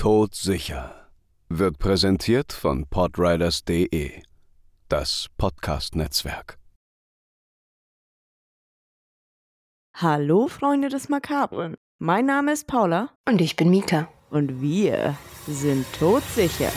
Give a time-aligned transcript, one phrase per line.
[0.00, 1.10] Todsicher
[1.50, 4.22] wird präsentiert von podriders.de,
[4.88, 6.58] das Podcast-Netzwerk.
[9.94, 11.76] Hallo Freunde des Makabren.
[11.98, 14.08] Mein Name ist Paula Und ich bin Mika.
[14.30, 16.72] und wir sind todsicher.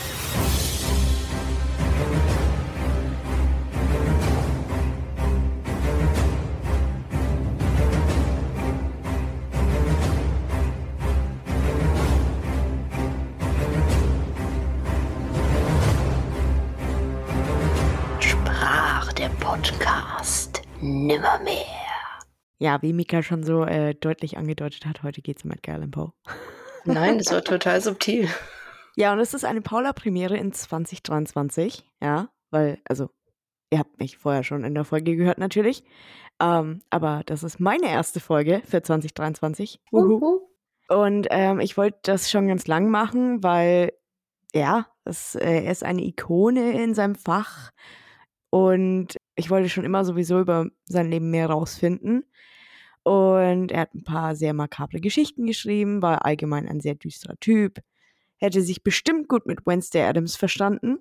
[20.83, 21.65] Nimmermehr.
[22.59, 25.91] Ja, wie Mika schon so äh, deutlich angedeutet hat, heute geht es um Edgar Allan
[25.91, 26.13] Poe.
[26.85, 28.29] Nein, das war total subtil.
[28.95, 31.83] Ja, und es ist eine Paula-Premiere in 2023.
[32.01, 33.09] Ja, weil, also,
[33.71, 35.83] ihr habt mich vorher schon in der Folge gehört natürlich.
[36.39, 39.79] Ähm, aber das ist meine erste Folge für 2023.
[39.91, 40.41] Uhu.
[40.89, 43.93] Und ähm, ich wollte das schon ganz lang machen, weil,
[44.53, 47.71] ja, das, äh, er ist eine Ikone in seinem Fach.
[48.49, 52.23] Und ich wollte schon immer sowieso über sein Leben mehr rausfinden.
[53.03, 57.79] Und er hat ein paar sehr makabre Geschichten geschrieben, war allgemein ein sehr düsterer Typ,
[58.37, 60.99] hätte sich bestimmt gut mit Wednesday Adams verstanden.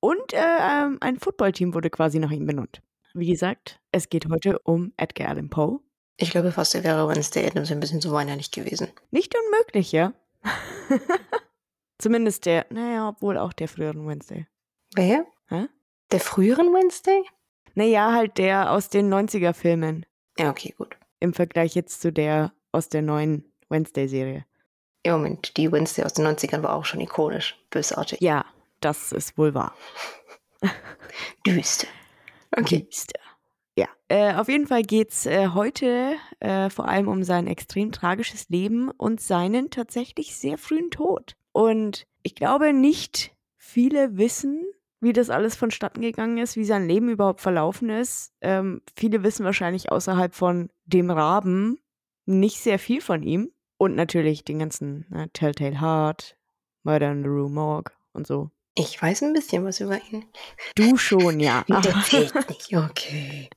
[0.00, 2.82] Und äh, ähm, ein Footballteam wurde quasi nach ihm benannt.
[3.14, 5.80] Wie gesagt, es geht heute um Edgar Allan Poe.
[6.16, 8.88] Ich glaube fast, er wäre Wednesday Adams ein bisschen zu weinerlich gewesen.
[9.10, 10.14] Nicht unmöglich, ja.
[11.98, 14.46] Zumindest der, naja, obwohl auch der früheren Wednesday.
[14.94, 15.26] Wer?
[15.48, 15.68] Hä?
[16.10, 17.22] Der früheren Wednesday?
[17.74, 20.06] Naja, halt der aus den 90er-Filmen.
[20.38, 20.96] Ja, okay, gut.
[21.20, 24.44] Im Vergleich jetzt zu der aus der neuen Wednesday-Serie.
[25.04, 27.58] Ja, Moment, die Wednesday aus den 90ern war auch schon ikonisch.
[27.70, 28.20] Bösartig.
[28.20, 28.44] Ja,
[28.80, 29.74] das ist wohl wahr.
[31.46, 31.88] Düster.
[32.56, 32.86] Okay.
[32.90, 33.18] Düster.
[33.76, 38.48] Ja, äh, auf jeden Fall geht's äh, heute äh, vor allem um sein extrem tragisches
[38.48, 41.36] Leben und seinen tatsächlich sehr frühen Tod.
[41.52, 44.64] Und ich glaube, nicht viele wissen,
[45.02, 48.32] wie das alles vonstatten gegangen ist, wie sein Leben überhaupt verlaufen ist.
[48.40, 51.78] Ähm, viele wissen wahrscheinlich außerhalb von dem Raben
[52.24, 53.50] nicht sehr viel von ihm.
[53.78, 56.36] Und natürlich den ganzen ne, Telltale Heart,
[56.84, 58.50] Murder in the Rue Morgue und so.
[58.76, 60.24] Ich weiß ein bisschen was über ihn.
[60.76, 61.64] Du schon, ja.
[61.68, 62.76] Der zählt nicht.
[62.76, 63.50] Okay.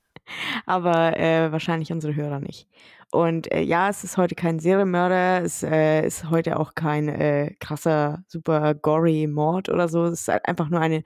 [0.66, 2.68] Aber äh, wahrscheinlich unsere Hörer nicht.
[3.12, 7.54] Und äh, ja, es ist heute kein Serienmörder, es äh, ist heute auch kein äh,
[7.60, 10.04] krasser, super gory Mord oder so.
[10.04, 11.04] Es ist halt einfach nur eine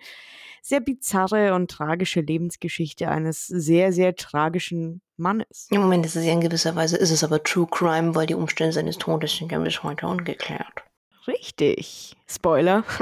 [0.63, 5.69] sehr bizarre und tragische Lebensgeschichte eines sehr, sehr tragischen Mannes.
[5.71, 8.35] Im Moment ist es ja in gewisser Weise, ist es aber True Crime, weil die
[8.35, 10.85] Umstände seines Todes sind ja bis heute ungeklärt.
[11.27, 12.17] Richtig.
[12.27, 12.85] Spoiler.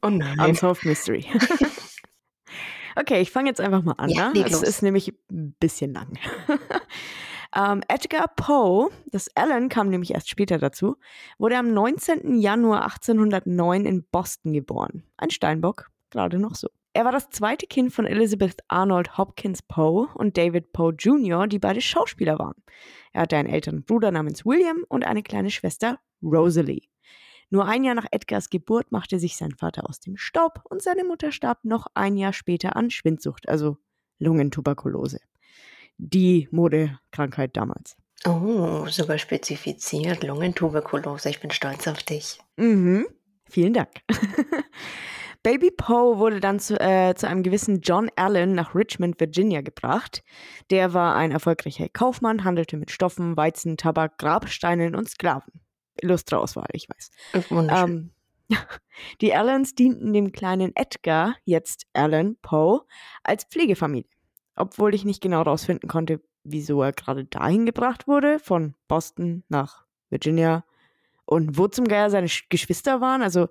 [0.00, 0.38] Oh nein.
[0.50, 1.26] Unsolved Mystery.
[2.98, 4.10] okay, ich fange jetzt einfach mal an.
[4.10, 4.34] Ja, ne?
[4.34, 4.62] leg Es los.
[4.62, 6.18] ist nämlich ein bisschen lang.
[7.56, 10.96] ähm, Edgar Poe, das Alan kam nämlich erst später dazu,
[11.38, 12.38] wurde am 19.
[12.38, 15.04] Januar 1809 in Boston geboren.
[15.16, 16.68] Ein Steinbock, gerade noch so.
[16.94, 21.58] Er war das zweite Kind von Elizabeth Arnold Hopkins Poe und David Poe Jr., die
[21.58, 22.56] beide Schauspieler waren.
[23.12, 26.88] Er hatte einen älteren Bruder namens William und eine kleine Schwester Rosalie.
[27.50, 31.04] Nur ein Jahr nach Edgars Geburt machte sich sein Vater aus dem Staub und seine
[31.04, 33.78] Mutter starb noch ein Jahr später an Schwindsucht, also
[34.18, 35.20] Lungentuberkulose.
[35.96, 37.96] Die Modekrankheit damals.
[38.26, 40.24] Oh, sogar spezifiziert.
[40.24, 41.30] Lungentuberkulose.
[41.30, 42.38] Ich bin stolz auf dich.
[42.56, 43.06] Mhm.
[43.48, 43.90] Vielen Dank.
[45.42, 50.22] Baby Poe wurde dann zu, äh, zu einem gewissen John Allen nach Richmond, Virginia gebracht.
[50.70, 55.60] Der war ein erfolgreicher Kaufmann, handelte mit Stoffen, Weizen, Tabak, Grabsteinen und Sklaven.
[56.02, 57.50] Illustre Auswahl, ich weiß.
[57.50, 58.10] Wunderschön.
[58.50, 58.56] Ähm,
[59.20, 62.82] die Allens dienten dem kleinen Edgar, jetzt Alan Poe,
[63.22, 64.08] als Pflegefamilie.
[64.56, 69.84] Obwohl ich nicht genau herausfinden konnte, wieso er gerade dahin gebracht wurde, von Boston nach
[70.10, 70.64] Virginia
[71.26, 73.22] und wo zum Geier seine Sch- Geschwister waren.
[73.22, 73.48] Also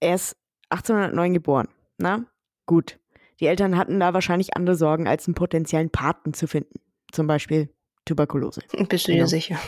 [0.00, 0.36] er ist
[0.68, 1.68] 1809 geboren.
[1.96, 2.24] Na,
[2.66, 2.98] gut.
[3.40, 6.80] Die Eltern hatten da wahrscheinlich andere Sorgen, als einen potenziellen Paten zu finden.
[7.10, 7.72] Zum Beispiel
[8.04, 8.60] Tuberkulose.
[8.88, 9.24] Bist du genau.
[9.24, 9.58] dir sicher?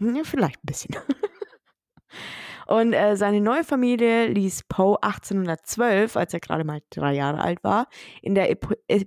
[0.00, 0.96] Ja, vielleicht ein bisschen.
[2.66, 7.64] Und äh, seine neue Familie ließ Poe 1812, als er gerade mal drei Jahre alt
[7.64, 7.88] war,
[8.22, 9.04] in der Epo äh,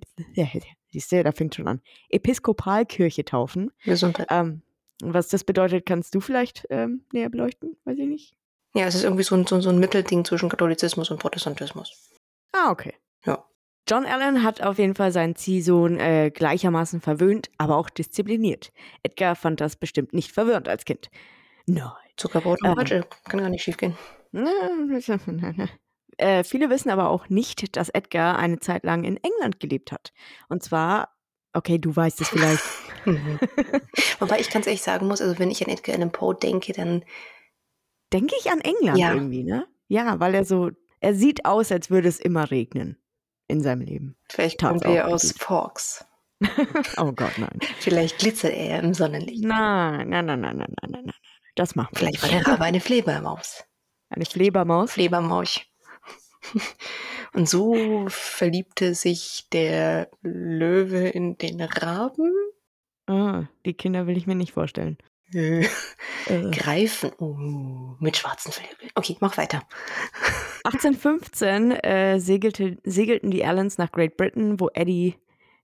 [0.91, 3.71] siehst du, da fängt schon an, Episkopalkirche taufen.
[3.85, 4.27] Gesundheit.
[4.29, 4.61] Ähm,
[5.01, 7.77] was das bedeutet, kannst du vielleicht ähm, näher beleuchten?
[7.85, 8.35] Weiß ich nicht.
[8.75, 12.11] Ja, es ist irgendwie so ein, so, so ein Mittelding zwischen Katholizismus und Protestantismus.
[12.51, 12.93] Ah, okay.
[13.25, 13.45] Ja.
[13.89, 18.71] John Allen hat auf jeden Fall seinen Ziehsohn äh, gleichermaßen verwöhnt, aber auch diszipliniert.
[19.03, 21.09] Edgar fand das bestimmt nicht verwirrend als Kind.
[21.65, 21.91] Nein.
[22.15, 22.75] Zuckerbrot und Ähm.
[22.75, 23.05] Peitsche.
[23.25, 23.97] Kann gar nicht schief gehen.
[26.17, 30.13] Äh, viele wissen aber auch nicht, dass Edgar eine Zeit lang in England gelebt hat.
[30.47, 31.09] Und zwar,
[31.53, 32.61] okay, du weißt es vielleicht.
[34.19, 37.03] Wobei ich ganz ehrlich sagen muss, also wenn ich an Edgar Allan Poe denke, dann
[38.13, 39.15] denke ich an England Ja.
[39.15, 39.65] irgendwie, ne?
[39.87, 40.69] Ja, weil er so,
[40.99, 43.02] er sieht aus, als würde es immer regnen
[43.47, 44.15] in seinem Leben.
[44.29, 45.33] Vielleicht Tat's kommt er aus.
[45.37, 46.05] Forks.
[46.97, 47.59] Oh Gott, nein.
[47.79, 49.43] Vielleicht glitzert er im Sonnenlicht.
[49.43, 51.15] Nein, nein, nein, nein, nein, nein, nein, nein.
[51.55, 53.63] Das machen wir Vielleicht war der Rabe eine Fledermaus.
[54.09, 54.91] Eine Fledermaus.
[54.91, 55.61] Fledermaus.
[57.33, 62.31] Und so verliebte sich der Löwe in den Raben.
[63.07, 64.97] Ah, die Kinder will ich mir nicht vorstellen.
[65.33, 65.67] Äh,
[66.27, 66.51] Äh.
[66.51, 67.11] Greifen.
[67.19, 68.89] Uh, mit schwarzen Flügeln.
[68.95, 69.61] Okay, mach weiter.
[70.63, 75.15] 1815 äh, segelte, segelten die Allens nach Great Britain, wo Eddie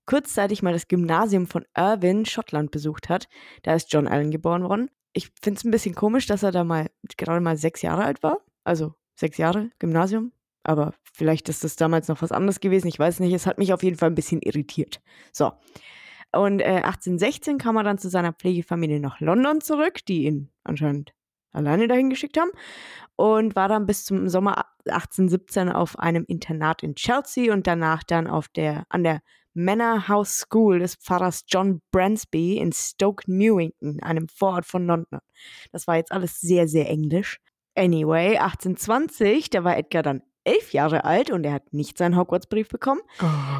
[0.06, 3.28] kurzzeitig mal das Gymnasium von Irvine, Schottland, besucht hat.
[3.62, 4.90] Da ist John Allen geboren worden.
[5.12, 8.22] Ich finde es ein bisschen komisch, dass er da mal gerade mal sechs Jahre alt
[8.22, 8.38] war.
[8.64, 10.32] Also sechs Jahre Gymnasium.
[10.62, 12.88] Aber vielleicht ist das damals noch was anderes gewesen.
[12.88, 13.32] Ich weiß nicht.
[13.32, 15.00] Es hat mich auf jeden Fall ein bisschen irritiert.
[15.32, 15.52] So.
[16.32, 21.12] Und äh, 1816 kam er dann zu seiner Pflegefamilie nach London zurück, die ihn anscheinend
[21.52, 22.50] alleine dahin geschickt haben
[23.16, 28.26] und war dann bis zum Sommer 1817 auf einem Internat in Chelsea und danach dann
[28.26, 29.20] auf der, an der
[29.52, 35.20] Manor House School des Pfarrers John Bransby in Stoke Newington, einem Vorort von London.
[35.72, 37.40] Das war jetzt alles sehr, sehr englisch.
[37.74, 42.68] Anyway, 1820, da war Edgar dann elf Jahre alt und er hat nicht seinen Hogwarts-Brief
[42.68, 43.00] bekommen,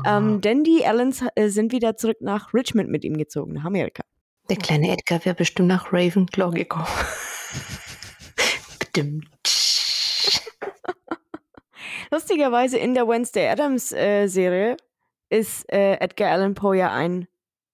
[0.06, 4.02] ähm, denn die Allens äh, sind wieder zurück nach Richmond mit ihm gezogen, nach Amerika.
[4.48, 6.86] der kleine Edgar wäre bestimmt nach Ravenclaw gekommen.
[12.10, 14.76] Lustigerweise in der Wednesday Adams äh, Serie
[15.28, 17.28] ist äh, Edgar Allan Poe ja ein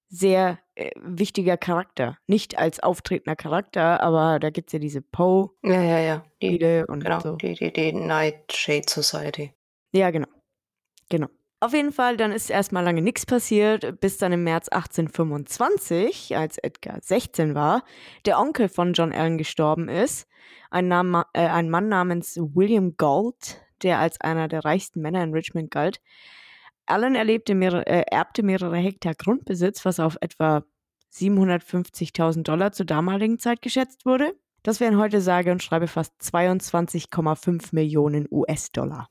[0.09, 2.19] sehr äh, wichtiger Charakter.
[2.27, 6.25] Nicht als auftretender Charakter, aber da gibt es ja diese Poe-Spiele Ja, ja, ja.
[6.43, 7.37] Die, und genau, so.
[7.37, 9.53] die, die, die Nightshade Society.
[9.93, 10.29] Ja, genau.
[11.09, 11.29] Genau.
[11.59, 16.59] Auf jeden Fall, dann ist erstmal lange nichts passiert, bis dann im März 1825, als
[16.59, 17.83] Edgar 16 war,
[18.27, 20.29] der Onkel von John Allen gestorben ist.
[20.71, 25.33] Ein, Nam äh, ein Mann namens William Galt, der als einer der reichsten Männer in
[25.33, 26.01] Richmond galt.
[26.87, 30.65] Allen erlebte mehrere, äh, erbte mehrere Hektar Grundbesitz, was auf etwa
[31.13, 34.35] 750.000 Dollar zur damaligen Zeit geschätzt wurde.
[34.63, 39.09] Das wären heute sage und schreibe fast 22,5 Millionen US-Dollar.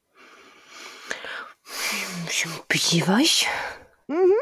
[2.69, 3.47] Wie war ich?
[4.07, 4.34] Mhm.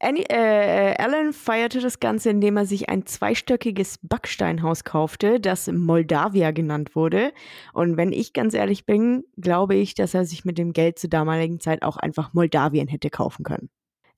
[0.00, 6.52] Annie, äh, Alan feierte das Ganze, indem er sich ein zweistöckiges Backsteinhaus kaufte, das Moldavia
[6.52, 7.32] genannt wurde.
[7.72, 11.10] Und wenn ich ganz ehrlich bin, glaube ich, dass er sich mit dem Geld zur
[11.10, 13.70] damaligen Zeit auch einfach Moldawien hätte kaufen können.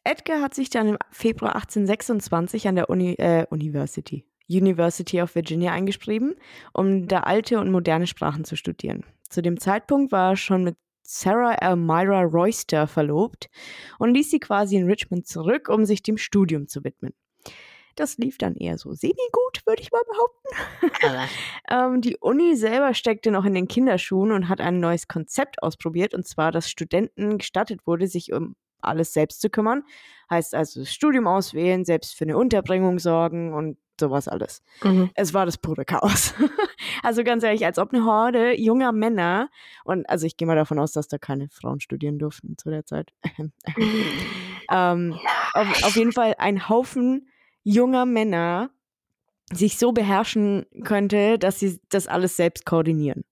[0.05, 5.73] Edgar hat sich dann im Februar 1826 an der Uni, äh, University, University of Virginia
[5.73, 6.35] eingeschrieben,
[6.75, 9.05] um da alte und moderne Sprachen zu studieren.
[9.31, 10.77] Zu dem Zeitpunkt war er schon mit
[11.13, 13.51] Sarah Elmira Royster verlobt
[13.99, 17.13] und ließ sie quasi in Richmond zurück, um sich dem Studium zu widmen.
[17.97, 21.29] Das lief dann eher so semi-gut, würde ich mal behaupten.
[21.71, 26.15] Ähm, die Uni selber steckte noch in den Kinderschuhen und hat ein neues Konzept ausprobiert,
[26.15, 29.85] und zwar, dass Studenten gestattet wurde, sich um alles selbst zu kümmern.
[30.31, 34.63] Heißt also das Studium auswählen, selbst für eine Unterbringung sorgen und sowas alles.
[34.83, 35.11] mhm.
[35.15, 36.35] Es war das pure Chaos.
[37.03, 39.49] also ganz ehrlich, als ob eine Horde junger Männer,
[39.85, 42.85] und also ich gehe mal davon aus, dass da keine Frauen studieren durften zu der
[42.85, 43.13] Zeit.
[44.71, 45.19] ähm,
[45.55, 47.29] auf, auf jeden Fall ein Haufen
[47.63, 48.71] junger Männer
[49.53, 53.25] sich so beherrschen könnte, dass sie das alles selbst koordinieren.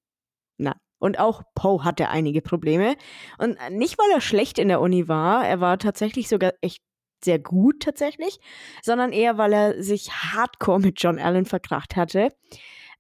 [0.56, 0.76] Na.
[0.99, 2.96] Und auch Poe hatte einige Probleme.
[3.39, 6.82] Und nicht, weil er schlecht in der Uni war, er war tatsächlich sogar echt
[7.25, 8.41] sehr gut tatsächlich,
[8.82, 12.31] sondern eher, weil er sich hardcore mit John Allen verkracht hatte.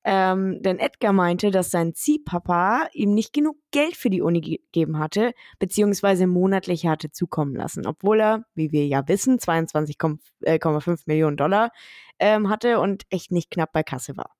[0.04, 4.98] Ähm, denn Edgar meinte, dass sein Ziehpapa ihm nicht genug Geld für die Uni gegeben
[4.98, 11.72] hatte, beziehungsweise monatlich hatte zukommen lassen, obwohl er, wie wir ja wissen, 22,5 Millionen Dollar
[12.18, 14.34] ähm, hatte und echt nicht knapp bei Kasse war.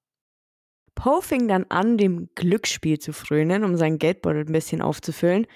[0.94, 5.46] Poe fing dann an, dem Glücksspiel zu frönen, um seinen Geldbeutel ein bisschen aufzufüllen.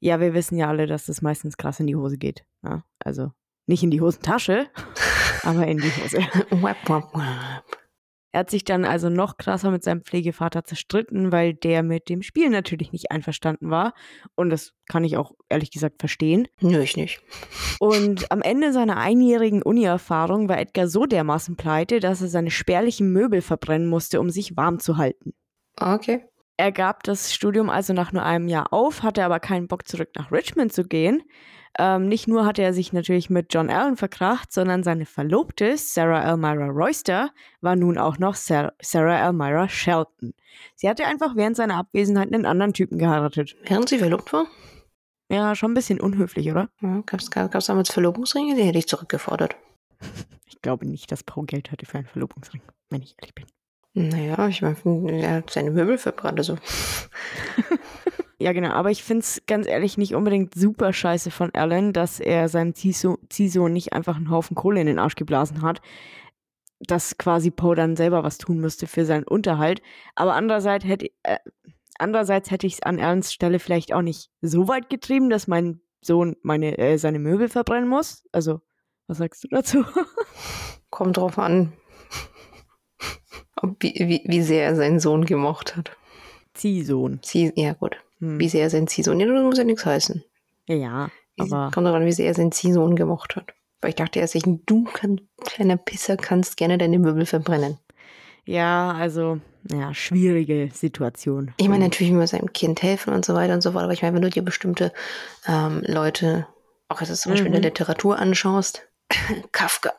[0.00, 2.44] Ja, wir wissen ja alle, dass das meistens krass in die Hose geht.
[2.64, 3.32] Ja, also
[3.66, 4.68] nicht in die Hosentasche,
[5.44, 6.18] aber in die Hose.
[8.32, 12.22] Er hat sich dann also noch krasser mit seinem Pflegevater zerstritten, weil der mit dem
[12.22, 13.92] Spiel natürlich nicht einverstanden war.
[14.36, 16.46] Und das kann ich auch ehrlich gesagt verstehen.
[16.60, 17.20] Nö, ich nicht.
[17.80, 23.12] Und am Ende seiner einjährigen Uni-Erfahrung war Edgar so dermaßen pleite, dass er seine spärlichen
[23.12, 25.32] Möbel verbrennen musste, um sich warm zu halten.
[25.76, 26.24] Okay.
[26.60, 30.10] Er gab das Studium also nach nur einem Jahr auf, hatte aber keinen Bock zurück
[30.14, 31.22] nach Richmond zu gehen.
[31.78, 36.22] Ähm, nicht nur hatte er sich natürlich mit John Allen verkracht, sondern seine Verlobte, Sarah
[36.22, 37.30] Elmira Royster,
[37.62, 40.34] war nun auch noch Sarah, Sarah Elmira Shelton.
[40.74, 43.56] Sie hatte einfach während seiner Abwesenheit einen anderen Typen geheiratet.
[43.64, 44.44] Während sie verlobt war?
[45.30, 46.68] Ja, schon ein bisschen unhöflich, oder?
[46.82, 48.54] Ja, Gab es damals Verlobungsringe?
[48.54, 49.56] Die hätte ich zurückgefordert.
[50.44, 53.46] Ich glaube nicht, dass Paul Geld hatte für einen Verlobungsring, wenn ich ehrlich bin.
[53.94, 54.76] Naja, ich meine,
[55.10, 56.56] er hat seine Möbel verbrannt, also.
[58.42, 58.70] Ja, genau.
[58.70, 62.72] Aber ich finde es ganz ehrlich nicht unbedingt super scheiße von Alan, dass er seinem
[62.72, 65.82] Ziehso- Ziehsohn nicht einfach einen Haufen Kohle in den Arsch geblasen hat.
[66.78, 69.82] Dass quasi Poe dann selber was tun müsste für seinen Unterhalt.
[70.14, 71.36] Aber andererseits hätte, äh,
[71.98, 75.82] andererseits hätte ich es an Alans Stelle vielleicht auch nicht so weit getrieben, dass mein
[76.00, 78.26] Sohn meine, äh, seine Möbel verbrennen muss.
[78.32, 78.62] Also,
[79.06, 79.84] was sagst du dazu?
[80.88, 81.74] Kommt drauf an,
[83.62, 85.92] ob, wie, wie, wie sehr er seinen Sohn gemocht hat.
[86.54, 87.20] Ziehsohn.
[87.22, 87.96] Zieh, ja, gut.
[88.18, 88.38] Hm.
[88.40, 89.18] Wie sehr er seinen Ziehsohn.
[89.20, 90.24] Ja, das muss ja nichts heißen.
[90.68, 93.52] Ja, aber Kommt drauf an, wie sehr er seinen Ziehsohn gemocht hat.
[93.80, 97.78] Weil ich dachte erst, ich, du, kann, kleiner Pisser, kannst gerne deine Möbel verbrennen.
[98.44, 99.40] ja, also,
[99.70, 101.52] ja, schwierige Situation.
[101.56, 104.02] Ich meine, natürlich man seinem Kind helfen und so weiter und so fort, aber ich
[104.02, 104.92] meine, wenn du dir bestimmte
[105.46, 106.46] ähm, Leute,
[106.88, 107.66] auch jetzt zum Beispiel in der Mhm.
[107.68, 108.86] Literatur anschaust,
[109.52, 109.92] Kafka,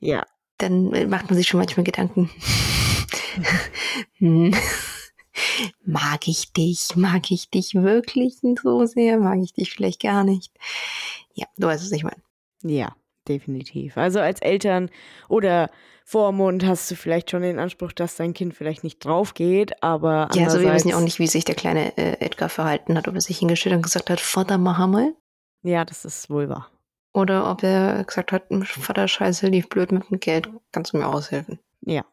[0.00, 0.24] Ja,
[0.58, 2.30] dann äh, macht man sich schon manchmal Gedanken.
[4.18, 4.54] Hm.
[5.84, 6.96] mag ich dich?
[6.96, 9.18] Mag ich dich wirklich so sehr?
[9.18, 10.52] Mag ich dich vielleicht gar nicht?
[11.34, 12.16] Ja, du weißt es nicht mal.
[12.62, 12.96] Ja,
[13.28, 13.96] definitiv.
[13.98, 14.90] Also als Eltern
[15.28, 15.70] oder
[16.04, 20.28] Vormund hast du vielleicht schon den Anspruch, dass dein Kind vielleicht nicht drauf geht, aber
[20.34, 23.08] Ja, also wir wissen ja auch nicht, wie sich der kleine äh, Edgar verhalten hat,
[23.08, 25.14] ob er sich hingestellt und gesagt hat, Vater, mach einmal.
[25.62, 26.70] Ja, das ist wohl wahr.
[27.16, 31.06] Oder ob er gesagt hat, Vater, scheiße, lief blöd mit dem Geld, kannst du mir
[31.06, 31.58] aushelfen?
[31.80, 32.04] Ja,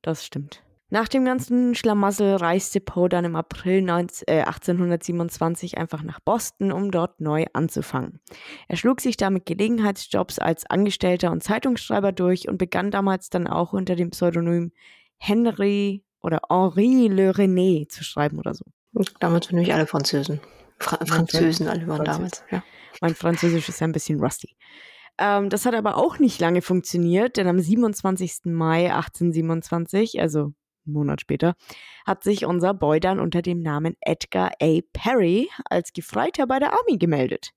[0.00, 0.62] das stimmt.
[0.88, 6.72] Nach dem ganzen Schlamassel reiste Poe dann im April 19, äh, 1827 einfach nach Boston,
[6.72, 8.20] um dort neu anzufangen.
[8.66, 13.74] Er schlug sich damit Gelegenheitsjobs als Angestellter und Zeitungsschreiber durch und begann damals dann auch
[13.74, 14.72] unter dem Pseudonym
[15.18, 18.64] Henry oder Henri Le René zu schreiben oder so.
[19.20, 20.40] Damals waren nämlich alle Französen.
[20.78, 22.62] Fra Französen alle waren damals, ja.
[23.00, 24.56] Mein Französisch ist ja ein bisschen rusty.
[25.18, 28.44] Ähm, das hat aber auch nicht lange funktioniert, denn am 27.
[28.44, 31.54] Mai 1827, also einen Monat später,
[32.04, 34.80] hat sich unser Boy dann unter dem Namen Edgar A.
[34.92, 37.50] Perry als Gefreiter bei der Army gemeldet.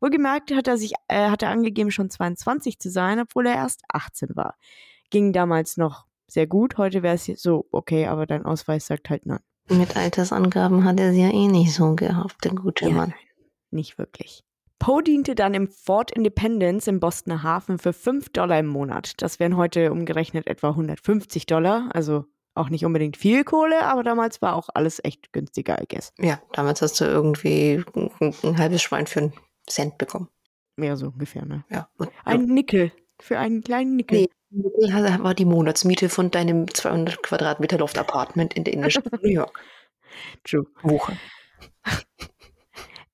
[0.00, 3.82] Wohlgemerkt hat er sich, äh, hat er angegeben, schon 22 zu sein, obwohl er erst
[3.88, 4.56] 18 war.
[5.10, 9.26] Ging damals noch sehr gut, heute wäre es so, okay, aber dein Ausweis sagt halt
[9.26, 9.40] nein.
[9.68, 13.14] Mit Altersangaben hat er sie ja eh nicht so gehabt, der gute Ja, Mann.
[13.70, 14.44] Nicht wirklich.
[14.78, 19.20] Poe diente dann im Fort Independence im Bostoner Hafen für 5 Dollar im Monat.
[19.22, 24.40] Das wären heute umgerechnet etwa 150 Dollar, also auch nicht unbedingt viel Kohle, aber damals
[24.40, 26.12] war auch alles echt günstiger, I guess.
[26.18, 29.32] Ja, damals hast du irgendwie ein, ein halbes Schwein für einen
[29.68, 30.28] Cent bekommen.
[30.76, 31.64] Mehr so ungefähr, ne?
[31.70, 31.88] Ja.
[31.98, 32.92] Und Ein Nickel.
[33.18, 34.20] Für einen kleinen Nickel.
[34.20, 34.30] Nee.
[34.50, 39.60] Das war die Monatsmiete von deinem 200 Quadratmeter Loft-Apartment in der Innenstadt New York.
[40.44, 40.66] True.
[40.82, 41.16] Woche.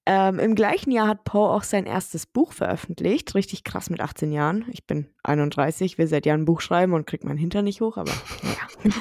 [0.05, 3.35] Ähm, Im gleichen Jahr hat Poe auch sein erstes Buch veröffentlicht.
[3.35, 4.65] Richtig krass mit 18 Jahren.
[4.71, 7.97] Ich bin 31, will seit Jahren ein Buch schreiben und krieg meinen Hintern nicht hoch,
[7.97, 8.11] aber
[8.85, 8.93] ja.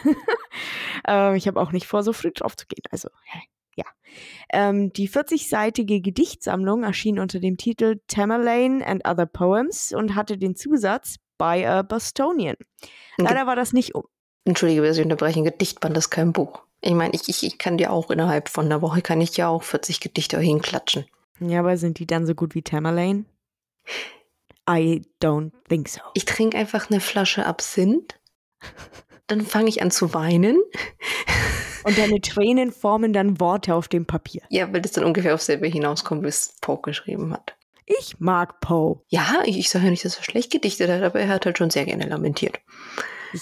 [1.30, 2.84] ähm, ich habe auch nicht vor, so früh drauf zu gehen.
[2.92, 3.10] Also,
[3.76, 3.86] ja.
[4.52, 10.56] Ähm, die 40-seitige Gedichtsammlung erschien unter dem Titel Tamerlane and Other Poems und hatte den
[10.56, 12.56] Zusatz By a Bostonian.
[13.18, 14.04] Leider war das nicht um.
[14.46, 15.40] Entschuldige, dass ich unterbreche.
[15.40, 16.64] Ein Gedichtband ist kein Buch.
[16.82, 19.48] Ich meine, ich, ich, ich kann dir auch innerhalb von einer Woche, kann ich ja
[19.48, 21.06] auch 40 Gedichte hinklatschen.
[21.40, 23.26] Ja, aber sind die dann so gut wie Tamerlane?
[24.70, 26.02] I don't think so.
[26.14, 28.20] Ich trinke einfach eine Flasche Absinth,
[29.28, 30.62] dann fange ich an zu weinen.
[31.84, 34.44] Und deine Tränen formen dann Worte auf dem Papier.
[34.50, 37.56] Ja, weil das dann ungefähr auf selber hinauskommt, wie es Poe geschrieben hat.
[37.86, 39.02] Ich mag Poe.
[39.08, 41.58] Ja, ich, ich sage ja nicht, dass er schlecht gedichtet hat, aber er hat halt
[41.58, 42.60] schon sehr gerne lamentiert.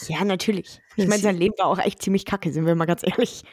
[0.07, 0.81] Ja, natürlich.
[0.95, 3.43] Ich meine, sein Leben war auch echt ziemlich kacke, sind wir mal ganz ehrlich.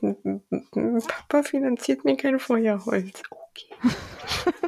[0.00, 3.22] Papa finanziert mir kein Feuerholz.
[3.30, 3.94] Okay.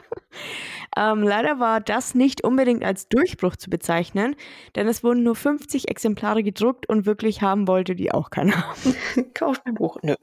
[0.99, 4.35] Ähm, leider war das nicht unbedingt als Durchbruch zu bezeichnen,
[4.75, 8.65] denn es wurden nur 50 Exemplare gedruckt und wirklich haben wollte die auch keiner.
[9.35, 9.99] Kauft ein Buch.
[10.03, 10.17] Nö.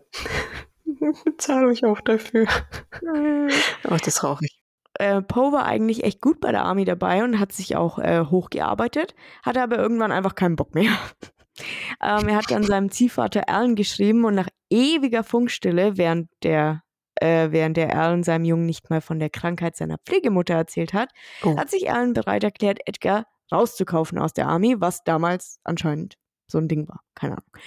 [1.23, 2.47] Bezahle euch auch dafür.
[3.83, 4.64] Ach, das rauche ich.
[4.99, 8.25] Äh, Poe war eigentlich echt gut bei der Army dabei und hat sich auch äh,
[8.29, 10.91] hochgearbeitet, hatte aber irgendwann einfach keinen Bock mehr.
[12.03, 16.81] ähm, er hat dann seinem Ziehvater Alan geschrieben und nach ewiger Funkstille, während der
[17.21, 21.11] äh, während der Alan seinem Jungen nicht mal von der Krankheit seiner Pflegemutter erzählt hat,
[21.43, 21.57] Oh.
[21.57, 26.15] hat sich Alan bereit erklärt, Edgar rauszukaufen aus der Army, was damals anscheinend
[26.47, 27.01] so ein Ding war.
[27.15, 27.57] Keine Ahnung.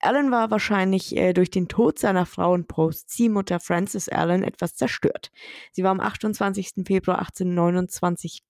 [0.00, 4.76] Alan war wahrscheinlich äh, durch den Tod seiner Frau und Poes Ziehmutter Frances Allen etwas
[4.76, 5.30] zerstört.
[5.72, 6.84] Sie war am 28.
[6.86, 8.42] Februar 1829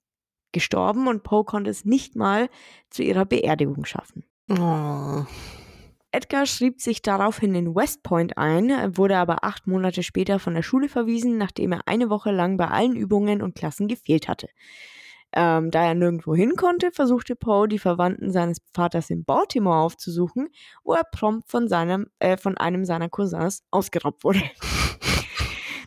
[0.52, 2.49] gestorben und Poe konnte es nicht mal
[2.90, 4.25] zu ihrer Beerdigung schaffen.
[4.49, 5.25] Oh.
[6.12, 10.62] Edgar schrieb sich daraufhin in West Point ein, wurde aber acht Monate später von der
[10.62, 14.49] Schule verwiesen, nachdem er eine Woche lang bei allen Übungen und Klassen gefehlt hatte.
[15.38, 20.49] Ähm, da er nirgendwo hin konnte, versuchte Poe, die Verwandten seines Vaters in Baltimore aufzusuchen,
[20.83, 24.40] wo er prompt von, seinem, äh, von einem seiner Cousins ausgeraubt wurde.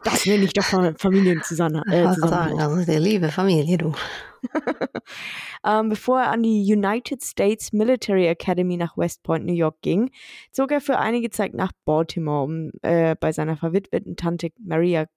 [0.01, 0.63] Das nenne ich doch
[0.97, 1.91] Familienzusammenhang.
[1.91, 3.93] Äh, sagen, also der liebe Familie, du.
[5.67, 10.09] ähm, bevor er an die United States Military Academy nach West Point, New York ging,
[10.53, 15.07] zog er für einige Zeit nach Baltimore, um äh, bei seiner verwitweten Tante Maria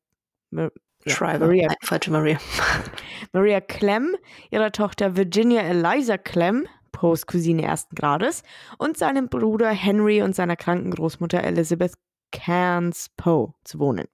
[1.07, 1.47] Schreiber.
[1.47, 2.39] Maria, Nein, falsche Maria.
[3.33, 4.17] Maria Clem,
[4.51, 8.43] ihrer Tochter Virginia Eliza Clem, Poes Cousine ersten Grades,
[8.79, 11.95] und seinem Bruder Henry und seiner kranken Großmutter Elizabeth
[12.31, 14.07] Cairns Poe zu wohnen.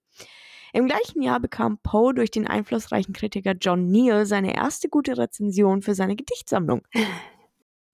[0.73, 5.83] Im gleichen Jahr bekam Poe durch den einflussreichen Kritiker John Neal seine erste gute Rezension
[5.83, 6.83] für seine Gedichtsammlung.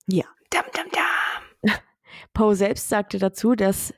[0.06, 0.26] Ja.
[0.50, 1.72] Dum, dum, dum.
[2.34, 3.94] Poe selbst sagte dazu, dass,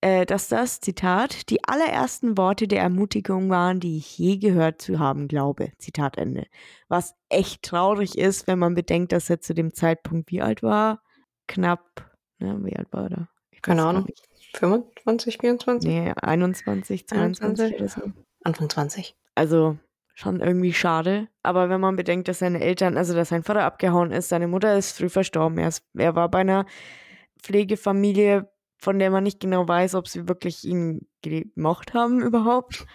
[0.00, 4.98] äh, dass das, Zitat, die allerersten Worte der Ermutigung waren, die ich je gehört zu
[4.98, 5.72] haben glaube.
[5.78, 6.46] Zitat Ende.
[6.88, 11.02] Was echt traurig ist, wenn man bedenkt, dass er zu dem Zeitpunkt wie alt war?
[11.48, 13.28] Knapp, ne, wie alt war er?
[13.62, 14.06] Keine Ahnung.
[14.54, 15.88] 25, 24?
[15.88, 18.00] Nee, 21, 22 oder so.
[18.42, 19.14] Anfang 20.
[19.34, 19.78] Also
[20.14, 21.28] schon irgendwie schade.
[21.42, 24.76] Aber wenn man bedenkt, dass seine Eltern, also dass sein Vater abgehauen ist, seine Mutter
[24.76, 25.58] ist früh verstorben.
[25.58, 26.66] Er, ist, er war bei einer
[27.42, 28.50] Pflegefamilie,
[28.80, 32.86] von der man nicht genau weiß, ob sie wirklich ihn gemocht haben überhaupt.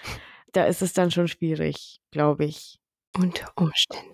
[0.52, 2.80] Da ist es dann schon schwierig, glaube ich.
[3.18, 4.14] Unter Umständen.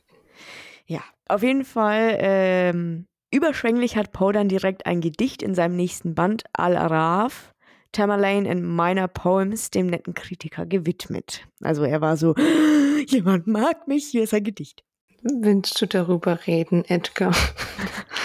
[0.85, 6.13] Ja, auf jeden Fall ähm, überschwänglich hat Poe dann direkt ein Gedicht in seinem nächsten
[6.15, 7.53] Band Al-Araf
[7.91, 11.45] Tamerlane in Minor Poems dem netten Kritiker gewidmet.
[11.61, 12.35] Also er war so,
[13.07, 14.83] jemand mag mich, hier ist ein Gedicht.
[15.23, 17.35] Willst du darüber reden, Edgar?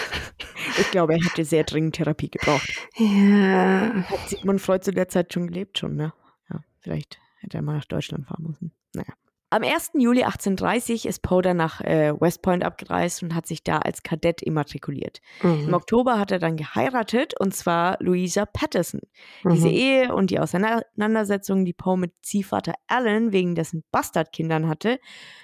[0.77, 2.69] ich glaube, er hätte sehr dringend Therapie gebraucht.
[2.95, 4.03] Ja.
[4.03, 6.13] Hat Sigmund Freud zu der Zeit schon gelebt, schon, ne?
[6.49, 8.71] Ja, vielleicht hätte er mal nach Deutschland fahren müssen.
[8.93, 9.13] Naja.
[9.49, 9.91] Am 1.
[9.93, 14.03] Juli 1830 ist Poe dann nach äh, West Point abgereist und hat sich da als
[14.03, 15.21] Kadett immatrikuliert.
[15.41, 15.69] Mhm.
[15.69, 18.99] Im Oktober hat er dann geheiratet und zwar Louisa Patterson.
[19.43, 19.53] Mhm.
[19.53, 24.99] Diese Ehe und die Auseinandersetzungen, die Poe mit Ziehvater Alan wegen dessen Bastardkindern hatte,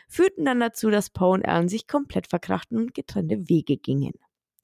[0.10, 4.15] führten dann dazu, dass Poe und Alan sich komplett verkrachten und getrennte Wege gingen.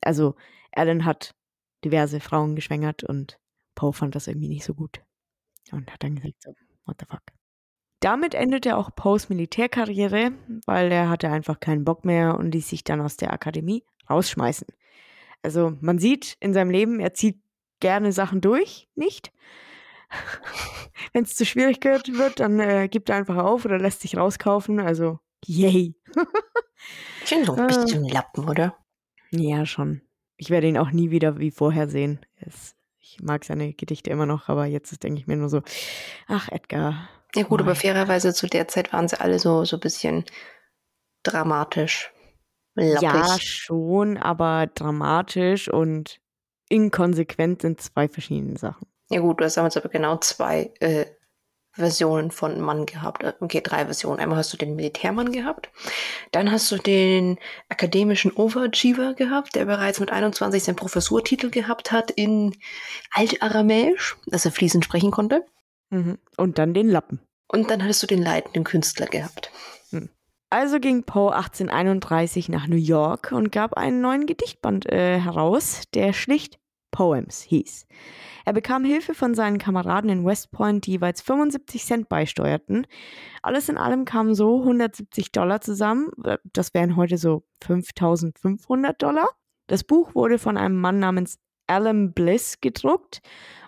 [0.01, 0.35] Also
[0.71, 1.35] Alan hat
[1.83, 3.39] diverse Frauen geschwängert und
[3.75, 5.01] Poe fand das irgendwie nicht so gut
[5.71, 6.53] und hat dann gesagt so,
[6.85, 7.21] what the fuck.
[8.01, 10.31] Damit endete auch Poes Militärkarriere,
[10.65, 14.67] weil er hatte einfach keinen Bock mehr und ließ sich dann aus der Akademie rausschmeißen.
[15.41, 17.41] Also man sieht in seinem Leben, er zieht
[17.79, 19.31] gerne Sachen durch, nicht?
[21.13, 24.79] Wenn es zu schwierig wird, dann äh, gibt er einfach auf oder lässt sich rauskaufen.
[24.79, 25.95] Also, yay.
[27.25, 28.77] Schön bisschen äh, Lappen, oder?
[29.31, 30.01] Ja, schon.
[30.37, 32.19] Ich werde ihn auch nie wieder wie vorher sehen.
[32.37, 35.61] Es, ich mag seine Gedichte immer noch, aber jetzt denke ich mir nur so,
[36.27, 39.81] ach Edgar, ja gut, aber fairerweise zu der Zeit waren sie alle so, so ein
[39.81, 40.25] bisschen
[41.23, 42.11] dramatisch.
[42.75, 43.01] Lappig.
[43.01, 46.19] Ja, schon, aber dramatisch und
[46.69, 48.87] inkonsequent sind zwei verschiedene Sachen.
[49.09, 51.05] Ja gut, du hast damals aber genau zwei äh,
[51.79, 53.23] Versionen von Mann gehabt.
[53.23, 54.19] Äh, okay, drei Versionen.
[54.19, 55.69] Einmal hast du den Militärmann gehabt,
[56.31, 57.39] dann hast du den
[57.69, 62.55] akademischen Overachiever gehabt, der bereits mit 21 seinen Professurtitel gehabt hat in
[63.13, 65.45] Altaramäisch, dass er fließend sprechen konnte.
[65.89, 66.17] Mhm.
[66.37, 67.19] Und dann den Lappen.
[67.47, 69.51] Und dann hattest du den leitenden Künstler gehabt.
[69.89, 70.09] Hm.
[70.51, 76.13] Also ging Poe 1831 nach New York und gab einen neuen Gedichtband äh, heraus, der
[76.13, 76.59] schlicht
[76.91, 77.87] Poems hieß.
[78.45, 82.87] Er bekam Hilfe von seinen Kameraden in West Point, die jeweils 75 Cent beisteuerten.
[83.41, 86.09] Alles in allem kamen so 170 Dollar zusammen.
[86.43, 89.29] Das wären heute so 5500 Dollar.
[89.67, 93.21] Das Buch wurde von einem Mann namens Alan Bliss gedruckt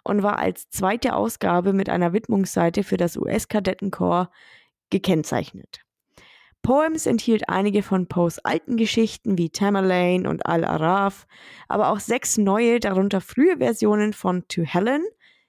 [0.04, 4.32] und war als zweite Ausgabe mit einer Widmungsseite für das US-Kadettenkorps
[4.90, 5.82] gekennzeichnet.
[6.62, 11.26] Poems enthielt einige von Poes alten Geschichten wie Tamerlane und Al-Araf,
[11.68, 15.04] aber auch sechs neue, darunter frühe Versionen von To Helen,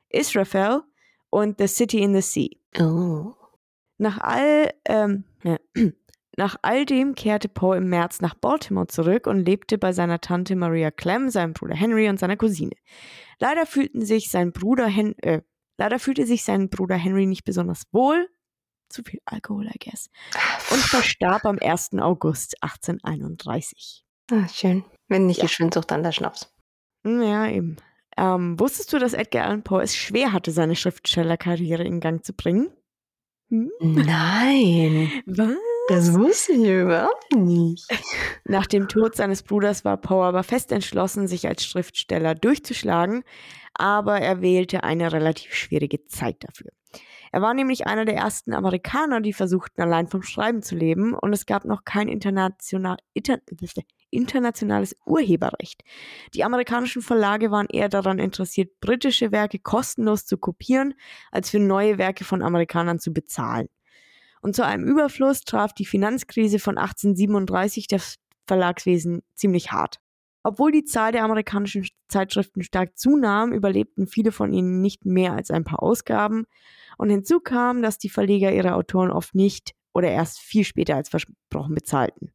[0.09, 0.83] Israfel
[1.31, 2.51] und The City in the Sea.
[2.81, 3.35] Oh.
[3.99, 5.25] Nach all, ähm,
[6.37, 10.57] nach all dem kehrte Poe im März nach Baltimore zurück und lebte bei seiner Tante
[10.57, 12.73] Maria Clem, seinem Bruder Henry und seiner Cousine.
[13.39, 15.43] Leider fühlten sich sein Bruder Hen äh,
[15.79, 18.29] leider fühlte sich sein Bruder Henry nicht besonders wohl.
[18.93, 20.11] Zu viel Alkohol, I guess.
[20.71, 21.95] Und verstarb am 1.
[21.99, 24.05] August 1831.
[24.31, 24.85] Ah, schön.
[25.09, 25.45] Wenn nicht ja.
[25.45, 26.53] die Schwindsucht, dann der Schnaps.
[27.05, 27.77] Ja, eben.
[28.17, 32.35] Ähm, wusstest du, dass Edgar Allan Poe es schwer hatte, seine Schriftstellerkarriere in Gang zu
[32.35, 32.71] bringen?
[33.49, 33.71] Hm?
[33.81, 35.11] Nein.
[35.27, 35.57] Was?
[35.89, 37.87] Das wusste ich überhaupt nicht.
[38.45, 43.25] Nach dem Tod seines Bruders war Poe aber fest entschlossen, sich als Schriftsteller durchzuschlagen,
[43.75, 46.71] aber er wählte eine relativ schwierige Zeit dafür.
[47.33, 51.33] Er war nämlich einer der ersten Amerikaner, die versuchten, allein vom Schreiben zu leben, und
[51.33, 53.39] es gab noch kein international, inter,
[54.11, 55.83] internationales Urheberrecht.
[56.35, 60.93] Die amerikanischen Verlage waren eher daran interessiert, britische Werke kostenlos zu kopieren,
[61.31, 63.69] als für neue Werke von Amerikanern zu bezahlen.
[64.43, 68.17] Und zu einem Überfluss traf die Finanzkrise von 1837 das
[68.47, 70.01] Verlagswesen ziemlich hart.
[70.43, 75.51] Obwohl die Zahl der amerikanischen Zeitschriften stark zunahm, überlebten viele von ihnen nicht mehr als
[75.51, 76.45] ein paar Ausgaben.
[76.99, 81.09] Und hinzu kam, dass die Verleger ihre Autoren oft nicht oder erst viel später als
[81.09, 82.33] versprochen bezahlten.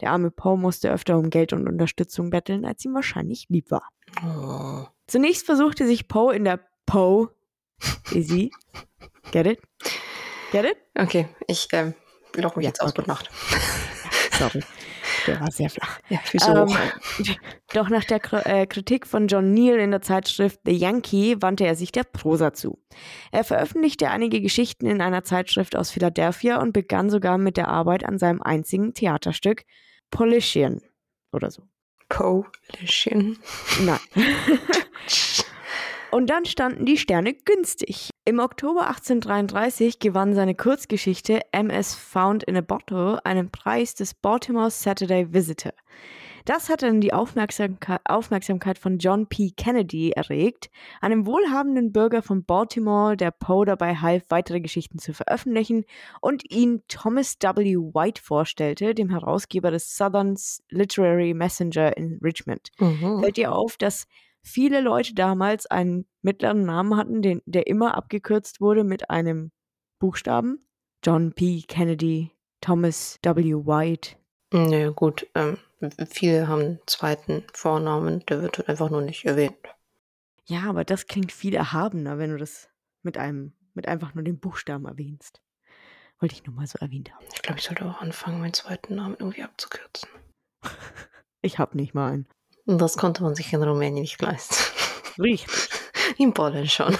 [0.00, 3.88] Der arme Poe musste öfter um Geld und Unterstützung betteln, als ihm wahrscheinlich lieb war.
[4.22, 4.86] Oh.
[5.06, 7.30] Zunächst versuchte sich Poe in der Poe
[8.12, 8.50] Easy.
[9.30, 9.60] Get it?
[10.52, 10.78] Get it?
[10.94, 11.94] Okay, ich ähm,
[12.34, 12.90] log mich ja, jetzt aus.
[12.90, 13.02] Okay.
[13.02, 13.30] Gute Nacht.
[14.32, 14.62] Sorry.
[15.28, 16.00] Der war sehr flach.
[16.08, 16.68] Ja, viel so ähm,
[17.74, 21.74] Doch nach der äh, Kritik von John Neal in der Zeitschrift The Yankee wandte er
[21.74, 22.82] sich der Prosa zu.
[23.30, 28.04] Er veröffentlichte einige Geschichten in einer Zeitschrift aus Philadelphia und begann sogar mit der Arbeit
[28.04, 29.64] an seinem einzigen Theaterstück
[30.10, 30.80] Politician
[31.32, 31.62] oder so.
[32.08, 33.36] Politician?
[33.82, 34.00] Nein.
[36.10, 38.10] Und dann standen die Sterne günstig.
[38.24, 44.70] Im Oktober 1833 gewann seine Kurzgeschichte MS Found in a Bottle einen Preis des Baltimore
[44.70, 45.72] Saturday Visitor.
[46.48, 49.50] Das hatte dann die Aufmerksamkeit, Aufmerksamkeit von John P.
[49.54, 50.70] Kennedy erregt,
[51.02, 55.84] einem wohlhabenden Bürger von Baltimore, der Poe dabei half, weitere Geschichten zu veröffentlichen
[56.22, 57.76] und ihn Thomas W.
[57.76, 60.36] White vorstellte, dem Herausgeber des Southern
[60.70, 62.70] Literary Messenger in Richmond.
[62.78, 63.20] Mhm.
[63.20, 64.06] Fällt dir auf, dass
[64.42, 69.50] viele Leute damals einen mittleren Namen hatten, den, der immer abgekürzt wurde mit einem
[69.98, 70.66] Buchstaben.
[71.04, 71.62] John P.
[71.62, 73.54] Kennedy, Thomas W.
[73.54, 74.16] White.
[74.52, 75.26] Nö, gut.
[75.34, 75.58] Ähm,
[76.08, 79.56] viele haben einen zweiten Vornamen, der wird halt einfach nur nicht erwähnt.
[80.46, 82.70] Ja, aber das klingt viel erhabener, wenn du das
[83.02, 85.42] mit einem, mit einfach nur dem Buchstaben erwähnst.
[86.20, 87.26] Wollte ich nur mal so erwähnt haben.
[87.32, 90.08] Ich glaube, ich sollte auch anfangen, meinen zweiten Namen irgendwie abzukürzen.
[91.42, 92.28] ich habe nicht mal einen.
[92.68, 94.54] Und das konnte man sich in Rumänien nicht leisten.
[95.18, 95.70] Richtig.
[96.18, 96.98] In Polen schon.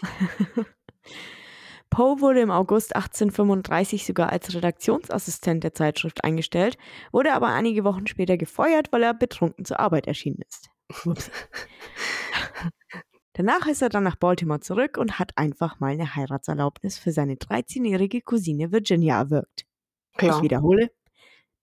[1.90, 6.78] Poe wurde im August 1835 sogar als Redaktionsassistent der Zeitschrift eingestellt,
[7.10, 10.70] wurde aber einige Wochen später gefeuert, weil er betrunken zur Arbeit erschienen ist.
[11.04, 11.32] Ups.
[13.32, 17.34] Danach ist er dann nach Baltimore zurück und hat einfach mal eine Heiratserlaubnis für seine
[17.34, 19.64] 13-jährige Cousine Virginia erwirkt.
[20.16, 20.36] Klar.
[20.36, 20.92] Ich wiederhole,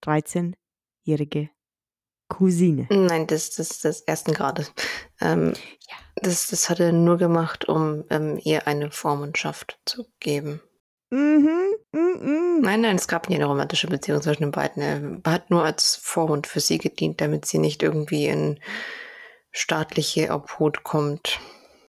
[0.04, 1.55] 13-jährige
[2.28, 2.88] Cousine.
[2.90, 4.74] Nein, das, das das ersten Grades.
[5.22, 5.54] Ähm,
[5.88, 5.96] ja.
[6.16, 10.62] das, das hat er nur gemacht, um ähm, ihr eine Vormundschaft zu geben.
[11.12, 12.62] Mhm, mhm.
[12.62, 14.82] Nein, nein, es gab nie eine romantische Beziehung zwischen den beiden.
[14.82, 18.60] Er hat nur als Vormund für sie gedient, damit sie nicht irgendwie in
[19.52, 21.40] staatliche Obhut kommt.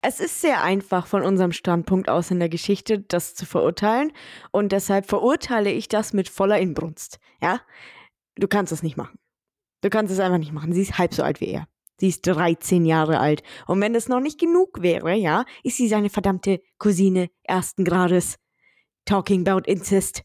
[0.02, 4.12] Es ist sehr einfach von unserem Standpunkt aus in der Geschichte, das zu verurteilen.
[4.50, 7.18] Und deshalb verurteile ich das mit voller Inbrunst.
[7.42, 7.60] Ja?
[8.36, 9.19] Du kannst es nicht machen.
[9.82, 10.72] Du kannst es einfach nicht machen.
[10.72, 11.66] Sie ist halb so alt wie er.
[11.98, 13.42] Sie ist 13 Jahre alt.
[13.66, 18.36] Und wenn das noch nicht genug wäre, ja, ist sie seine verdammte Cousine ersten Grades.
[19.04, 20.22] Talking about incest.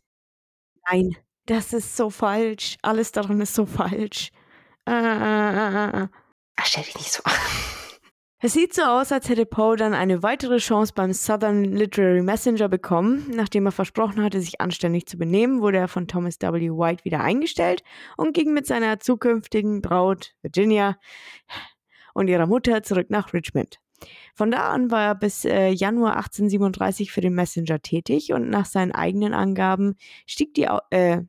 [0.89, 2.77] Nein, das ist so falsch.
[2.81, 4.31] Alles daran ist so falsch.
[4.85, 7.33] Äh, Ach, stell dich nicht so an.
[8.45, 12.69] Es sieht so aus, als hätte Poe dann eine weitere Chance beim Southern Literary Messenger
[12.69, 13.25] bekommen.
[13.33, 16.69] Nachdem er versprochen hatte, sich anständig zu benehmen, wurde er von Thomas W.
[16.69, 17.81] White wieder eingestellt
[18.17, 20.99] und ging mit seiner zukünftigen Braut Virginia
[22.13, 23.79] und ihrer Mutter zurück nach Richmond.
[24.35, 28.67] Von da an war er bis äh, Januar 1837 für den Messenger tätig und nach
[28.67, 29.95] seinen eigenen Angaben
[30.27, 31.23] stieg die, äh,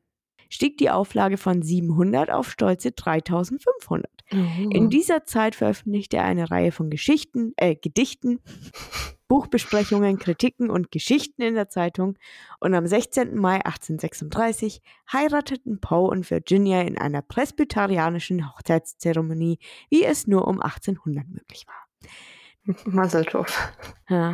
[0.49, 4.11] stieg die Auflage von 700 auf stolze 3500.
[4.31, 4.71] Mhm.
[4.71, 8.39] In dieser Zeit veröffentlichte er eine Reihe von Geschichten, äh, Gedichten,
[9.27, 12.17] Buchbesprechungen, Kritiken und Geschichten in der Zeitung
[12.59, 13.35] und am 16.
[13.35, 14.81] Mai 1836
[15.11, 21.87] heirateten Poe und Virginia in einer presbyterianischen Hochzeitszeremonie, wie es nur um 1800 möglich war.
[22.85, 23.69] Maseltopf.
[24.09, 24.33] Ja.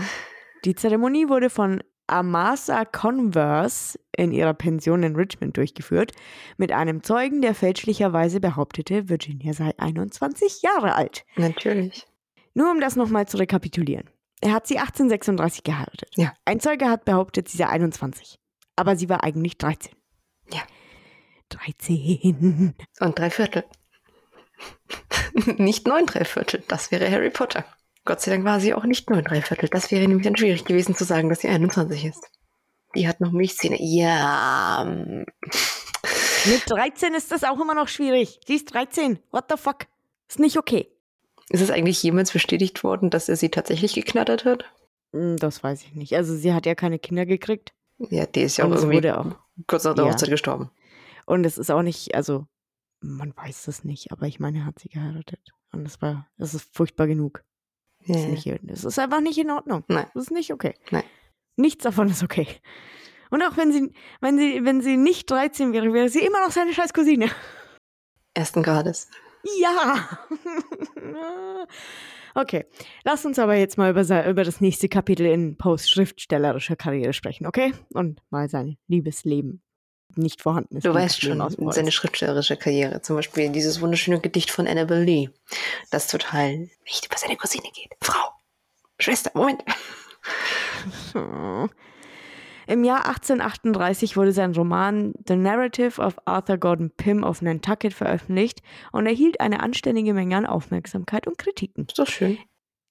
[0.65, 6.11] Die Zeremonie wurde von Amasa Converse in ihrer Pension in Richmond durchgeführt,
[6.57, 11.25] mit einem Zeugen, der fälschlicherweise behauptete, Virginia sei 21 Jahre alt.
[11.35, 12.05] Natürlich.
[12.53, 14.09] Nur um das nochmal zu rekapitulieren.
[14.41, 16.09] Er hat sie 1836 geheiratet.
[16.15, 16.33] Ja.
[16.45, 18.39] Ein Zeuge hat behauptet, sie sei 21.
[18.75, 19.93] Aber sie war eigentlich 13.
[20.51, 20.61] Ja.
[21.49, 22.75] 13.
[22.99, 23.63] Und drei Viertel.
[25.57, 26.63] Nicht neun drei Viertel.
[26.67, 27.65] Das wäre Harry Potter.
[28.05, 29.69] Gott sei Dank war sie auch nicht nur ein Dreiviertel.
[29.69, 32.23] Das wäre nämlich dann schwierig gewesen zu sagen, dass sie 21 ist.
[32.95, 33.77] Die hat noch Milchzähne.
[33.79, 34.83] Ja.
[36.45, 38.39] Mit 13 ist das auch immer noch schwierig.
[38.45, 39.19] Sie ist 13.
[39.31, 39.87] What the fuck?
[40.27, 40.89] Ist nicht okay.
[41.49, 44.65] Ist es eigentlich jemals bestätigt worden, dass er sie tatsächlich geknattert hat?
[45.13, 46.15] Hm, Das weiß ich nicht.
[46.15, 47.73] Also sie hat ja keine Kinder gekriegt.
[47.97, 49.35] Ja, die ist ja auch Und irgendwie wurde auch.
[49.67, 50.11] kurz nach der Ja.
[50.11, 50.69] Hochzeit gestorben.
[51.25, 52.45] Und es ist auch nicht, also
[52.99, 55.39] man weiß das nicht, aber ich meine, er hat sie geheiratet.
[55.71, 57.43] Und das war, das ist furchtbar genug.
[58.07, 58.53] Das ist, Ja.
[58.53, 59.83] nicht, das ist einfach nicht in Ordnung.
[59.87, 60.07] Nein.
[60.13, 60.73] Das ist nicht okay.
[60.91, 61.03] Nein.
[61.57, 62.47] Nichts davon ist okay.
[63.29, 66.51] Und auch wenn sie, wenn sie, wenn sie nicht 13 wäre, wäre sie immer noch
[66.51, 67.29] seine scheiß Cousine.
[68.35, 69.09] Ersten Grades.
[69.59, 70.07] Ja.
[72.35, 72.65] Okay,
[73.03, 77.45] lass uns aber jetzt mal über, über das nächste Kapitel in Poes schriftstellerischer Karriere sprechen,
[77.45, 77.73] okay?
[77.93, 79.61] Und mal sein Liebesleben.
[80.15, 81.71] Nicht vorhandenes Du weißt schon, ausbeuten.
[81.71, 83.01] seine schriftstellerische Karriere.
[83.01, 85.29] Zum Beispiel dieses wunderschöne Gedicht von Annabel Lee,
[85.89, 87.91] das total nicht über seine Cousine geht.
[88.01, 88.29] Frau,
[88.99, 89.63] Schwester, Moment.
[91.13, 91.69] Hm.
[92.67, 98.61] Im Jahr 1838 wurde sein Roman The Narrative of Arthur Gordon Pym of Nantucket veröffentlicht
[98.91, 101.85] und erhielt eine anständige Menge an Aufmerksamkeit und Kritiken.
[101.87, 102.37] Ist doch schön.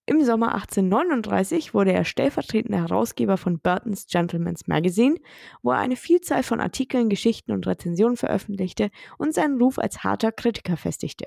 [0.04, 5.14] Im Sommer 1839 wurde er stellvertretender Herausgeber von Burton's Gentleman's Magazine,
[5.62, 10.32] wo er eine Vielzahl von Artikeln, Geschichten und Rezensionen veröffentlichte und seinen Ruf als harter
[10.32, 11.26] Kritiker festigte.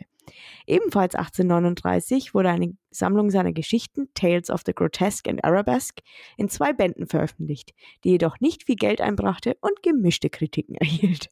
[0.68, 6.04] Ebenfalls 1839 wurde eine Sammlung seiner Geschichten, Tales of the Grotesque and Arabesque,
[6.36, 11.30] in zwei Bänden veröffentlicht, die jedoch nicht viel Geld einbrachte und gemischte Kritiken erhielt.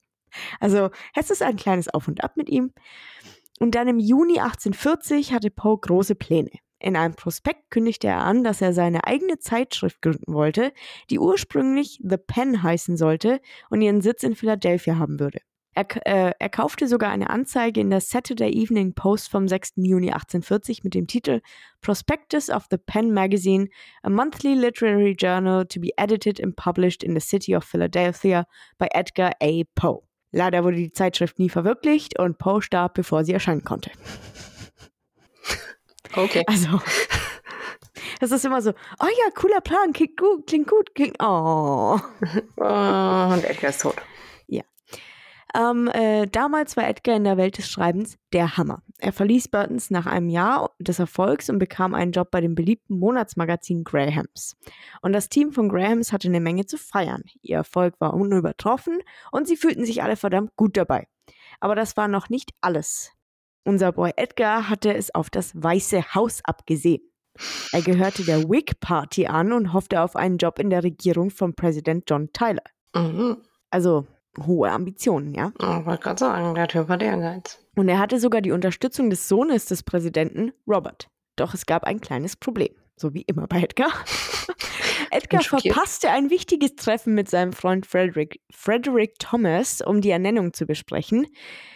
[0.62, 2.72] Also, es ist ein kleines Auf und Ab mit ihm.
[3.60, 6.50] Und dann im Juni 1840 hatte Poe große Pläne.
[6.84, 10.74] In einem Prospekt kündigte er an, dass er seine eigene Zeitschrift gründen wollte,
[11.10, 15.40] die ursprünglich The Pen heißen sollte und ihren Sitz in Philadelphia haben würde.
[15.76, 19.76] Er, äh, er kaufte sogar eine Anzeige in der Saturday Evening Post vom 6.
[19.78, 21.40] Juni 1840 mit dem Titel
[21.80, 23.70] Prospectus of the Penn Magazine,
[24.04, 28.46] a monthly literary journal to be edited and published in the city of Philadelphia
[28.78, 29.64] by Edgar A.
[29.74, 30.04] Poe.
[30.34, 33.90] Leider wurde die Zeitschrift nie verwirklicht und Poe starb, bevor sie erscheinen konnte.
[36.16, 36.44] Okay.
[36.54, 36.80] Also,
[38.20, 42.00] das ist immer so, oh ja, cooler Plan, klingt gut, klingt gut, klingt, oh.
[42.56, 43.96] Und Edgar ist tot.
[45.56, 48.82] Ähm, äh, damals war Edgar in der Welt des Schreibens der Hammer.
[48.98, 52.98] Er verließ Burtons nach einem Jahr des Erfolgs und bekam einen Job bei dem beliebten
[52.98, 54.56] Monatsmagazin Grahams.
[55.02, 57.24] Und das Team von Grahams hatte eine Menge zu feiern.
[57.42, 59.00] Ihr Erfolg war unübertroffen
[59.32, 61.08] und sie fühlten sich alle verdammt gut dabei.
[61.60, 63.12] Aber das war noch nicht alles.
[63.66, 67.02] Unser Boy Edgar hatte es auf das Weiße Haus abgesehen.
[67.72, 71.56] Er gehörte der Whig Party an und hoffte auf einen Job in der Regierung von
[71.56, 72.64] Präsident John Tyler.
[72.94, 73.38] Mhm.
[73.72, 74.06] Also
[74.46, 75.52] hohe Ambitionen, ja.
[75.60, 77.60] Ich wollte gerade sagen, der Typ hat Ehrgeiz.
[77.76, 81.08] Und er hatte sogar die Unterstützung des Sohnes des Präsidenten, Robert.
[81.36, 83.92] Doch es gab ein kleines Problem, so wie immer bei Edgar.
[85.12, 90.66] Edgar verpasste ein wichtiges Treffen mit seinem Freund Frederick, Frederick Thomas, um die Ernennung zu
[90.66, 91.28] besprechen.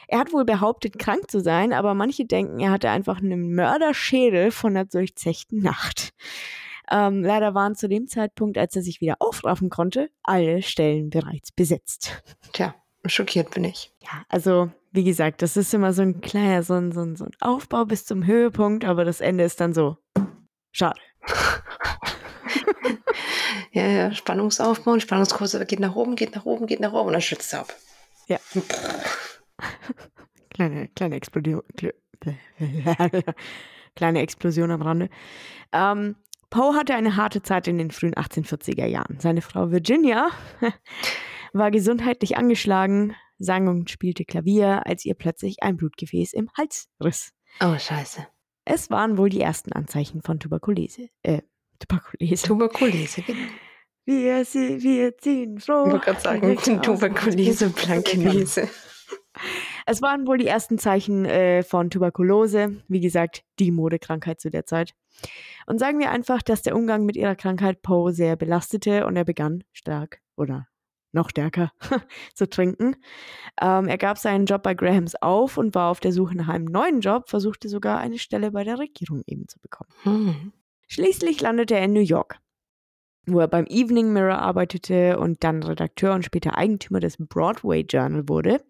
[0.07, 4.51] Er hat wohl behauptet, krank zu sein, aber manche denken, er hatte einfach einen Mörderschädel
[4.51, 6.13] von der durchzechten Nacht.
[6.89, 11.51] Ähm, leider waren zu dem Zeitpunkt, als er sich wieder aufraffen konnte, alle Stellen bereits
[11.51, 12.23] besetzt.
[12.53, 12.75] Tja,
[13.05, 13.91] schockiert bin ich.
[14.01, 17.25] Ja, also wie gesagt, das ist immer so ein kleiner, so ein, so ein, so
[17.25, 19.97] ein Aufbau bis zum Höhepunkt, aber das Ende ist dann so.
[20.71, 20.99] Schade.
[23.71, 27.13] Ja, ja, Spannungsaufbau und Spannungskurse geht nach oben, geht nach oben, geht nach oben und
[27.13, 27.75] dann schützt er ab.
[28.27, 28.39] Ja.
[30.49, 31.61] Kleine, kleine Explosion.
[33.95, 35.09] kleine Explosion am Rande.
[35.71, 36.15] Ähm,
[36.49, 39.19] Poe hatte eine harte Zeit in den frühen 1840er Jahren.
[39.19, 40.29] Seine Frau Virginia
[41.53, 47.33] war gesundheitlich angeschlagen, sang und spielte Klavier, als ihr plötzlich ein Blutgefäß im Hals riss.
[47.61, 48.25] Oh, scheiße.
[48.69, 51.07] Es waren wohl die ersten Anzeichen von Tuberkulose.
[51.23, 51.41] Äh,
[51.79, 52.47] Tuberkulose.
[52.47, 53.39] Tuberkulose, genau.
[54.05, 55.85] wir, sie, wir ziehen froh.
[55.85, 58.67] Ich wollte gerade sagen, Tuberkulose, Blankenese.
[59.85, 62.81] Es waren wohl die ersten Zeichen äh, von Tuberkulose.
[62.89, 64.93] Wie gesagt, die Modekrankheit zu der Zeit.
[65.65, 69.23] Und sagen wir einfach, dass der Umgang mit ihrer Krankheit Poe sehr belastete und er
[69.23, 70.67] begann stark oder
[71.11, 71.71] noch stärker
[72.33, 72.95] zu trinken.
[73.61, 76.65] Ähm, er gab seinen Job bei Grahams auf und war auf der Suche nach einem
[76.65, 79.89] neuen Job, versuchte sogar eine Stelle bei der Regierung eben zu bekommen.
[80.03, 80.53] Hm.
[80.87, 82.39] Schließlich landete er in New York,
[83.27, 88.27] wo er beim Evening Mirror arbeitete und dann Redakteur und später Eigentümer des Broadway Journal
[88.27, 88.61] wurde.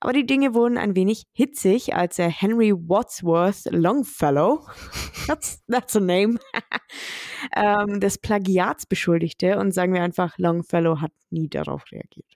[0.00, 4.66] Aber die Dinge wurden ein wenig hitzig, als er Henry Wadsworth Longfellow,
[5.26, 6.38] that's, that's a name,
[7.56, 12.30] ähm, des Plagiats beschuldigte und sagen wir einfach, Longfellow hat nie darauf reagiert.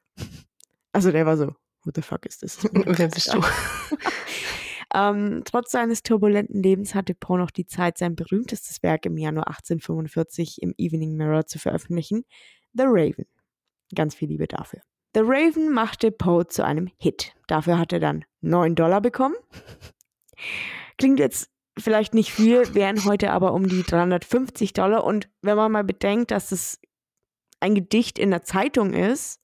[0.93, 1.49] Also der war so,
[1.85, 2.59] who the fuck is this?
[2.73, 3.41] Wer bist du?
[4.95, 9.49] Ähm, trotz seines turbulenten Lebens hatte Poe noch die Zeit, sein berühmtestes Werk im Januar
[9.49, 12.25] 1845 im Evening Mirror zu veröffentlichen,
[12.73, 13.27] The Raven.
[13.95, 14.81] Ganz viel Liebe dafür.
[15.15, 17.35] The Raven machte Poe zu einem Hit.
[17.47, 19.37] Dafür hat er dann 9 Dollar bekommen.
[20.99, 25.05] Klingt jetzt vielleicht nicht viel, wären heute aber um die 350 Dollar.
[25.05, 26.81] Und wenn man mal bedenkt, dass es
[27.61, 29.41] ein Gedicht in der Zeitung ist,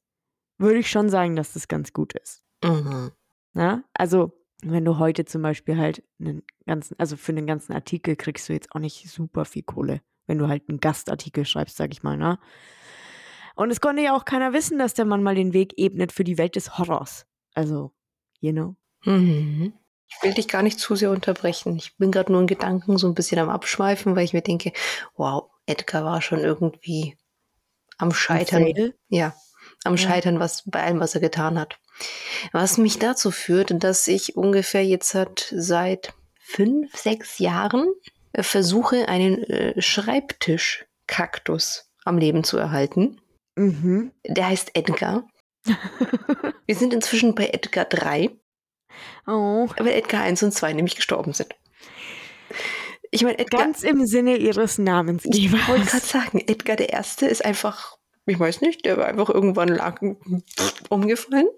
[0.59, 2.45] würde ich schon sagen, dass das ganz gut ist.
[2.63, 3.13] Mhm.
[3.55, 3.83] Ja?
[3.95, 4.33] Also,
[4.71, 8.53] wenn du heute zum Beispiel halt einen ganzen, also für einen ganzen Artikel kriegst du
[8.53, 12.17] jetzt auch nicht super viel Kohle, wenn du halt einen Gastartikel schreibst, sag ich mal,
[12.17, 12.39] ne?
[13.57, 16.25] Und es konnte ja auch keiner wissen, dass der Mann mal den Weg ebnet für
[16.25, 17.27] die Welt des Horrors.
[17.55, 17.93] Also,
[18.41, 18.75] you know.
[19.05, 19.75] Mhm.
[20.09, 21.77] Ich will dich gar nicht zu sehr unterbrechen.
[21.77, 24.73] Ich bin gerade nur in Gedanken so ein bisschen am Abschweifen, weil ich mir denke,
[25.17, 27.17] wow, Edgar war schon irgendwie
[27.97, 28.63] am Scheitern.
[28.63, 28.95] Fail?
[29.09, 29.35] Ja,
[29.85, 31.79] am Scheitern, was bei allem, was er getan hat.
[32.53, 37.93] Was mich dazu führt, dass ich ungefähr jetzt hat seit fünf, sechs Jahren
[38.33, 43.21] äh, versuche, einen äh, Schreibtischkaktus am Leben zu erhalten.
[43.57, 44.13] Mhm.
[44.27, 45.27] Der heißt Edgar.
[46.67, 48.31] Wir sind inzwischen bei Edgar 3,
[49.27, 51.55] Oh, weil Edgar 1 und 2 nämlich gestorben sind.
[53.11, 55.25] Ich meine, Edgar, ganz im Sinne ihres Namens.
[55.25, 59.29] ich wollte gerade sagen, Edgar der Erste ist einfach, ich weiß nicht, der war einfach
[59.29, 60.01] irgendwann lag,
[60.89, 61.49] umgefallen.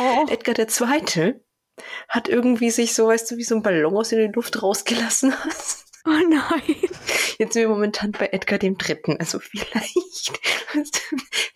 [0.00, 0.26] Oh.
[0.28, 1.40] Edgar der Zweite
[2.08, 5.32] hat irgendwie sich so, weißt du, wie so ein Ballon aus in die Luft rausgelassen
[5.44, 5.84] hat.
[6.06, 6.76] oh nein.
[7.38, 9.16] Jetzt sind wir momentan bei Edgar dem Dritten.
[9.18, 10.32] Also vielleicht,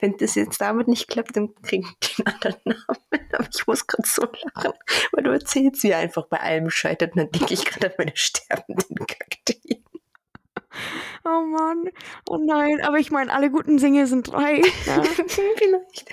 [0.00, 3.30] wenn das jetzt damit nicht klappt, dann kriegen wir den anderen Namen.
[3.32, 4.72] Aber ich muss gerade so lachen,
[5.12, 7.12] weil du erzählst, wie er einfach bei allem scheitert.
[7.12, 9.81] Und dann denke ich gerade an meine sterbenden Kakteen.
[11.24, 11.88] Oh Mann.
[12.28, 12.80] Oh nein.
[12.82, 14.60] Aber ich meine, alle guten Dinge sind drei.
[14.86, 15.02] Ja.
[15.02, 16.06] vielleicht.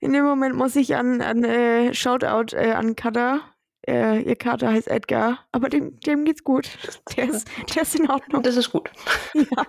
[0.00, 3.40] In dem Moment muss ich an, an äh, Shoutout äh, an Kader.
[3.86, 6.68] Äh, ihr Kater heißt Edgar, aber dem, dem geht's gut.
[7.16, 8.42] Der ist, der ist in Ordnung.
[8.42, 8.90] Das ist gut.
[9.34, 9.66] Ja.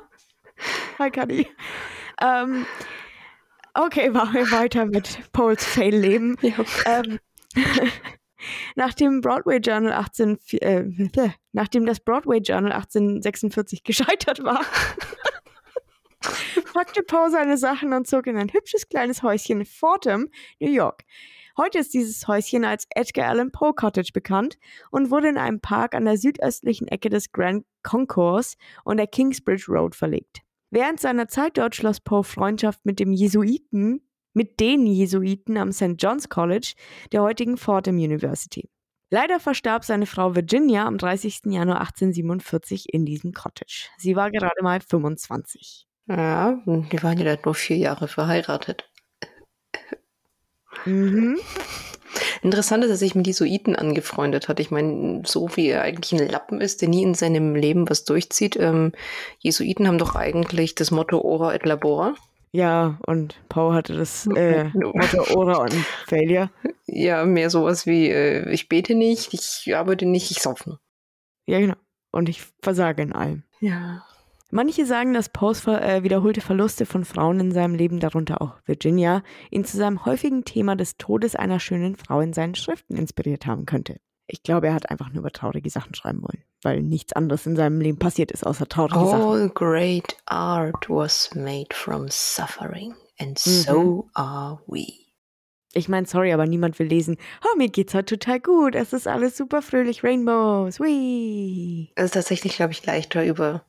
[0.99, 1.47] Hi, Kadi.
[2.21, 2.65] Ähm,
[3.73, 6.35] okay, machen wir weiter mit Pauls Fail-Leben.
[6.41, 6.55] Ja.
[6.85, 7.19] Ähm,
[8.75, 10.83] nachdem Broadway Journal 18, äh,
[11.51, 14.61] nachdem das Broadway Journal 1846 gescheitert war,
[16.73, 20.27] packte Poe seine Sachen und zog in ein hübsches kleines Häuschen in Fordham,
[20.59, 21.03] New York.
[21.57, 24.57] Heute ist dieses Häuschen als Edgar Allan Poe Cottage bekannt
[24.91, 29.65] und wurde in einem Park an der südöstlichen Ecke des Grand Concourse und der Kingsbridge
[29.67, 30.41] Road verlegt.
[30.71, 35.95] Während seiner Zeit dort schloss Poe Freundschaft mit dem Jesuiten, mit den Jesuiten am St.
[35.97, 36.73] John's College
[37.11, 38.69] der heutigen Fordham University.
[39.11, 41.41] Leider verstarb seine Frau Virginia am 30.
[41.45, 43.87] Januar 1847 in diesem Cottage.
[43.97, 45.87] Sie war gerade mal 25.
[46.07, 48.89] Ja, die waren ja nur vier Jahre verheiratet.
[50.85, 51.39] Mhm.
[52.41, 54.59] Interessant ist, dass er sich mit Jesuiten angefreundet hat.
[54.59, 58.05] Ich meine, so wie er eigentlich ein Lappen ist, der nie in seinem Leben was
[58.05, 58.55] durchzieht.
[58.57, 58.93] Ähm,
[59.39, 62.15] Jesuiten haben doch eigentlich das Motto Ora et Labora.
[62.51, 65.73] Ja, und Poe hatte das äh, Motto Ora und
[66.07, 66.49] Failure.
[66.85, 70.79] Ja, mehr sowas wie, äh, ich bete nicht, ich arbeite nicht, ich sauf nur.
[71.45, 71.75] Ja, genau.
[72.11, 73.43] Und ich versage in allem.
[73.59, 74.03] Ja.
[74.51, 78.55] Manche sagen, dass Poes ver äh, wiederholte Verluste von Frauen in seinem Leben, darunter auch
[78.65, 83.45] Virginia, ihn zu seinem häufigen Thema des Todes einer schönen Frau in seinen Schriften inspiriert
[83.45, 83.99] haben könnte.
[84.31, 87.55] Ich glaube, er hat einfach nur über traurige Sachen schreiben wollen, weil nichts anderes in
[87.55, 89.21] seinem Leben passiert ist, außer traurige Sachen.
[89.23, 94.85] All great art was made from suffering, and so are we.
[95.73, 99.07] Ich meine, sorry, aber niemand will lesen, oh, mir geht's heute total gut, es ist
[99.07, 101.91] alles super fröhlich, Rainbows, wee.
[101.95, 103.65] Es ist tatsächlich, glaube ich, leichter über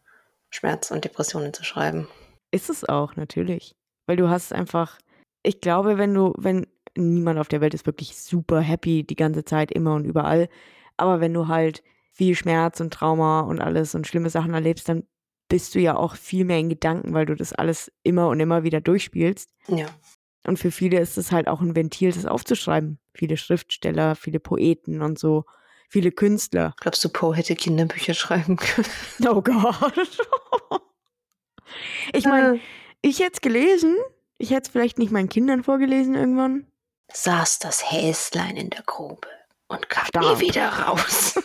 [0.50, 2.06] Schmerz und Depressionen zu schreiben.
[2.50, 3.76] Ist es auch, natürlich.
[4.06, 4.98] Weil du hast einfach,
[5.42, 6.66] ich glaube, wenn du, wenn
[6.96, 10.48] niemand auf der Welt ist wirklich super happy die ganze Zeit, immer und überall,
[10.96, 15.04] aber wenn du halt viel Schmerz und Trauma und alles und schlimme Sachen erlebst, dann
[15.48, 18.62] bist du ja auch viel mehr in Gedanken, weil du das alles immer und immer
[18.62, 19.50] wieder durchspielst.
[19.68, 19.86] Ja.
[20.46, 22.98] Und für viele ist es halt auch ein Ventil, das aufzuschreiben.
[23.14, 25.44] Viele Schriftsteller, viele Poeten und so,
[25.88, 26.74] viele Künstler.
[26.80, 28.86] Glaubst du, Poe hätte Kinderbücher schreiben können?
[29.28, 30.18] Oh Gott.
[32.12, 32.58] Ich meine,
[33.02, 33.96] ich hätte es gelesen.
[34.38, 36.66] Ich hätte es vielleicht nicht meinen Kindern vorgelesen irgendwann.
[37.12, 39.28] Saß das Häslein in der Grube
[39.68, 40.24] und kam Stark.
[40.24, 41.34] nie wieder raus.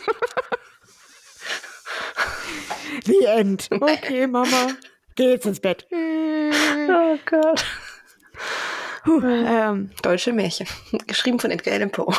[3.04, 3.68] The End.
[3.70, 4.74] Okay, Mama.
[5.14, 5.86] Geh jetzt ins Bett.
[5.92, 7.64] oh Gott.
[9.04, 10.66] Puh, ähm, Deutsche Märchen.
[11.06, 12.12] Geschrieben von Edgar Allan Poe.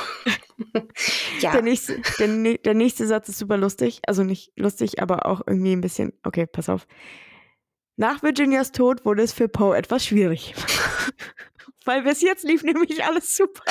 [1.41, 1.51] ja.
[1.51, 3.99] der, nächste, der, der nächste Satz ist super lustig.
[4.07, 6.13] Also nicht lustig, aber auch irgendwie ein bisschen.
[6.23, 6.87] Okay, pass auf.
[7.97, 10.53] Nach Virginias Tod wurde es für Poe etwas schwierig.
[11.87, 13.63] Weil bis jetzt lief nämlich alles super.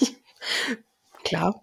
[1.24, 1.62] Klar.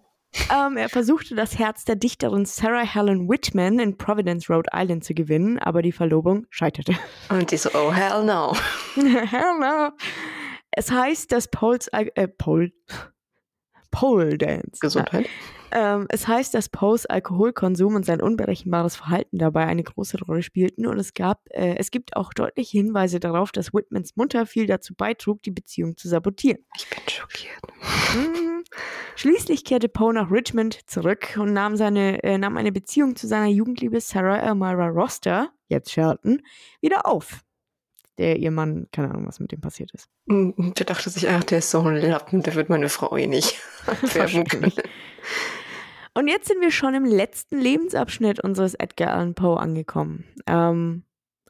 [0.54, 5.14] Ähm, er versuchte das Herz der Dichterin Sarah Helen Whitman in Providence, Rhode Island zu
[5.14, 6.94] gewinnen, aber die Verlobung scheiterte.
[7.28, 8.54] Und die so, oh hell no.
[8.94, 9.90] Hell no.
[10.70, 12.70] Es heißt, dass Poles, äh, Pole,
[13.90, 14.78] Pole Dance.
[14.80, 15.26] Gesundheit.
[15.72, 20.86] Ähm, es heißt, dass Poes Alkoholkonsum und sein unberechenbares Verhalten dabei eine große Rolle spielten
[20.86, 24.94] und es gab, äh, es gibt auch deutliche Hinweise darauf, dass Whitmans Mutter viel dazu
[24.94, 26.64] beitrug, die Beziehung zu sabotieren.
[26.76, 27.60] Ich bin schockiert.
[28.14, 28.64] Mhm.
[29.16, 33.48] Schließlich kehrte Poe nach Richmond zurück und nahm, seine, äh, nahm eine Beziehung zu seiner
[33.48, 36.42] Jugendliebe Sarah Elmira Roster, jetzt Shelton,
[36.80, 37.45] wieder auf.
[38.18, 40.08] Der ihr Mann, keine Ahnung, was mit dem passiert ist.
[40.26, 43.26] Mm, Der dachte sich, ach, der ist so ein Lappen, der wird meine Frau eh
[43.26, 43.52] nicht
[44.04, 44.72] färben können.
[46.14, 50.24] Und jetzt sind wir schon im letzten Lebensabschnitt unseres Edgar Allan Poe angekommen.
[50.46, 51.02] Ähm,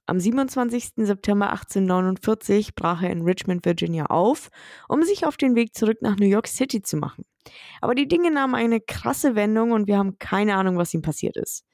[0.07, 0.93] am 27.
[0.97, 4.51] September 1849 brach er in Richmond, Virginia auf,
[4.89, 7.25] um sich auf den Weg zurück nach New York City zu machen.
[7.81, 11.37] Aber die Dinge nahmen eine krasse Wendung und wir haben keine Ahnung, was ihm passiert
[11.37, 11.65] ist.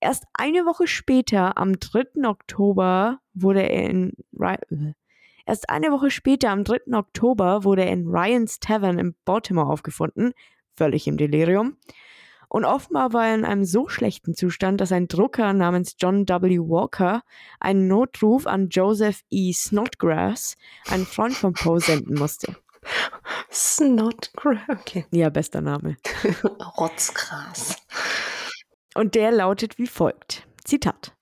[0.00, 2.26] Erst eine Woche später, am 3.
[2.26, 4.12] Oktober, wurde er in
[5.46, 6.94] Erst eine Woche später, am 3.
[6.94, 10.32] Oktober, wurde er in Ryan's Tavern in Baltimore aufgefunden,
[10.74, 11.76] völlig im Delirium.
[12.48, 16.58] Und offenbar war er in einem so schlechten Zustand, dass ein Drucker namens John W.
[16.58, 17.22] Walker
[17.60, 19.52] einen Notruf an Joseph E.
[19.52, 20.56] Snodgrass,
[20.88, 22.56] einen Freund von Poe, senden musste.
[23.52, 24.58] Snodgrass.
[24.68, 25.04] Okay.
[25.12, 25.96] Ja, bester Name.
[26.78, 27.76] Rotzgras.
[28.94, 30.46] Und der lautet wie folgt.
[30.64, 31.14] Zitat.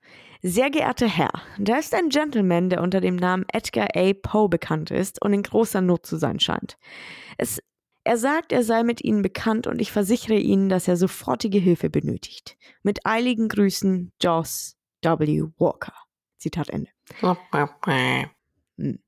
[0.43, 4.13] Sehr geehrter Herr, da ist ein Gentleman, der unter dem Namen Edgar A.
[4.13, 6.77] Poe bekannt ist und in großer Not zu sein scheint.
[7.39, 7.61] Es,
[8.05, 11.91] er sagt, er sei mit Ihnen bekannt und ich versichere Ihnen, dass er sofortige Hilfe
[11.91, 12.57] benötigt.
[12.85, 15.43] Mit eiligen Grüßen, Joss W.
[15.59, 15.95] Walker.
[16.39, 16.91] Zitat Ende.
[18.77, 19.01] Hm.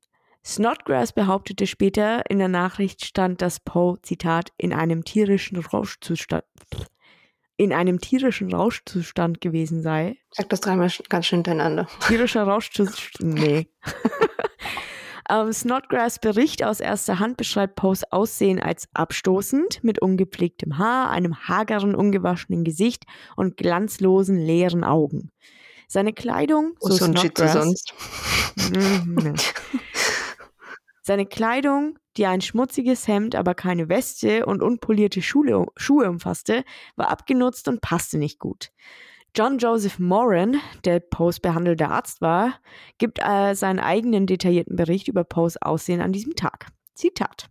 [0.44, 6.44] Snodgrass behauptete später, in der Nachricht stand, dass Poe, Zitat, in einem tierischen Rauschzustand,
[7.60, 10.16] in einem tierischen Rauschzustand gewesen sei.
[10.30, 11.88] Sag das dreimal ganz schön hintereinander.
[12.08, 13.68] Tierischer Rauschzustand, nee.
[15.30, 21.36] ähm, Snodgrass Bericht aus erster Hand beschreibt Poes Aussehen als abstoßend, mit ungepflegtem Haar, einem
[21.48, 23.04] hageren, ungewaschenen Gesicht
[23.36, 25.30] und glanzlosen, leeren Augen.
[25.86, 27.92] Seine Kleidung, Wo so Snodgrass, sonst.
[31.02, 36.64] Seine Kleidung, die ein schmutziges Hemd, aber keine Weste und unpolierte Schule, Schuhe umfasste,
[36.96, 38.70] war abgenutzt und passte nicht gut.
[39.36, 42.54] John Joseph Moran, der Poes behandelter Arzt war,
[42.98, 46.66] gibt äh, seinen eigenen detaillierten Bericht über Poes Aussehen an diesem Tag.
[46.94, 47.48] Zitat.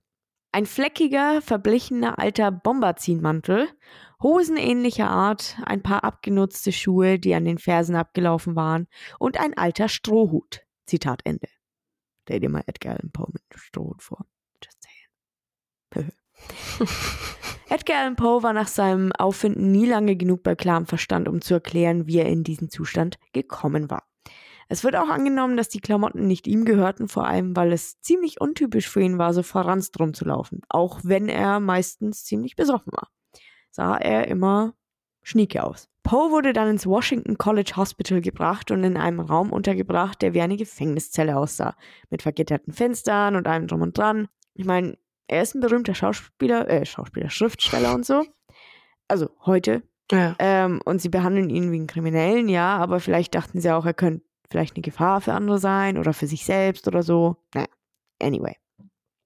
[0.52, 3.70] Ein fleckiger, verblichener alter Bomberziehmantel,
[4.22, 8.88] hosenähnlicher Art, ein paar abgenutzte Schuhe, die an den Fersen abgelaufen waren
[9.18, 10.62] und ein alter Strohhut.
[10.86, 11.48] Zitat Ende.
[12.30, 14.24] Stell dir mal Edgar Allan Poe mit einem Strohhut vor.
[14.64, 16.12] Just saying.
[17.70, 21.56] Edgar Allan Poe war nach seinem Auffinden nie lange genug bei klarem Verstand, um zu
[21.56, 24.04] erklären, wie er in diesen Zustand gekommen war.
[24.68, 28.40] Es wird auch angenommen, dass die Klamotten nicht ihm gehörten, vor allem weil es ziemlich
[28.40, 33.10] untypisch für ihn war, so verranzt rumzulaufen, auch wenn er meistens ziemlich besoffen war.
[33.72, 34.76] Sah er immer
[35.24, 35.90] schnieke aus.
[36.10, 40.42] Poe wurde dann ins Washington College Hospital gebracht und in einem Raum untergebracht, der wie
[40.42, 41.76] eine Gefängniszelle aussah,
[42.10, 44.28] mit vergitterten Fenstern und allem drum und dran.
[44.56, 44.98] Ich meine,
[45.28, 48.26] er ist ein berühmter Schauspieler, äh, Schauspieler, Schriftsteller und so.
[49.08, 49.84] Also heute.
[50.12, 50.36] Ja.
[50.40, 53.94] Ähm, und sie behandeln ihn wie einen Kriminellen, ja, aber vielleicht dachten sie auch, er
[53.94, 57.38] könnte vielleicht eine Gefahr für andere sein oder für sich selbst oder so.
[57.54, 57.68] Naja,
[58.20, 58.56] anyway.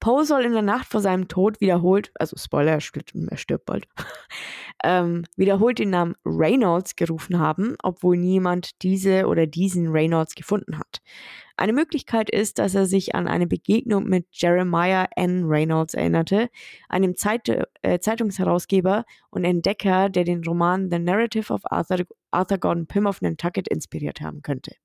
[0.04, 3.88] Poe soll in der Nacht vor seinem Tod wiederholt, also Spoiler, er stirbt, bald,
[4.84, 11.02] ähm, wiederholt den Namen Reynolds gerufen haben, obwohl niemand diese oder diesen Reynolds gefunden hat.
[11.56, 15.46] Eine Möglichkeit ist, dass er sich an eine Begegnung mit Jeremiah N.
[15.46, 16.50] Reynolds erinnerte,
[16.90, 22.00] einem Zeit äh, Zeitungsherausgeber und Entdecker, der den Roman The Narrative of Arthur,
[22.30, 24.76] Arthur Gordon Pym of Nantucket inspiriert haben könnte.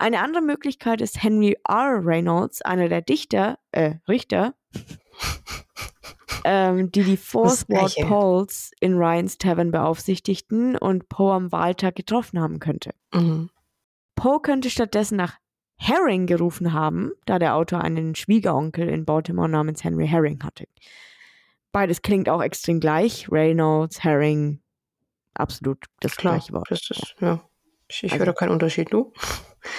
[0.00, 2.00] Eine andere Möglichkeit ist Henry R.
[2.02, 4.54] Reynolds, einer der Dichter, äh, Richter,
[6.44, 7.94] ähm, die die Fourth Ward.
[8.08, 12.94] Polls in Ryans Tavern beaufsichtigten und Poe am Wahltag getroffen haben könnte.
[13.12, 13.50] Mhm.
[14.16, 15.36] Poe könnte stattdessen nach
[15.76, 20.66] Herring gerufen haben, da der Autor einen Schwiegeronkel in Baltimore namens Henry Herring hatte.
[21.72, 23.30] Beides klingt auch extrem gleich.
[23.30, 24.62] Reynolds, Herring,
[25.34, 26.70] absolut das Klar, gleiche Wort.
[26.70, 27.44] das ist, ja.
[27.90, 29.12] Ich, ich Also- höre da keinen Unterschied, du.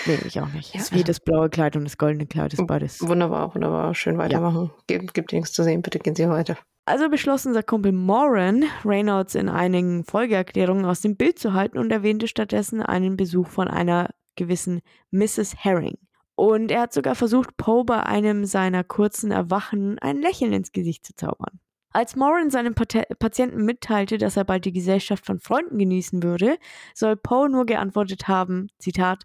[0.06, 0.76] Nee, ich auch nicht.
[0.76, 3.02] Ja, es ist wie das blaue Kleid und das goldene Kleid, ist beides.
[3.02, 3.96] Wunderbar, wunderbar.
[3.96, 4.70] Schön weitermachen.
[4.86, 6.56] Gibt, gibt dir nichts zu sehen, bitte gehen Sie weiter.
[6.86, 11.92] Also beschloss unser Kumpel Moran, Reynolds in einigen Folgeerklärungen aus dem Bild zu halten und
[11.92, 15.56] erwähnte stattdessen einen Besuch von einer gewissen Mrs.
[15.58, 15.98] Herring.
[16.36, 21.08] Und er hat sogar versucht, Poe bei einem seiner kurzen Erwachen ein Lächeln ins Gesicht
[21.08, 21.60] zu zaubern.
[21.92, 26.58] Als Moran seinem Pat Patienten mitteilte, dass er bald die Gesellschaft von Freunden genießen würde,
[26.94, 29.24] soll Poe nur geantwortet haben, Zitat,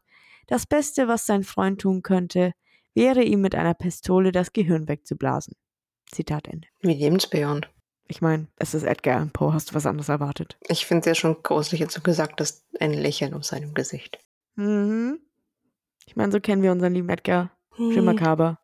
[0.48, 2.52] das Beste, was sein Freund tun könnte,
[2.94, 5.54] wäre ihm mit einer Pistole das Gehirn wegzublasen.
[6.10, 6.68] Zitat Ende.
[6.80, 7.68] Wie lebensbejahend.
[8.08, 9.52] Ich meine, es ist Edgar Allan Poe.
[9.52, 10.56] Hast du was anderes erwartet?
[10.68, 14.18] Ich finde es ja schon grauslich, jetzt so gesagt hast, ein Lächeln auf seinem Gesicht.
[14.54, 15.18] Mhm.
[16.06, 17.50] Ich meine, so kennen wir unseren lieben Edgar.
[17.76, 18.04] Schön Hm.
[18.04, 18.60] makaber.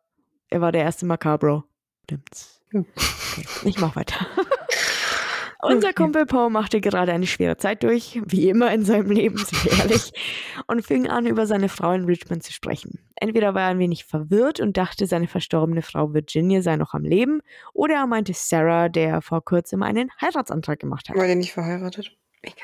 [0.49, 1.65] Er war der erste Makabro.
[2.05, 2.61] Stimmt's.
[2.71, 2.85] Hm.
[3.33, 4.27] Okay, ich mach weiter.
[5.61, 5.93] Unser.
[5.93, 9.79] Kumpel Poe machte gerade eine schwere Zeit durch, wie immer in seinem Leben, sind wir
[9.79, 10.11] ehrlich,
[10.67, 12.99] und fing an, über seine Frau in Richmond zu sprechen.
[13.15, 17.03] Entweder war er ein wenig verwirrt und dachte, seine verstorbene Frau Virginia sei noch am
[17.03, 17.41] Leben,
[17.73, 21.15] oder er meinte Sarah, der vor kurzem einen Heiratsantrag gemacht hat.
[21.15, 22.11] War der nicht verheiratet?
[22.41, 22.57] Egal.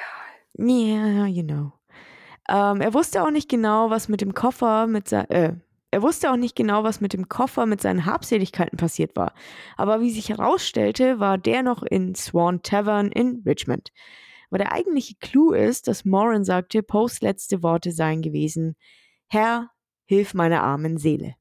[0.57, 1.71] Yeah, you know.
[2.49, 5.53] Ähm, er wusste auch nicht genau, was mit dem Koffer mit äh,
[5.91, 9.33] er wusste auch nicht genau, was mit dem Koffer mit seinen Habseligkeiten passiert war.
[9.75, 13.89] Aber wie sich herausstellte, war der noch in Swan Tavern in Richmond.
[14.49, 18.75] Aber der eigentliche Clou ist, dass Moran sagte, Poes letzte Worte seien gewesen:
[19.27, 19.69] Herr,
[20.05, 21.35] hilf meiner armen Seele.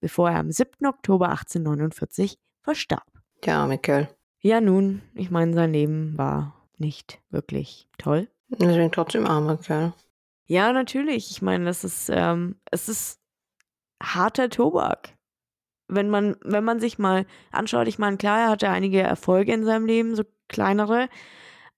[0.00, 0.86] Bevor er am 7.
[0.86, 3.06] Oktober 1849 verstarb.
[3.44, 4.08] Der arme Kerl.
[4.40, 8.28] Ja, nun, ich meine, sein Leben war nicht wirklich toll.
[8.48, 9.92] Deswegen trotzdem armer Kerl.
[10.46, 11.30] Ja, natürlich.
[11.30, 13.20] Ich meine, das ist, ähm, es ist
[14.02, 15.14] harter Tobak.
[15.88, 19.64] Wenn man, wenn man sich mal anschaut, ich meine, klar, er hatte einige Erfolge in
[19.64, 21.08] seinem Leben, so kleinere,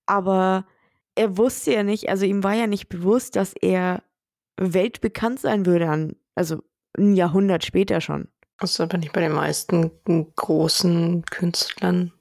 [0.06, 0.66] aber
[1.14, 4.02] er wusste ja nicht, also ihm war ja nicht bewusst, dass er
[4.56, 6.62] weltbekannt sein würde an, also
[6.96, 8.28] ein Jahrhundert später schon.
[8.58, 9.90] Das ist aber nicht bei den meisten
[10.36, 12.12] großen Künstlern.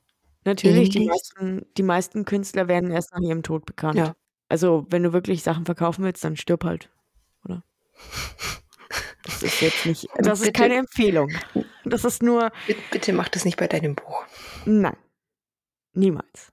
[0.45, 3.97] Natürlich, die meisten, die meisten Künstler werden erst nach ihrem Tod bekannt.
[3.97, 4.15] Ja.
[4.49, 6.89] Also, wenn du wirklich Sachen verkaufen willst, dann stirb halt,
[7.43, 7.63] oder?
[9.27, 10.59] Das ist jetzt nicht, das ist Bitte.
[10.61, 11.29] keine Empfehlung.
[11.85, 14.23] Das ist nur, Bitte, bitte mach das nicht bei deinem Buch.
[14.65, 14.97] nein,
[15.93, 16.51] niemals.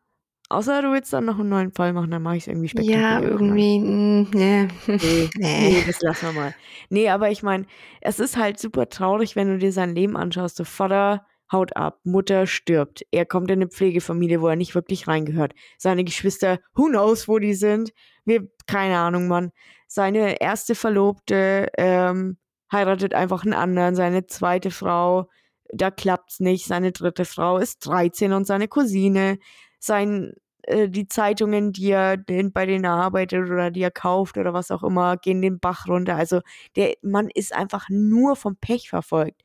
[0.50, 3.00] Außer du willst dann noch einen neuen Fall machen, dann mache ich es irgendwie spektakulär.
[3.00, 3.78] Ja, irgendwie.
[3.80, 4.68] mm, Nee.
[4.86, 5.70] Nee, Nee.
[5.70, 6.54] nee, das lassen wir mal.
[6.90, 7.66] Nee, aber ich meine,
[8.02, 10.56] es ist halt super traurig, wenn du dir sein Leben anschaust.
[10.56, 13.04] So Vater haut ab, Mutter stirbt.
[13.10, 15.54] Er kommt in eine Pflegefamilie, wo er nicht wirklich reingehört.
[15.78, 17.92] Seine Geschwister, who knows, wo die sind.
[18.26, 19.50] Wir, keine Ahnung, Mann.
[19.88, 22.36] Seine erste Verlobte ähm,
[22.74, 23.94] heiratet einfach einen anderen.
[23.94, 25.30] Seine zweite Frau,
[25.72, 26.66] da klappt's nicht.
[26.66, 29.38] Seine dritte Frau ist 13 und seine Cousine.
[29.78, 34.36] Sein, äh, die Zeitungen, die er den, bei denen er arbeitet oder die er kauft
[34.36, 36.16] oder was auch immer, gehen den Bach runter.
[36.16, 36.40] Also
[36.76, 39.42] der Mann ist einfach nur vom Pech verfolgt.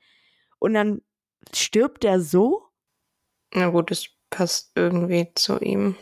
[0.59, 1.01] Und dann
[1.53, 2.63] stirbt er so?
[3.53, 5.95] Na gut, das passt irgendwie zu ihm.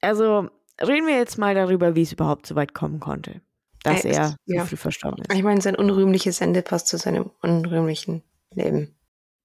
[0.00, 0.48] Also
[0.80, 3.40] reden wir jetzt mal darüber, wie es überhaupt so weit kommen konnte,
[3.84, 4.64] dass er so ja.
[4.64, 5.36] früh verstorben ist.
[5.36, 8.22] Ich meine, sein unrühmliches Ende passt zu seinem unrühmlichen
[8.52, 8.94] Leben.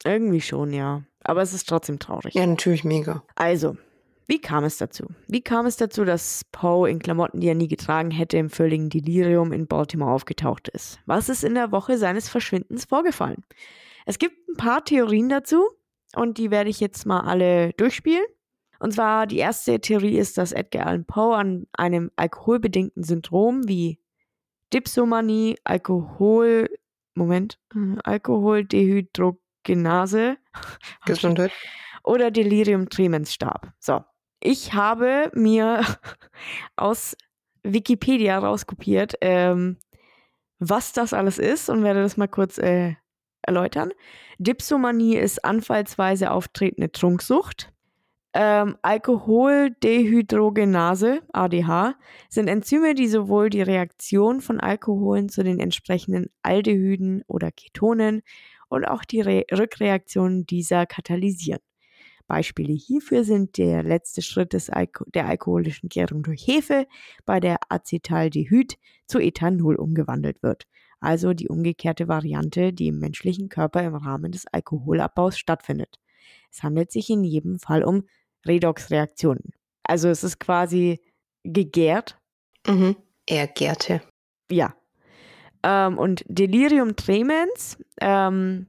[0.04, 1.04] Irgendwie schon, ja.
[1.24, 2.34] Aber es ist trotzdem traurig.
[2.34, 3.24] Ja, natürlich mega.
[3.36, 3.76] Also,
[4.28, 5.08] wie kam es dazu?
[5.28, 8.90] Wie kam es dazu, dass Poe in Klamotten, die er nie getragen hätte, im völligen
[8.90, 11.00] Delirium in Baltimore aufgetaucht ist?
[11.06, 13.44] Was ist in der Woche seines Verschwindens vorgefallen?
[14.06, 15.68] Es gibt ein paar Theorien dazu
[16.16, 18.26] und die werde ich jetzt mal alle durchspielen.
[18.80, 24.00] Und zwar die erste Theorie ist, dass Edgar Allan Poe an einem alkoholbedingten Syndrom wie
[24.74, 26.70] Dipsomanie, Alkohol,
[27.16, 30.38] Moment, äh, Alkoholdehydrogenase
[31.06, 31.52] Gesundheit.
[32.04, 33.72] oder Delirium tremens starb.
[33.80, 34.04] So,
[34.42, 35.86] ich habe mir
[36.76, 37.16] aus
[37.64, 39.78] Wikipedia rauskopiert, ähm,
[40.60, 42.96] was das alles ist und werde das mal kurz äh,
[43.42, 43.92] erläutern.
[44.38, 47.74] Dipsomanie ist anfallsweise auftretende Trunksucht.
[48.34, 51.96] Ähm, Alkoholdehydrogenase, ADH,
[52.30, 58.22] sind Enzyme, die sowohl die Reaktion von Alkoholen zu den entsprechenden Aldehyden oder Ketonen
[58.70, 61.62] und auch die Re Rückreaktion dieser katalysieren.
[62.28, 66.86] Beispiele hierfür sind der letzte Schritt des Alko der alkoholischen Gärung durch Hefe,
[67.26, 68.78] bei der Acetaldehyd
[69.08, 70.68] zu Ethanol umgewandelt wird.
[71.00, 76.00] Also die umgekehrte Variante, die im menschlichen Körper im Rahmen des Alkoholabbaus stattfindet.
[76.52, 78.04] Es handelt sich in jedem Fall um
[78.48, 79.52] Redoxreaktionen.
[79.84, 81.00] Also es ist quasi
[81.44, 82.18] gegärt
[82.68, 82.96] Mhm.
[83.26, 84.02] Er gärte.
[84.52, 84.76] ja.
[85.64, 88.68] Ähm, und Delirium tremens, ähm,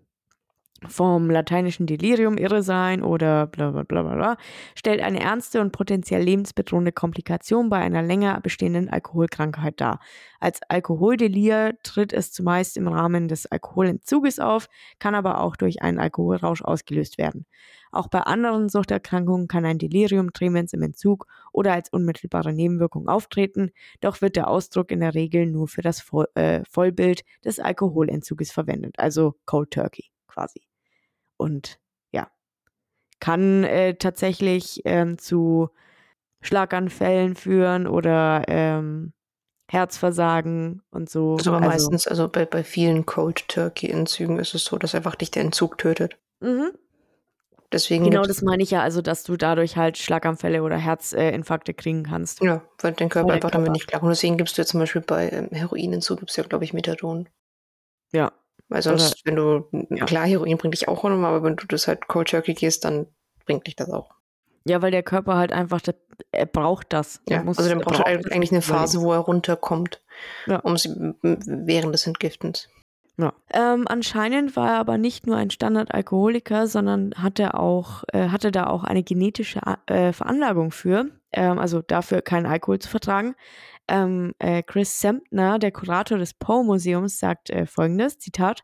[0.88, 4.36] vom lateinischen Delirium, irre sein oder bla bla bla bla,
[4.74, 10.00] stellt eine ernste und potenziell lebensbedrohende Komplikation bei einer länger bestehenden Alkoholkrankheit dar.
[10.38, 14.68] Als Alkoholdelir tritt es zumeist im Rahmen des Alkoholentzuges auf,
[14.98, 17.46] kann aber auch durch einen Alkoholrausch ausgelöst werden.
[17.92, 23.72] Auch bei anderen Suchterkrankungen kann ein Delirium tremens im Entzug oder als unmittelbare Nebenwirkung auftreten,
[24.00, 28.52] doch wird der Ausdruck in der Regel nur für das Voll, äh, Vollbild des Alkoholentzuges
[28.52, 30.69] verwendet, also Cold Turkey quasi.
[31.40, 31.78] Und
[32.12, 32.30] ja,
[33.18, 35.70] kann äh, tatsächlich ähm, zu
[36.42, 39.12] Schlaganfällen führen oder ähm,
[39.70, 41.36] Herzversagen und so.
[41.36, 45.30] Also, aber meistens, also bei, bei vielen Cold Turkey-Entzügen ist es so, dass einfach dich
[45.30, 46.18] der Entzug tötet.
[46.40, 46.72] Mhm.
[47.72, 52.02] Deswegen Genau, das meine ich ja, also dass du dadurch halt Schlaganfälle oder Herzinfarkte kriegen
[52.02, 52.42] kannst.
[52.42, 54.02] Ja, weil dein Körper Weil einfach damit Körper- nicht klar.
[54.02, 56.72] Und deswegen gibst du ja zum Beispiel bei ähm, Heroinentzug, gibst du ja, glaube ich,
[56.72, 57.28] Methadon.
[58.12, 58.32] Ja.
[58.70, 60.04] Weil sonst, wenn du, ja.
[60.06, 63.06] klar, Heroin bringt dich auch runter, aber wenn du das halt Cold Turkey gehst, dann
[63.44, 64.14] bringt dich das auch.
[64.64, 65.94] Ja, weil der Körper halt einfach, der,
[66.32, 67.20] er braucht das.
[67.28, 68.62] Der Ja, muss- also dann er braucht er das eigentlich eine.
[68.62, 70.00] Phase, wo er runterkommt,
[70.46, 70.60] Ja.
[70.60, 72.68] um sie während des Entgiftens.
[73.16, 73.32] Ja.
[73.52, 78.66] Ähm, anscheinend war er aber nicht nur ein Standardalkoholiker, sondern hatte auch, äh, hatte da
[78.68, 83.34] auch eine genetische äh, Veranlagung für, ähm, also dafür keinen Alkohol zu vertragen.
[83.88, 88.62] Ähm, äh, Chris Sempner, der Kurator des Poe-Museums, sagt äh, folgendes, Zitat,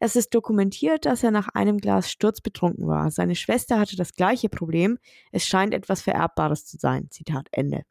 [0.00, 3.10] es ist dokumentiert, dass er nach einem Glas sturzbetrunken war.
[3.10, 4.98] Seine Schwester hatte das gleiche Problem.
[5.32, 7.08] Es scheint etwas Vererbbares zu sein.
[7.10, 7.82] Zitat Ende.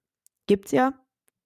[0.47, 0.93] Gibt's ja.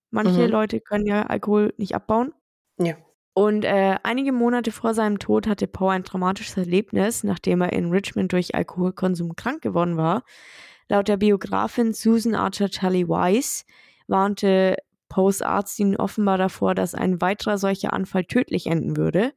[0.10, 0.52] Manche Mhm.
[0.52, 2.34] Leute können ja Alkohol nicht abbauen.
[2.80, 2.96] Ja.
[3.34, 7.92] Und äh, einige Monate vor seinem Tod hatte Poe ein traumatisches Erlebnis, nachdem er in
[7.92, 10.24] Richmond durch Alkoholkonsum krank geworden war.
[10.90, 13.66] Laut der Biografin Susan Archer Tully Weiss
[14.08, 14.78] warnte
[15.10, 19.34] Poes Arzt ihn offenbar davor, dass ein weiterer solcher Anfall tödlich enden würde.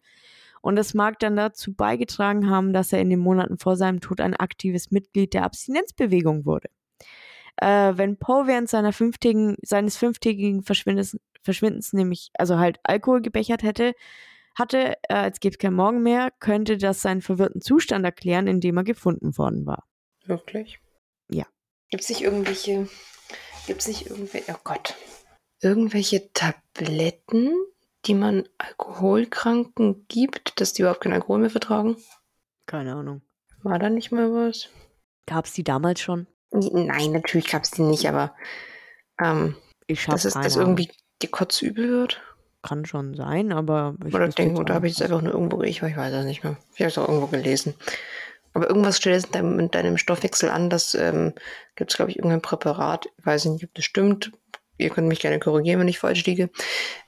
[0.63, 4.21] Und das mag dann dazu beigetragen haben, dass er in den Monaten vor seinem Tod
[4.21, 6.69] ein aktives Mitglied der Abstinenzbewegung wurde.
[7.57, 13.63] Äh, wenn Poe während seiner fünftägigen, seines fünftägigen Verschwindens, Verschwindens nämlich, also halt Alkohol gebechert
[13.63, 13.95] hätte,
[14.55, 18.77] hatte, äh, es gibt kein Morgen mehr, könnte das seinen verwirrten Zustand erklären, in dem
[18.77, 19.85] er gefunden worden war.
[20.27, 20.81] Wirklich?
[21.31, 21.47] Ja.
[21.91, 22.89] Gibt es nicht irgendwelche,
[23.67, 24.95] gibt es nicht irgendwelche, oh Gott,
[25.61, 27.53] irgendwelche Tabletten,
[28.07, 31.97] die man Alkoholkranken gibt, dass die überhaupt keinen Alkohol mehr vertragen?
[32.67, 33.23] Keine Ahnung.
[33.63, 34.69] War da nicht mal was?
[35.27, 36.27] Gab es die damals schon?
[36.51, 38.35] Nein, natürlich gab es die nicht, aber
[39.21, 39.57] ähm,
[39.87, 40.91] Ich dass es dass irgendwie
[41.23, 42.23] die Kotze übel wird?
[42.63, 45.83] Kann schon sein, aber ich Oder jetzt oder habe ich das einfach nur irgendwo, ich,
[45.83, 46.57] ich weiß es nicht mehr.
[46.75, 47.75] Ich habe es auch irgendwo gelesen.
[48.53, 51.35] Aber irgendwas stellt es in deinem, in deinem Stoffwechsel an, das ähm,
[51.77, 54.33] gibt es, glaube ich, irgendein Präparat, ich weiß nicht, ob das stimmt.
[54.79, 56.49] Ihr könnt mich gerne korrigieren, wenn ich falsch liege,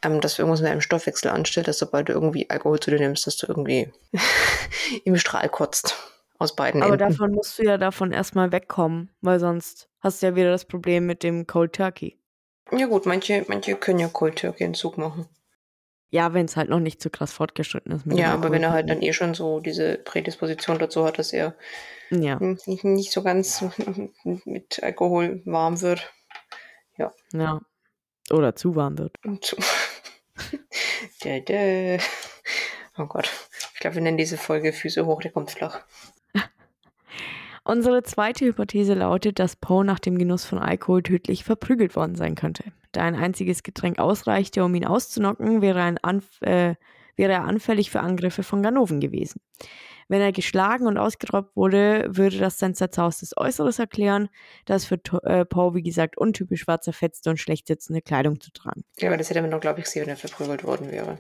[0.03, 3.27] ähm, dass irgendwas mit deinem Stoffwechsel anstellt, dass sobald du irgendwie Alkohol zu dir nimmst,
[3.27, 3.91] dass du irgendwie
[5.05, 5.97] im Strahl kotzt.
[6.39, 7.09] Aus beiden Aber Enden.
[7.09, 11.07] davon musst du ja davon erstmal wegkommen, weil sonst hast du ja wieder das Problem
[11.07, 12.19] mit dem Cold Turkey.
[12.73, 15.29] Ja gut, manche, manche können ja Cold Turkey Entzug machen.
[16.13, 18.05] Ja, wenn es halt noch nicht so krass fortgeschritten ist.
[18.05, 21.55] Ja, aber wenn er halt dann eh schon so diese Prädisposition dazu hat, dass er
[22.11, 23.65] Ja, nicht, nicht so ganz
[24.45, 26.13] mit Alkohol warm wird.
[26.99, 27.61] ja.
[28.31, 29.17] Oder zu warm wird.
[29.41, 29.57] So.
[31.25, 31.99] dä, dä.
[32.99, 33.31] Oh Gott.
[33.73, 35.81] Ich glaube, wir nennen diese Folge Füße hoch, der kommt flach.
[37.65, 42.35] Unsere zweite Hypothese lautet, dass Poe nach dem Genuss von Alkohol tödlich verprügelt worden sein
[42.35, 42.65] könnte.
[42.93, 46.75] Da ein einziges Getränk ausreichte, um ihn auszunocken, wäre, ein Anf äh,
[47.17, 49.41] wäre er anfällig für Angriffe von Ganoven gewesen.
[50.09, 54.29] Wenn er geschlagen und ausgeraubt wurde, würde das sein zerzaustes Äußeres erklären,
[54.67, 58.85] das für äh, Poe, wie gesagt, untypisch war, zerfetzte und schlecht sitzende Kleidung zu tragen.
[58.99, 61.19] Ja, aber das hätte man doch, glaube ich, gesehen, wenn er verprügelt worden wäre.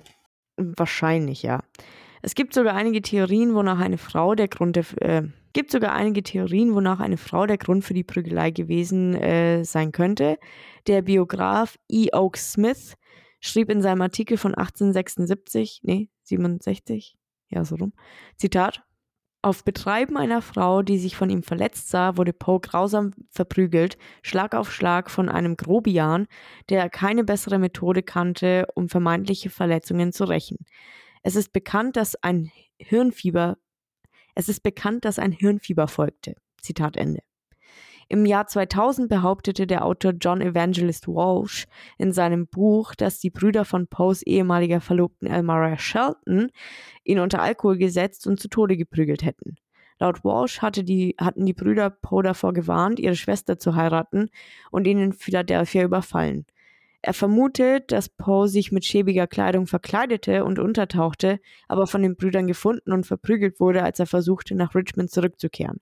[0.57, 1.63] Wahrscheinlich, ja.
[2.21, 6.23] Es gibt sogar einige Theorien, wonach eine Frau der Grund der, äh, gibt sogar einige
[6.23, 10.39] Theorien, wonach eine Frau der Grund für die Prügelei gewesen äh, sein könnte.
[10.87, 12.09] Der Biograf E.
[12.13, 12.95] Oak Smith
[13.41, 17.17] schrieb in seinem Artikel von 1876, nee, 67,
[17.49, 17.93] ja, so rum,
[18.37, 18.85] Zitat,
[19.45, 24.55] auf Betreiben einer Frau, die sich von ihm verletzt sah, wurde Poe grausam verprügelt, Schlag
[24.55, 26.29] auf Schlag von einem Grobian,
[26.69, 30.59] der keine bessere Methode kannte, um vermeintliche Verletzungen zu rächen.
[31.25, 33.59] Es ist bekannt, dass ein Hirnfieber,
[34.37, 36.37] es ist bekannt, dass ein Hirnfieber folgte.
[36.61, 37.21] Zitat Ende.
[38.09, 41.67] Im Jahr 2000 behauptete der Autor John Evangelist Walsh
[41.99, 46.51] in seinem Buch, dass die Brüder von Poes ehemaliger Verlobten Elmira Shelton
[47.05, 49.57] ihn unter Alkohol gesetzt und zu Tode geprügelt hätten.
[49.99, 54.31] Laut Walsh hatte die, hatten die Brüder Poe davor gewarnt, ihre Schwester zu heiraten
[54.71, 56.45] und ihn in Philadelphia überfallen.
[57.03, 62.47] Er vermutet, dass Poe sich mit schäbiger Kleidung verkleidete und untertauchte, aber von den Brüdern
[62.47, 65.81] gefunden und verprügelt wurde, als er versuchte, nach Richmond zurückzukehren.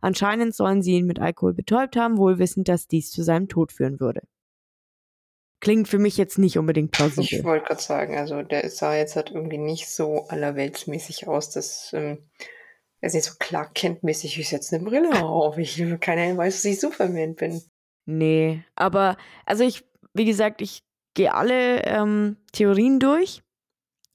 [0.00, 3.72] Anscheinend sollen sie ihn mit Alkohol betäubt haben, wohl wissend, dass dies zu seinem Tod
[3.72, 4.22] führen würde.
[5.60, 7.44] Klingt für mich jetzt nicht unbedingt Ich plausibel.
[7.44, 12.18] wollte gerade sagen, also der sah jetzt halt irgendwie nicht so allerweltsmäßig aus, dass ähm,
[13.00, 15.58] er sich so Clark Kent-mäßig, ich setze eine Brille auf.
[15.58, 17.60] Ich, keiner weiß, dass ich Superman bin.
[18.06, 19.84] Nee, aber also ich,
[20.14, 20.82] wie gesagt, ich
[21.14, 23.42] gehe alle ähm, Theorien durch,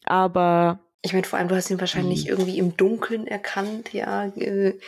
[0.06, 2.30] aber Ich meine, vor allem, du hast ihn wahrscheinlich Mhm.
[2.30, 4.80] irgendwie im Dunkeln erkannt, ja, äh,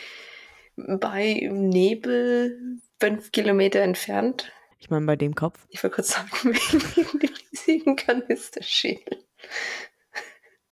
[0.76, 4.52] bei Nebel fünf Kilometer entfernt.
[4.78, 5.66] Ich meine, bei dem Kopf.
[5.70, 9.24] Ich wollte kurz sagen, wegen dem riesigen Kanisterschädel.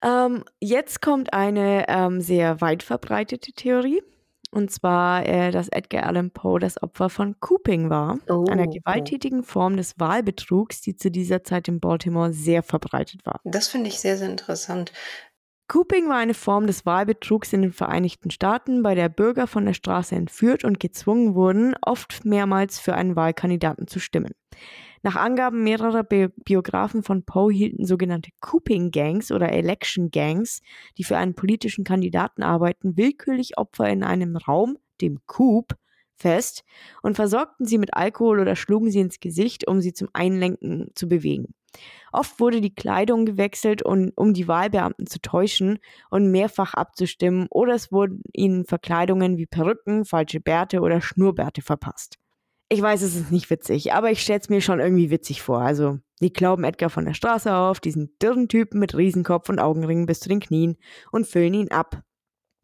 [0.03, 4.03] Ähm, jetzt kommt eine ähm, sehr weit verbreitete Theorie.
[4.51, 8.79] Und zwar, äh, dass Edgar Allan Poe das Opfer von Cooping war, Oh, einer okay.
[8.79, 13.41] gewalttätigen Form des Wahlbetrugs, die zu dieser Zeit in Baltimore sehr verbreitet war.
[13.45, 14.93] Das finde ich sehr, sehr interessant.
[15.69, 19.75] Cooping war eine Form des Wahlbetrugs in den Vereinigten Staaten, bei der Bürger von der
[19.75, 24.33] Straße entführt und gezwungen wurden, oft mehrmals für einen Wahlkandidaten zu stimmen.
[25.03, 30.61] Nach Angaben mehrerer Bi Biografen von Poe hielten sogenannte Cooping Gangs oder Election Gangs,
[30.97, 35.75] die für einen politischen Kandidaten arbeiten, willkürlich Opfer in einem Raum, dem Coop,
[36.17, 36.65] fest
[37.03, 41.09] und versorgten sie mit Alkohol oder schlugen sie ins Gesicht, um sie zum Einlenken zu
[41.09, 41.55] bewegen.
[42.13, 45.79] Oft wurde die Kleidung gewechselt, und, um die Wahlbeamten zu täuschen
[46.11, 52.19] und mehrfach abzustimmen, oder es wurden ihnen Verkleidungen wie Perücken, falsche Bärte oder Schnurrbärte verpasst.
[52.71, 55.61] Ich weiß, es ist nicht witzig, aber ich stell's mir schon irgendwie witzig vor.
[55.61, 60.07] Also, die glauben Edgar von der Straße auf, diesen dürren Typen mit Riesenkopf und Augenringen
[60.07, 60.77] bis zu den Knien
[61.11, 62.03] und füllen ihn ab.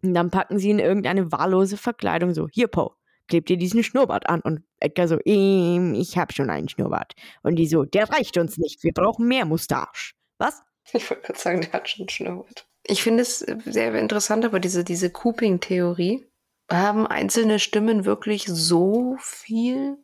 [0.02, 2.90] Und dann packen sie in irgendeine wahllose Verkleidung so, hier Poe,
[3.28, 4.42] klebt dir diesen Schnurrbart an.
[4.42, 7.14] Und Edgar so, ähm, ich hab schon einen Schnurrbart.
[7.42, 10.12] Und die so, der reicht uns nicht, wir brauchen mehr Mustache.
[10.38, 10.62] Was?
[10.92, 12.68] Ich wollte gerade sagen, der hat schon Schnurrbart.
[12.86, 16.26] Ich finde es sehr interessant, aber diese, diese Cooping-Theorie,
[16.70, 19.98] haben einzelne Stimmen wirklich so viel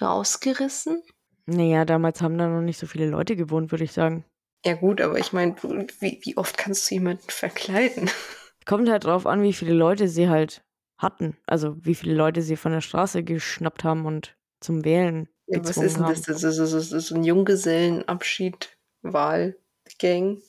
[0.00, 1.02] rausgerissen?
[1.46, 4.24] Naja, damals haben da noch nicht so viele Leute gewohnt, würde ich sagen.
[4.64, 5.56] Ja gut, aber ich meine,
[6.00, 8.10] wie, wie oft kannst du jemanden verkleiden?
[8.64, 10.63] Kommt halt drauf an, wie viele Leute sie halt
[11.04, 11.36] hatten.
[11.46, 15.80] Also wie viele Leute sie von der Straße geschnappt haben und zum Wählen Ja, was
[15.80, 16.14] ist denn haben.
[16.14, 16.22] das?
[16.22, 20.42] Das ist, das ist, das ist ein Junggesellenabschied, Wahlgang.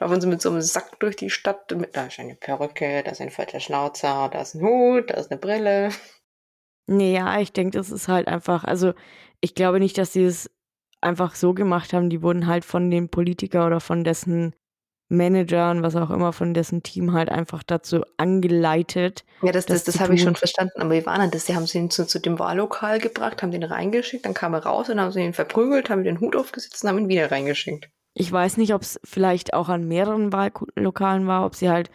[0.00, 1.70] Laufen sie mit so einem Sack durch die Stadt.
[1.76, 5.14] Mit, da ist eine Perücke, da ist ein falscher Schnauzer, da ist ein Hut, da
[5.14, 5.90] ist eine Brille.
[6.86, 8.94] Naja, ich denke, das ist halt einfach, also
[9.40, 10.50] ich glaube nicht, dass sie es
[11.00, 12.10] einfach so gemacht haben.
[12.10, 14.54] Die wurden halt von dem Politiker oder von dessen
[15.08, 19.24] Managern, was auch immer, von dessen Team halt einfach dazu angeleitet.
[19.42, 20.80] Ja, das, das, Das das habe ich schon verstanden.
[20.80, 21.46] Aber wie war denn das?
[21.46, 24.64] Die haben sie ihn zu, zu dem Wahllokal gebracht, haben den reingeschickt, dann kam er
[24.64, 27.88] raus und haben sie ihn verprügelt, haben den Hut aufgesetzt und haben ihn wieder reingeschickt.
[28.14, 31.90] Ich weiß nicht, ob es vielleicht auch an mehreren Wahllokalen war, ob sie halt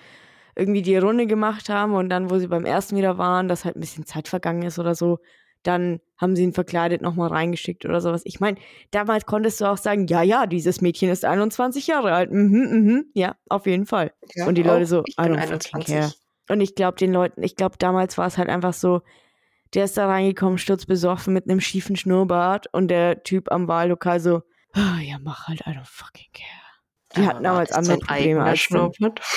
[0.56, 3.76] irgendwie die Runde gemacht haben und dann, wo sie beim ersten wieder waren, dass halt
[3.76, 5.20] ein bisschen Zeit vergangen ist oder so,
[5.64, 8.22] dann haben sie ihn verkleidet nochmal reingeschickt oder sowas.
[8.26, 8.58] Ich meine,
[8.92, 12.32] damals konntest du auch sagen, ja, ja, dieses Mädchen ist 21 Jahre alt.
[12.32, 14.14] Mhm, mhm, ja, auf jeden Fall.
[14.36, 15.86] Ja, und die Leute so, ich I bin don't fucking 21.
[15.86, 16.14] care.
[16.50, 19.02] Und ich glaube den Leuten, ich glaube damals war es halt einfach so,
[19.74, 24.44] der ist da reingekommen, sturzbesoffen mit einem schiefen Schnurrbart und der Typ am Wahllokal so,
[24.74, 26.50] ah, ja, mach halt, I don't fucking care.
[27.16, 28.60] Die Aber hatten damals andere Probleme als.
[28.60, 29.22] Schnurrbart?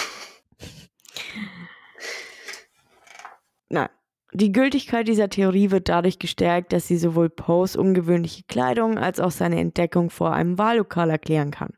[3.68, 3.88] Nein.
[4.32, 9.30] Die Gültigkeit dieser Theorie wird dadurch gestärkt, dass sie sowohl Poes ungewöhnliche Kleidung als auch
[9.30, 11.74] seine Entdeckung vor einem Wahllokal erklären kann.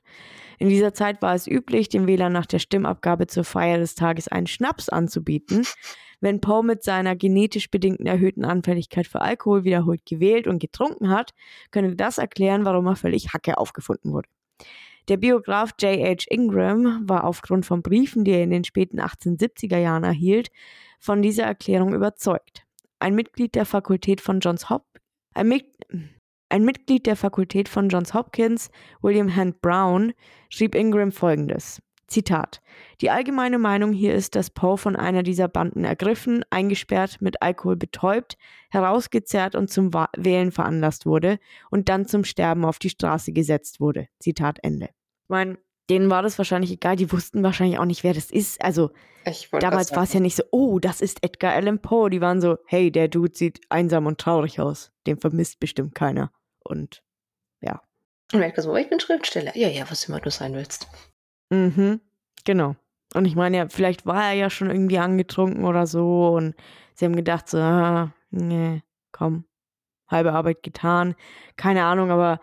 [0.58, 4.28] In dieser Zeit war es üblich, den Wählern nach der Stimmabgabe zur Feier des Tages
[4.28, 5.64] einen Schnaps anzubieten.
[6.20, 11.32] Wenn Poe mit seiner genetisch bedingten erhöhten Anfälligkeit für Alkohol wiederholt gewählt und getrunken hat,
[11.70, 14.28] könne das erklären, warum er völlig Hacke aufgefunden wurde.
[15.08, 16.26] Der Biograf J.H.
[16.28, 20.50] Ingram war aufgrund von Briefen, die er in den späten 1870er Jahren erhielt,
[20.98, 22.64] von dieser Erklärung überzeugt.
[22.98, 24.84] Ein Mitglied der Fakultät von Johns Hop
[25.38, 25.62] ein,
[26.48, 28.70] ein Mitglied der Fakultät von Johns Hopkins,
[29.02, 30.12] William Hand Brown,
[30.50, 31.80] schrieb Ingram folgendes.
[32.08, 32.62] Zitat.
[33.02, 37.76] Die allgemeine Meinung hier ist, dass Poe von einer dieser Banden ergriffen, eingesperrt, mit Alkohol
[37.76, 38.38] betäubt,
[38.70, 41.38] herausgezerrt und zum Wählen veranlasst wurde
[41.70, 44.08] und dann zum Sterben auf die Straße gesetzt wurde.
[44.20, 44.86] Zitat Ende.
[44.86, 45.58] Ich meine,
[45.90, 48.62] denen war das wahrscheinlich egal, die wussten wahrscheinlich auch nicht, wer das ist.
[48.62, 48.90] Also
[49.60, 52.10] damals war es ja nicht so, oh, das ist Edgar Allan Poe.
[52.10, 54.92] Die waren so, hey, der Dude sieht einsam und traurig aus.
[55.06, 56.30] Den vermisst bestimmt keiner.
[56.64, 57.02] Und
[57.60, 57.80] ja.
[58.32, 59.56] Und Edgar so, ich bin Schriftsteller.
[59.56, 60.88] Ja, ja, was immer du sein willst.
[61.50, 62.00] Mhm,
[62.44, 62.76] genau.
[63.14, 66.54] Und ich meine, ja, vielleicht war er ja schon irgendwie angetrunken oder so und
[66.94, 68.82] sie haben gedacht, so, ah, nee,
[69.12, 69.44] komm,
[70.08, 71.14] halbe Arbeit getan.
[71.56, 72.40] Keine Ahnung, aber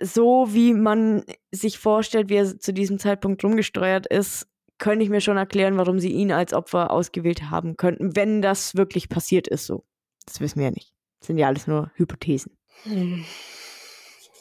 [0.00, 4.46] so wie man sich vorstellt, wie er zu diesem Zeitpunkt rumgesteuert ist,
[4.78, 8.74] könnte ich mir schon erklären, warum sie ihn als Opfer ausgewählt haben könnten, wenn das
[8.74, 9.84] wirklich passiert ist so.
[10.26, 10.92] Das wissen wir ja nicht.
[11.20, 12.56] Das sind ja alles nur Hypothesen.
[12.82, 13.24] Hm.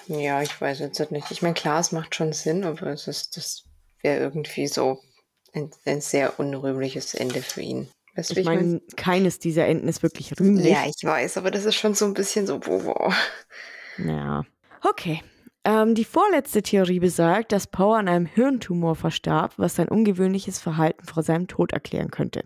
[0.08, 1.32] Ja, ich weiß jetzt nicht.
[1.32, 3.64] Ich meine, klar, es macht schon Sinn, aber es ist, das
[4.01, 4.99] wäre irgendwie so
[5.54, 7.89] ein, ein sehr unrühmliches Ende für ihn.
[8.16, 10.72] Weißt wie Ich meine, keines dieser Enden ist wirklich rühmlich.
[10.72, 13.16] Ja, ich weiß, aber das ist schon so ein bisschen so, wow, wow.
[13.97, 14.43] Ja.
[14.82, 15.22] Okay.
[15.66, 21.05] Ähm, die vorletzte Theorie besagt, dass Poe an einem Hirntumor verstarb, was sein ungewöhnliches Verhalten
[21.05, 22.45] vor seinem Tod erklären könnte.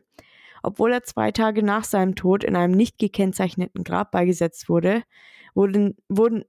[0.62, 5.04] Obwohl er zwei Tage nach seinem Tod in einem nicht gekennzeichneten Grab beigesetzt wurde,
[5.56, 6.44] wurde, wurden,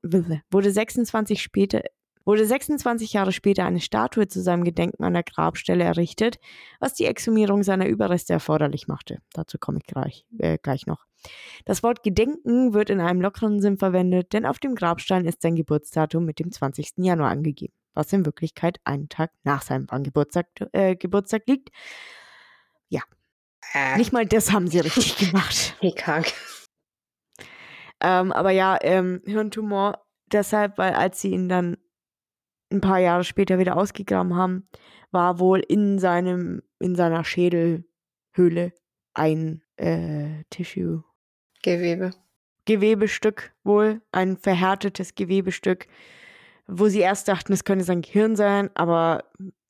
[0.51, 1.83] wurde 26 später,
[2.27, 6.39] wurde 26 Jahre später eine Statue zu seinem Gedenken an der Grabstelle errichtet,
[6.81, 9.19] was die Exhumierung seiner Überreste erforderlich machte.
[9.33, 11.08] Dazu komme ich gleich, äh, gleich noch.
[11.65, 15.57] Das Wort Gedenken wird in einem lockeren Sinn verwendet, denn auf dem Grabstein ist sein
[15.57, 16.93] Geburtsdatum mit dem 20.
[16.99, 21.71] Januar angegeben, was in Wirklichkeit einen Tag nach seinem Geburtstag, äh, Geburtstag liegt.
[22.89, 23.03] Ja.
[23.75, 23.97] Äh.
[23.97, 25.77] Nicht mal das haben sie richtig gemacht.
[25.81, 26.33] Wie krank.
[28.01, 31.77] Ähm, aber ja, ähm, Hirntumor deshalb, weil als sie ihn dann
[32.73, 34.69] ein paar Jahre später wieder ausgegraben haben,
[35.11, 38.73] war wohl in seinem, in seiner Schädelhöhle
[39.15, 41.05] ein äh, Tissue.
[41.63, 42.13] Gewebe.
[42.65, 45.87] Gewebestück wohl, ein verhärtetes Gewebestück,
[46.67, 49.25] wo sie erst dachten, es könnte sein Gehirn sein, aber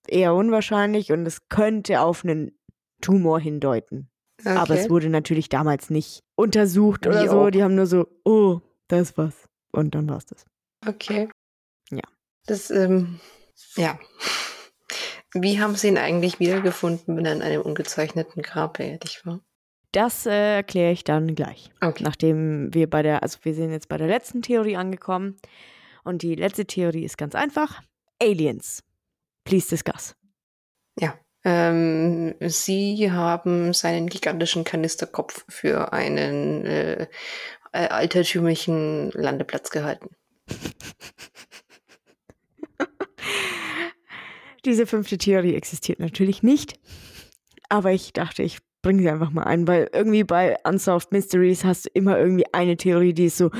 [0.08, 2.52] eher unwahrscheinlich und es könnte auf einen
[3.00, 4.10] Tumor hindeuten.
[4.40, 4.56] Okay.
[4.56, 7.30] Aber es wurde natürlich damals nicht untersucht oder jo.
[7.30, 7.50] so.
[7.50, 9.34] Die haben nur so, oh, da ist was.
[9.72, 10.44] Und dann war es das.
[10.86, 11.28] Okay.
[11.90, 12.02] Ja.
[12.46, 13.20] Das, ähm,
[13.76, 13.98] ja.
[15.34, 19.40] Wie haben Sie ihn eigentlich wiedergefunden, wenn er in einem ungezeichneten Grab beerdigt war?
[19.92, 21.70] Das äh, erkläre ich dann gleich.
[21.80, 22.02] Okay.
[22.04, 25.36] Nachdem wir bei der, also wir sind jetzt bei der letzten Theorie angekommen.
[26.04, 27.82] Und die letzte Theorie ist ganz einfach.
[28.20, 28.82] Aliens.
[29.44, 30.14] Please discuss.
[30.98, 31.18] Ja.
[31.44, 37.06] Ähm, Sie haben seinen gigantischen Kanisterkopf für einen äh,
[37.72, 40.10] äh, altertümlichen Landeplatz gehalten.
[44.64, 46.78] Diese fünfte Theorie existiert natürlich nicht.
[47.68, 51.86] Aber ich dachte, ich bringe sie einfach mal ein, weil irgendwie bei Unsolved Mysteries hast
[51.86, 53.50] du immer irgendwie eine Theorie, die ist so,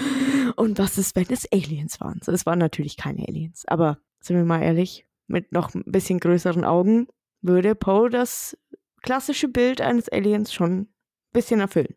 [0.56, 2.20] und was ist, wenn es Aliens waren?
[2.22, 3.64] So, es waren natürlich keine Aliens.
[3.66, 7.08] Aber sind wir mal ehrlich, mit noch ein bisschen größeren Augen
[7.42, 8.56] würde Poe das
[9.02, 10.88] klassische Bild eines Aliens schon ein
[11.32, 11.94] bisschen erfüllen.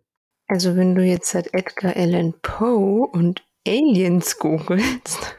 [0.48, 5.36] Also wenn du jetzt seit Edgar Allan Poe und Aliens googelst,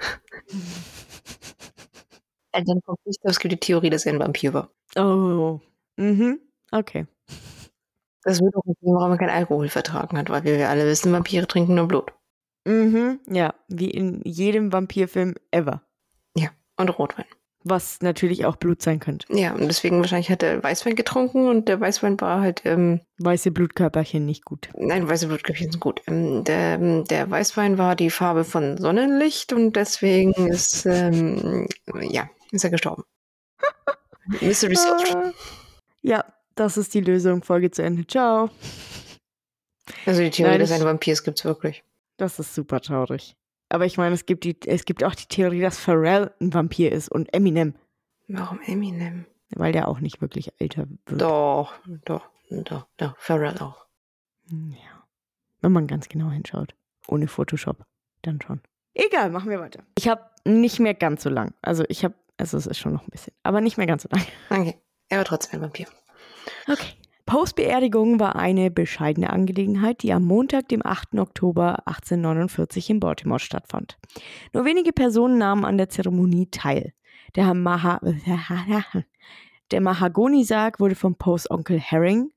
[2.52, 4.70] dann kommt nicht, es gibt die Theorie, dass er ein Vampir war.
[4.96, 5.60] Oh,
[5.96, 7.06] mhm, okay.
[8.24, 11.46] Das würde auch erklären, warum er keinen Alkohol vertragen hat, weil wir alle wissen, Vampire
[11.46, 12.12] trinken nur Blut.
[12.64, 15.82] Mhm, ja, wie in jedem Vampirfilm ever.
[16.36, 17.26] Ja, und Rotwein.
[17.64, 19.26] Was natürlich auch Blut sein könnte.
[19.32, 22.62] Ja, und deswegen wahrscheinlich hat er Weißwein getrunken und der Weißwein war halt.
[22.64, 24.68] Ähm, weiße Blutkörperchen nicht gut.
[24.76, 26.02] Nein, weiße Blutkörperchen sind gut.
[26.08, 31.68] Ähm, der, ähm, der, Weißwein war die Farbe von Sonnenlicht und deswegen ist, ähm,
[32.00, 33.04] ja, ist er gestorben.
[34.40, 35.16] Mystery solved.
[36.02, 36.24] Ja,
[36.54, 37.42] das ist die Lösung.
[37.42, 38.06] Folge zu Ende.
[38.06, 38.50] Ciao.
[40.06, 41.84] Also die Theorie, Nein, dass ein Vampir ist, gibt's wirklich.
[42.16, 43.36] Das ist super traurig.
[43.68, 46.92] Aber ich meine, es gibt, die, es gibt auch die Theorie, dass Pharrell ein Vampir
[46.92, 47.74] ist und Eminem.
[48.28, 49.26] Warum Eminem?
[49.54, 51.20] Weil der auch nicht wirklich älter wird.
[51.20, 51.74] Doch,
[52.04, 53.16] doch, doch, doch.
[53.18, 53.86] Pharrell auch.
[54.50, 55.06] Ja.
[55.60, 56.74] Wenn man ganz genau hinschaut.
[57.08, 57.84] Ohne Photoshop.
[58.22, 58.60] Dann schon.
[58.94, 59.82] Egal, machen wir weiter.
[59.96, 61.54] Ich habe nicht mehr ganz so lang.
[61.62, 64.08] Also ich habe, also es ist schon noch ein bisschen, aber nicht mehr ganz so
[64.10, 64.24] lang.
[64.50, 64.78] Okay.
[65.08, 65.86] Er war trotzdem ein Vampir.
[66.68, 66.92] Okay.
[67.24, 71.14] Poes Beerdigung war eine bescheidene Angelegenheit, die am Montag, dem 8.
[71.18, 73.98] Oktober 1849 in Baltimore stattfand.
[74.52, 76.92] Nur wenige Personen nahmen an der Zeremonie teil.
[77.36, 78.00] Der, Maha
[79.70, 82.32] der Mahagoni-Sarg wurde von Poes Onkel Herring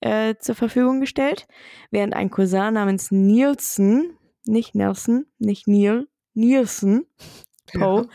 [0.00, 1.46] äh, zur Verfügung gestellt,
[1.90, 7.06] während ein Cousin namens Nielsen, nicht Nelson, nicht Neil, Nielsen,
[7.72, 8.08] Poe, ja.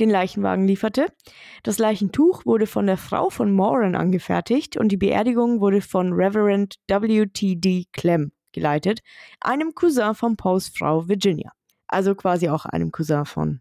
[0.00, 1.06] den Leichenwagen lieferte.
[1.62, 6.76] Das Leichentuch wurde von der Frau von Moran angefertigt und die Beerdigung wurde von Reverend
[6.88, 7.86] W.T.D.
[7.92, 9.00] Clem geleitet,
[9.40, 11.52] einem Cousin von Poes Frau Virginia.
[11.86, 13.60] Also quasi auch einem Cousin von.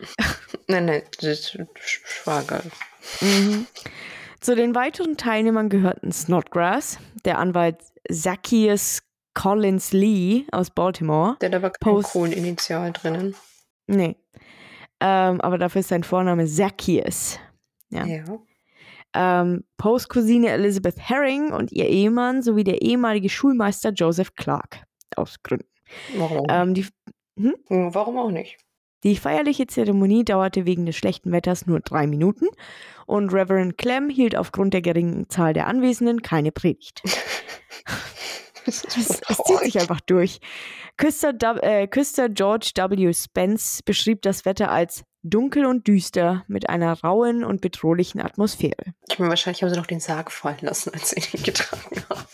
[0.68, 2.62] nein, nein, das ist Schwager.
[3.20, 3.66] Mhm.
[4.40, 7.78] Zu den weiteren Teilnehmern gehörten Snodgrass, der Anwalt
[8.10, 9.02] Zacchaeus
[9.34, 11.36] Collins Lee aus Baltimore.
[11.40, 13.36] Der da war kein Kohleninitial drinnen.
[13.86, 14.16] Nee.
[15.04, 17.40] Ähm, aber dafür ist sein Vorname Zacchaeus.
[17.90, 18.06] Ja.
[18.06, 18.24] ja.
[19.14, 24.84] Ähm, Poes Cousine Elizabeth Herring und ihr Ehemann sowie der ehemalige Schulmeister Joseph Clark.
[25.16, 25.66] Aus Gründen.
[26.16, 26.46] Warum?
[26.48, 26.86] Ähm, die,
[27.36, 27.54] hm?
[27.66, 27.94] hm?
[27.94, 28.58] Warum auch nicht?
[29.02, 32.46] Die feierliche Zeremonie dauerte wegen des schlechten Wetters nur drei Minuten
[33.06, 37.02] und Reverend Clem hielt aufgrund der geringen Zahl der Anwesenden keine Predigt.
[38.66, 39.08] Es, es,
[39.44, 40.40] zieht sich einfach durch.
[40.96, 43.12] Küster, äh, Küster George W.
[43.12, 48.94] Spence beschrieb das Wetter als dunkel und düster mit einer rauen und bedrohlichen Atmosphäre.
[49.08, 52.26] Ich meine, wahrscheinlich haben sie noch den Sarg fallen lassen, als sie ihn getragen haben.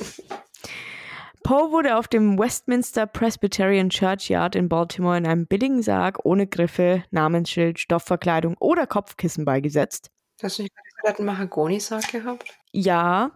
[1.42, 7.04] Poe wurde auf dem Westminster Presbyterian Churchyard in Baltimore in einem billigen Sarg ohne Griffe,
[7.10, 10.10] Namensschild, Stoffverkleidung oder Kopfkissen beigesetzt.
[10.42, 12.58] Hast du nicht gerade einen Mahagoni-Sarg gehabt?
[12.72, 13.30] Ja.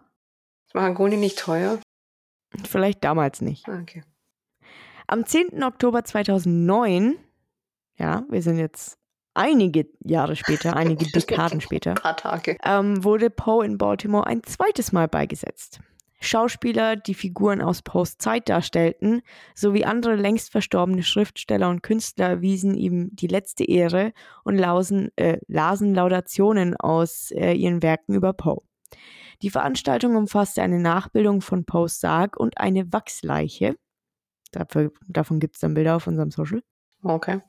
[0.66, 1.78] Ist Mahagoni nicht teuer?
[2.68, 3.68] Vielleicht damals nicht.
[3.68, 4.03] Ah, okay.
[5.07, 5.62] Am 10.
[5.62, 7.16] Oktober 2009,
[7.98, 8.98] ja, wir sind jetzt
[9.34, 12.57] einige Jahre später, einige Dekaden später, Ein paar Tage.
[12.64, 15.80] ähm, wurde Poe in Baltimore ein zweites Mal beigesetzt.
[16.24, 19.22] Schauspieler, die Figuren aus Poes Zeit darstellten,
[19.57, 24.12] sowie andere längst verstorbene Schriftsteller und Künstler wiesen ihm die letzte Ehre
[24.44, 28.62] und lausen, äh, lasen Laudationen aus äh, ihren Werken über Poe.
[29.43, 33.76] Die Veranstaltung umfasste eine Nachbildung von Poes Sarg und eine Wachsleiche.
[34.53, 36.62] Dafür, davon gibt es dann Bilder auf unserem Social.
[37.03, 37.40] Okay.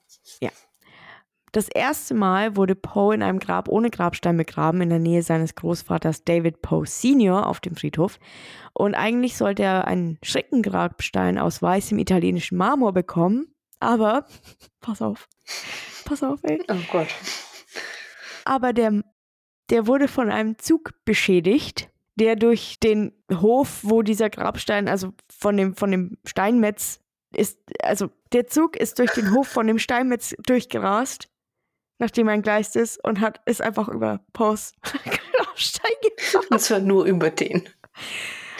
[1.52, 5.54] Das erste Mal wurde Poe in einem Grab ohne Grabstein begraben, in der Nähe seines
[5.54, 7.46] Großvaters David Poe Sr.
[7.46, 8.18] auf dem Friedhof.
[8.74, 13.54] Und eigentlich sollte er einen Schrickengrabstein aus weißem italienischen Marmor bekommen.
[13.80, 14.26] Aber,
[14.82, 15.30] pass auf,
[16.06, 16.64] pass auf, ey.
[16.70, 17.10] Oh Gott.
[18.46, 19.04] Aber der,
[19.74, 25.58] der wurde von einem Zug beschädigt, der durch den Hof, wo dieser Grabstein, also von
[25.58, 27.00] dem, von dem Steinmetz
[27.36, 31.28] ist, also der Zug ist durch den Hof von dem Steinmetz durchgerast,
[31.98, 36.46] nachdem er entgleist ist und hat, ist einfach über Poes Grabstein gefahren.
[36.52, 37.68] Und zwar nur über den.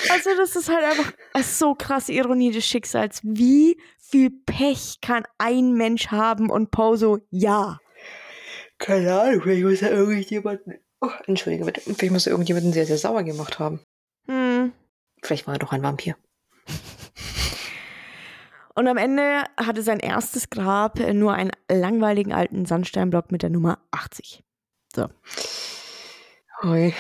[0.10, 3.22] Also das ist halt einfach so krasse Ironie des Schicksals.
[3.22, 7.78] Wie viel Pech kann ein Mensch haben und Poe so, ja.
[8.80, 10.83] Keine Ahnung, vielleicht muss er irgendjemanden.
[11.04, 11.82] Oh, entschuldige bitte.
[11.82, 13.82] Vielleicht muss er irgendjemanden sehr, sehr sauer gemacht haben.
[14.26, 14.72] Hm.
[15.22, 16.16] Vielleicht war er doch ein Vampir.
[18.74, 23.80] Und am Ende hatte sein erstes Grab nur einen langweiligen alten Sandsteinblock mit der Nummer
[23.92, 24.44] 80.
[26.64, 26.94] Hui.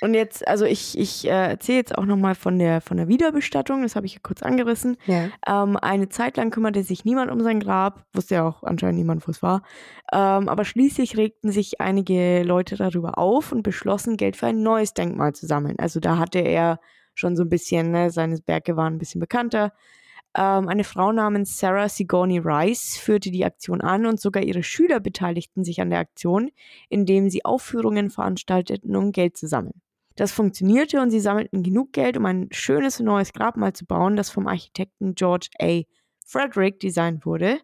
[0.00, 3.82] Und jetzt, also ich, ich äh, erzähle jetzt auch nochmal von der, von der Wiederbestattung,
[3.82, 4.96] das habe ich ja kurz angerissen.
[5.06, 5.28] Ja.
[5.46, 9.26] Ähm, eine Zeit lang kümmerte sich niemand um sein Grab, wusste ja auch anscheinend niemand,
[9.26, 9.62] wo es war.
[10.12, 14.94] Ähm, aber schließlich regten sich einige Leute darüber auf und beschlossen, Geld für ein neues
[14.94, 15.76] Denkmal zu sammeln.
[15.78, 16.80] Also da hatte er
[17.14, 19.72] schon so ein bisschen, ne, seine Werke waren ein bisschen bekannter.
[20.34, 25.00] Ähm, eine Frau namens Sarah Sigourney Rice führte die Aktion an und sogar ihre Schüler
[25.00, 26.50] beteiligten sich an der Aktion,
[26.88, 29.80] indem sie Aufführungen veranstalteten, um Geld zu sammeln.
[30.16, 34.30] Das funktionierte und sie sammelten genug Geld, um ein schönes neues Grabmal zu bauen, das
[34.30, 35.82] vom Architekten George A.
[36.24, 37.58] Frederick designt wurde.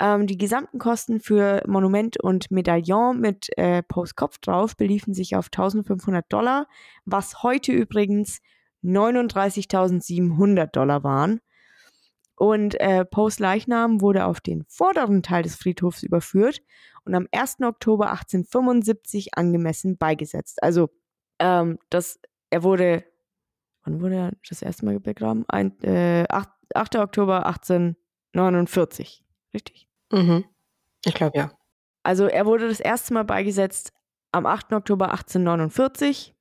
[0.00, 5.34] Ähm, die gesamten Kosten für Monument und Medaillon mit äh, Poes Kopf drauf beliefen sich
[5.34, 6.68] auf 1500 Dollar,
[7.04, 8.40] was heute übrigens
[8.84, 11.40] 39.700 Dollar waren.
[12.38, 16.62] Und äh, Poes Leichnam wurde auf den vorderen Teil des Friedhofs überführt
[17.04, 17.62] und am 1.
[17.62, 20.62] Oktober 1875 angemessen beigesetzt.
[20.62, 20.88] Also,
[21.40, 22.20] ähm, das,
[22.50, 23.04] er wurde,
[23.82, 25.44] wann wurde er das erste Mal begraben?
[25.48, 26.96] Ein, äh, 8, 8.
[26.96, 29.24] Oktober 1849.
[29.52, 29.88] Richtig?
[30.12, 30.44] Mhm.
[31.04, 31.50] Ich glaube ja.
[32.04, 33.92] Also, er wurde das erste Mal beigesetzt
[34.30, 34.74] am 8.
[34.74, 36.36] Oktober 1849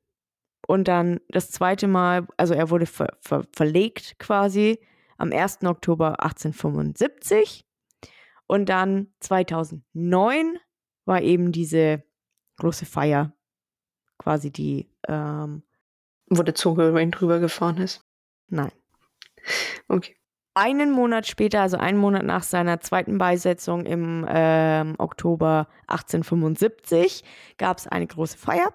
[0.68, 4.80] und dann das zweite Mal, also er wurde ver, ver, verlegt quasi
[5.18, 5.64] am 1.
[5.64, 7.66] Oktober 1875
[8.48, 10.58] und dann 2009
[11.06, 12.04] war eben diese
[12.58, 13.34] große Feier,
[14.18, 15.64] quasi die, ähm,
[16.30, 16.56] Wo der
[17.02, 18.06] ihn drüber gefahren ist.
[18.48, 18.72] nein.
[19.88, 20.16] Okay.
[20.54, 27.24] Einen Monat später, also einen Monat nach seiner zweiten Beisetzung im ähm, Oktober 1875,
[27.60, 28.74] gab es eine große Feier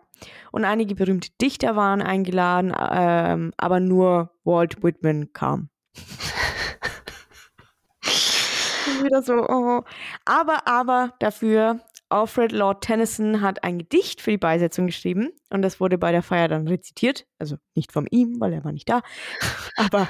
[0.53, 5.72] und einige berühmte Dichter waren eingeladen, ähm, aber nur Walt Whitman kam.
[9.03, 9.83] Wieder so, oh.
[10.25, 15.81] Aber, aber dafür, Alfred Lord Tennyson hat ein Gedicht für die Beisetzung geschrieben und das
[15.81, 17.27] wurde bei der Feier dann rezitiert.
[17.39, 19.01] Also nicht von ihm, weil er war nicht da.
[19.77, 20.09] aber,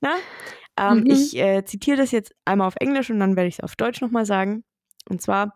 [0.00, 0.14] na,
[0.78, 1.06] ähm, Mhm.
[1.10, 4.00] ich äh, zitiere das jetzt einmal auf Englisch und dann werde ich es auf Deutsch
[4.00, 4.64] nochmal sagen.
[5.08, 5.52] Und zwar,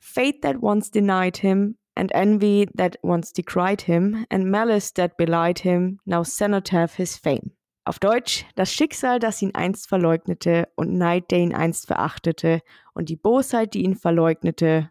[0.00, 5.58] Fate that once denied him, and envy that once decried him, and malice that belied
[5.58, 7.57] him, now cenotaph his fame.
[7.88, 12.60] Auf Deutsch, das Schicksal, das ihn einst verleugnete, und Neid, der ihn einst verachtete,
[12.92, 14.90] und die Bosheit, die ihn verleugnete,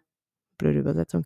[0.58, 1.24] blöde Übersetzung,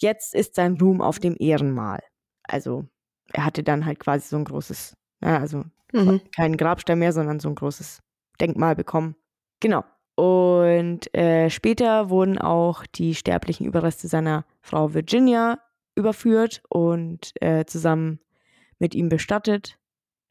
[0.00, 2.00] jetzt ist sein Ruhm auf dem Ehrenmal.
[2.44, 2.86] Also,
[3.30, 6.22] er hatte dann halt quasi so ein großes, ja, also Mhm.
[6.34, 8.00] keinen Grabstein mehr, sondern so ein großes
[8.40, 9.14] Denkmal bekommen.
[9.60, 9.84] Genau.
[10.14, 15.58] Und äh, später wurden auch die sterblichen Überreste seiner Frau Virginia
[15.94, 18.18] überführt und äh, zusammen
[18.78, 19.78] mit ihm bestattet,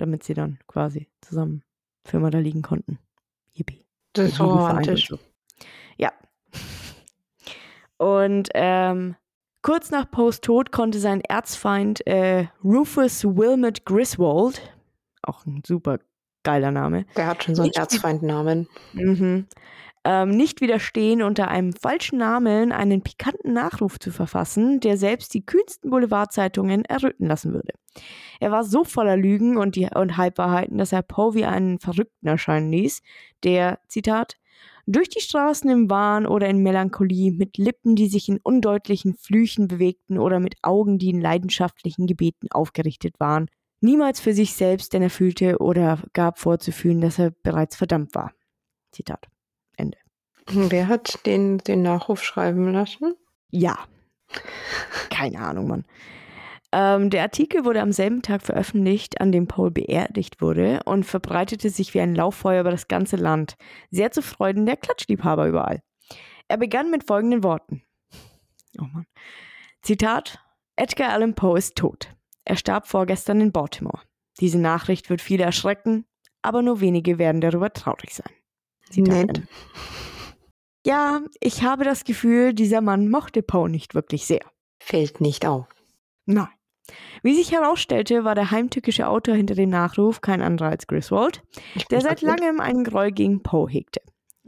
[0.01, 1.63] damit sie dann quasi zusammen
[2.03, 2.97] für immer da liegen konnten.
[3.53, 3.85] Yippie.
[4.13, 5.07] Das ist romantisch.
[5.07, 5.19] so.
[5.97, 6.11] Ja.
[7.97, 9.15] Und ähm,
[9.61, 14.61] kurz nach Poes Tod konnte sein Erzfeind äh, Rufus Wilmot Griswold,
[15.21, 15.99] auch ein super
[16.43, 18.67] geiler Name, Der hat schon so einen Erzfeindnamen.
[18.93, 19.45] mhm,
[20.03, 25.45] ähm, nicht widerstehen, unter einem falschen Namen einen pikanten Nachruf zu verfassen, der selbst die
[25.45, 27.73] kühnsten Boulevardzeitungen erröten lassen würde.
[28.39, 32.27] Er war so voller Lügen und, die, und Halbwahrheiten, dass er Poe wie einen Verrückten
[32.27, 33.01] erscheinen ließ,
[33.43, 34.37] der, Zitat,
[34.87, 39.67] durch die Straßen im Wahn oder in Melancholie, mit Lippen, die sich in undeutlichen Flüchen
[39.67, 43.47] bewegten oder mit Augen, die in leidenschaftlichen Gebeten aufgerichtet waren,
[43.81, 48.33] niemals für sich selbst, denn er fühlte oder gab vorzufühlen, dass er bereits verdammt war.
[48.91, 49.27] Zitat.
[50.53, 53.15] Wer hat den, den Nachruf schreiben lassen?
[53.49, 53.79] Ja.
[55.09, 55.85] Keine Ahnung, Mann.
[56.71, 61.69] Ähm, der Artikel wurde am selben Tag veröffentlicht, an dem Paul beerdigt wurde und verbreitete
[61.69, 63.55] sich wie ein Lauffeuer über das ganze Land,
[63.89, 65.81] sehr zu Freuden der Klatschliebhaber überall.
[66.47, 67.83] Er begann mit folgenden Worten.
[68.79, 69.05] Oh Mann.
[69.81, 70.39] Zitat:
[70.77, 72.09] Edgar Allan Poe ist tot.
[72.45, 74.01] Er starb vorgestern in Baltimore.
[74.39, 76.05] Diese Nachricht wird viele erschrecken,
[76.41, 78.31] aber nur wenige werden darüber traurig sein.
[78.89, 79.41] Zitat Nett.
[80.85, 84.41] Ja, ich habe das Gefühl, dieser Mann mochte Poe nicht wirklich sehr.
[84.79, 85.67] Fällt nicht auf.
[86.25, 86.47] Nein.
[87.23, 91.43] Wie sich herausstellte, war der heimtückische Autor hinter dem Nachruf kein anderer als Griswold,
[91.91, 94.01] der seit langem einen Groll gegen Poe hegte.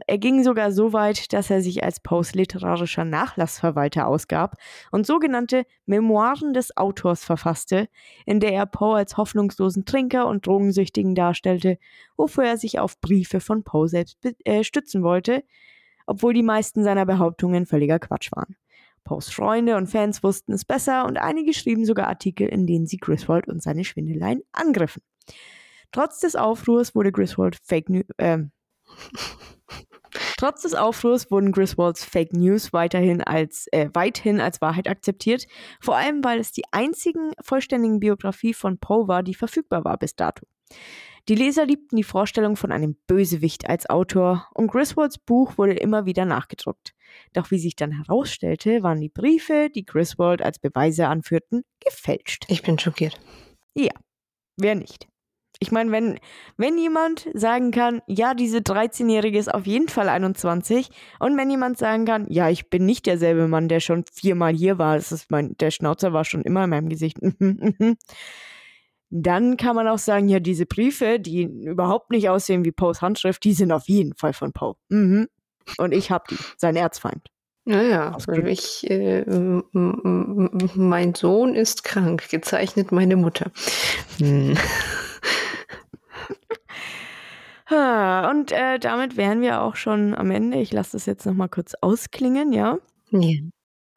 [0.06, 4.56] Er ging sogar so weit, dass er sich als Poes literarischer Nachlassverwalter ausgab
[4.90, 7.88] und sogenannte Memoiren des Autors verfasste,
[8.26, 11.78] in der er Poe als hoffnungslosen Trinker und Drogensüchtigen darstellte,
[12.16, 15.44] wofür er sich auf Briefe von Poe selbst äh, stützen wollte,
[16.06, 18.56] obwohl die meisten seiner Behauptungen völliger Quatsch waren.
[19.04, 22.96] Poes Freunde und Fans wussten es besser und einige schrieben sogar Artikel, in denen sie
[22.96, 25.02] Griswold und seine Schwindeleien angriffen.
[25.92, 28.38] Trotz des Aufruhrs wurde Griswold Fake News, äh,
[30.36, 35.46] Trotz des Aufruhrs wurden Griswolds Fake News weiterhin als, äh, weithin als Wahrheit akzeptiert,
[35.80, 40.14] vor allem weil es die einzigen vollständigen Biografie von Poe war, die verfügbar war bis
[40.16, 40.46] dato.
[41.28, 46.04] Die Leser liebten die Vorstellung von einem Bösewicht als Autor und Griswolds Buch wurde immer
[46.04, 46.94] wieder nachgedruckt.
[47.32, 52.44] Doch wie sich dann herausstellte, waren die Briefe, die Griswold als Beweise anführten, gefälscht.
[52.48, 53.18] Ich bin schockiert.
[53.74, 53.92] Ja,
[54.58, 55.08] wer nicht?
[55.60, 56.18] Ich meine, wenn,
[56.58, 61.78] wenn jemand sagen kann, ja, diese 13-Jährige ist auf jeden Fall 21, und wenn jemand
[61.78, 65.30] sagen kann, ja, ich bin nicht derselbe Mann, der schon viermal hier war, das ist
[65.30, 67.18] mein, der Schnauzer war schon immer in meinem Gesicht,
[69.16, 73.44] dann kann man auch sagen, ja, diese Briefe, die überhaupt nicht aussehen wie Poes Handschrift,
[73.44, 74.74] die sind auf jeden Fall von Poe.
[74.88, 75.28] Mhm.
[75.78, 77.30] Und ich hab die, sein Erzfeind.
[77.64, 79.24] Naja, ich, äh,
[79.72, 83.50] mein Sohn ist krank, gezeichnet meine Mutter.
[84.18, 84.58] Hm.
[87.70, 90.58] Und äh, damit wären wir auch schon am Ende.
[90.58, 92.78] Ich lasse das jetzt nochmal kurz ausklingen, ja?
[93.10, 93.40] Ja.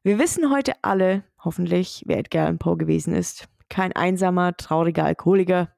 [0.02, 3.48] Wir wissen heute alle, hoffentlich, wer Edgar Allan Poe gewesen ist.
[3.68, 5.70] Kein einsamer, trauriger Alkoholiker.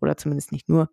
[0.00, 0.88] Oder zumindest nicht nur.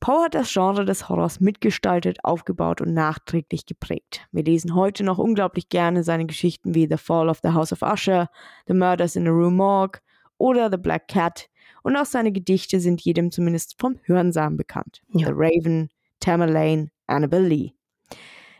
[0.00, 4.26] Poe hat das Genre des Horrors mitgestaltet, aufgebaut und nachträglich geprägt.
[4.30, 7.82] Wir lesen heute noch unglaublich gerne seine Geschichten wie The Fall of the House of
[7.82, 8.28] Usher,
[8.66, 10.00] The Murders in the Rue Morgue
[10.38, 11.48] oder The Black Cat,
[11.82, 15.02] und auch seine Gedichte sind jedem zumindest vom Hörensamen bekannt.
[15.08, 15.28] Ja.
[15.28, 15.88] The Raven,
[16.20, 17.72] Tamerlane, Annabel Lee.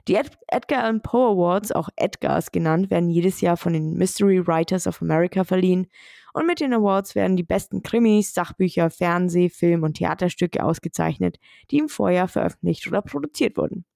[0.09, 4.47] Die Ed Edgar Allan Poe Awards, auch Edgars genannt, werden jedes Jahr von den Mystery
[4.47, 5.89] Writers of America verliehen
[6.37, 11.39] und mit den Awards werden die besten Krimis, Sachbücher, Fernseh-, Film- und Theaterstücke ausgezeichnet,
[11.70, 13.87] die im Vorjahr veröffentlicht oder produziert wurden.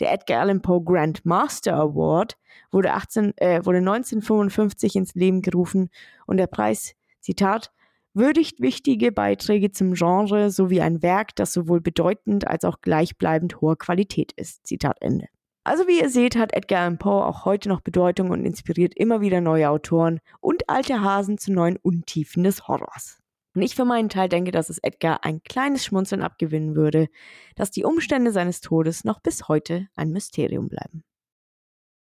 [0.00, 2.36] Der Edgar Allan Poe Grand Master Award
[2.72, 5.88] wurde, 18, äh, wurde 1955 ins Leben gerufen
[6.26, 7.70] und der Preis, Zitat,
[8.12, 13.78] würdigt wichtige Beiträge zum Genre sowie ein Werk, das sowohl bedeutend als auch gleichbleibend hoher
[13.78, 14.66] Qualität ist.
[14.66, 15.28] Zitat Ende.
[15.68, 19.20] Also wie ihr seht, hat Edgar Allan Poe auch heute noch Bedeutung und inspiriert immer
[19.20, 23.18] wieder neue Autoren und alte Hasen zu neuen Untiefen des Horrors.
[23.54, 27.08] Und ich für meinen Teil denke, dass es Edgar ein kleines Schmunzeln abgewinnen würde,
[27.54, 31.04] dass die Umstände seines Todes noch bis heute ein Mysterium bleiben.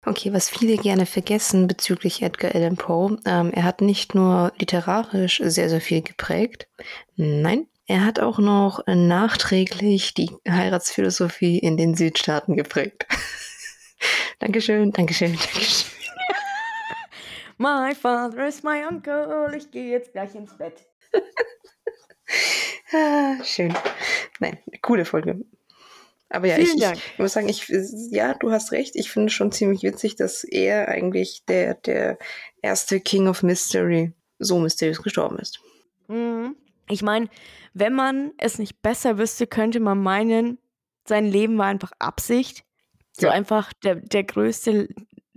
[0.05, 5.41] Okay, was viele gerne vergessen bezüglich Edgar Allan Poe, ähm, er hat nicht nur literarisch
[5.43, 6.69] sehr, sehr viel geprägt,
[7.17, 13.07] nein, er hat auch noch nachträglich die Heiratsphilosophie in den Südstaaten geprägt.
[14.39, 15.91] Dankeschön, Dankeschön, Dankeschön.
[17.59, 20.87] My father is my uncle, ich gehe jetzt gleich ins Bett.
[22.93, 23.75] ah, schön.
[24.41, 25.41] Nein, coole Folge.
[26.29, 27.73] Aber ja, ich, ich, muss sagen, ich,
[28.11, 28.97] ja, du hast recht.
[28.97, 32.19] Ich finde es schon ziemlich witzig, dass er eigentlich der, der
[32.63, 35.61] erste King of Mystery so mysteriös gestorben ist.
[36.09, 36.57] Mhm.
[36.89, 37.29] Ich meine,
[37.75, 40.59] wenn man es nicht besser wüsste, könnte man meinen,
[41.05, 42.65] sein Leben war einfach Absicht.
[43.19, 43.33] So ja.
[43.33, 44.89] einfach der, der größte,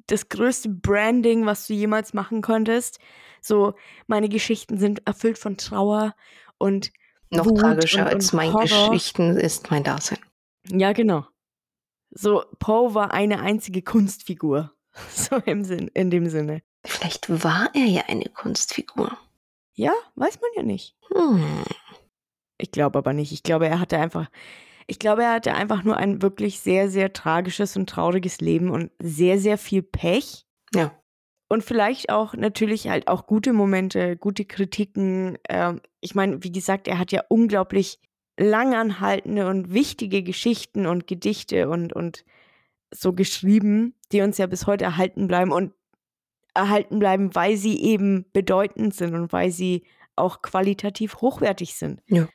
[0.07, 2.99] das größte Branding, was du jemals machen konntest.
[3.41, 3.73] So,
[4.07, 6.15] meine Geschichten sind erfüllt von Trauer
[6.57, 6.91] und
[7.29, 10.19] noch Wut tragischer und, und als meine Geschichten ist mein Dasein.
[10.67, 11.25] Ja, genau.
[12.11, 14.73] So, Poe war eine einzige Kunstfigur.
[15.11, 16.61] So im Sinn, in dem Sinne.
[16.85, 19.17] Vielleicht war er ja eine Kunstfigur.
[19.75, 20.97] Ja, weiß man ja nicht.
[21.13, 21.63] Hm.
[22.57, 23.31] Ich glaube aber nicht.
[23.31, 24.29] Ich glaube, er hatte einfach,
[24.89, 28.91] ich glaube, er hatte einfach nur ein wirklich sehr, sehr tragisches und trauriges Leben und
[28.99, 30.45] sehr, sehr viel Pech.
[30.73, 30.91] Ja.
[31.47, 35.37] Und vielleicht auch natürlich halt auch gute Momente, gute Kritiken.
[35.47, 37.99] Ähm, ich meine, wie gesagt, er hat ja unglaublich
[38.37, 42.25] langanhaltende und wichtige Geschichten und Gedichte und, und
[42.91, 45.73] so geschrieben, die uns ja bis heute erhalten bleiben und
[46.55, 49.83] erhalten bleiben, weil sie eben bedeutend sind und weil sie
[50.15, 52.01] auch qualitativ hochwertig sind.
[52.07, 52.27] Ja.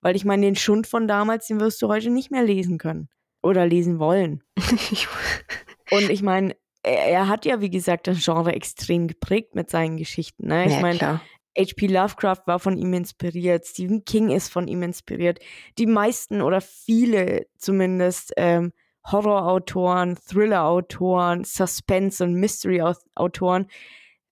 [0.00, 3.08] Weil ich meine, den Schund von damals, den wirst du heute nicht mehr lesen können
[3.42, 4.42] oder lesen wollen.
[5.90, 9.96] und ich meine, er, er, hat ja, wie gesagt, das Genre extrem geprägt mit seinen
[9.96, 10.46] Geschichten.
[10.46, 10.66] Ne?
[10.66, 11.20] Ich ja, meine,
[11.58, 11.88] H.P.
[11.88, 15.40] Lovecraft war von ihm inspiriert, Stephen King ist von ihm inspiriert.
[15.76, 18.72] Die meisten oder viele zumindest ähm,
[19.10, 23.66] Horrorautoren, Thriller-Autoren, Suspense- und Mystery-Autoren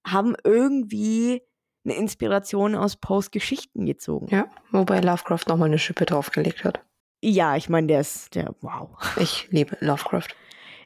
[0.07, 1.43] haben irgendwie
[1.87, 4.27] eine Inspiration aus Poes Geschichten gezogen.
[4.31, 6.81] Ja, wobei Lovecraft nochmal eine Schippe draufgelegt hat.
[7.23, 8.91] Ja, ich meine, der ist der, wow.
[9.17, 10.29] Ich liebe Lovecraft.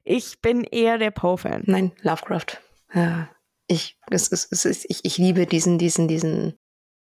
[0.05, 1.62] Ich bin eher der Poe-Fan.
[1.66, 2.60] Nein, Lovecraft.
[2.94, 3.28] Ja,
[3.66, 6.55] ich, es, es, es, ich, ich liebe diesen, diesen, diesen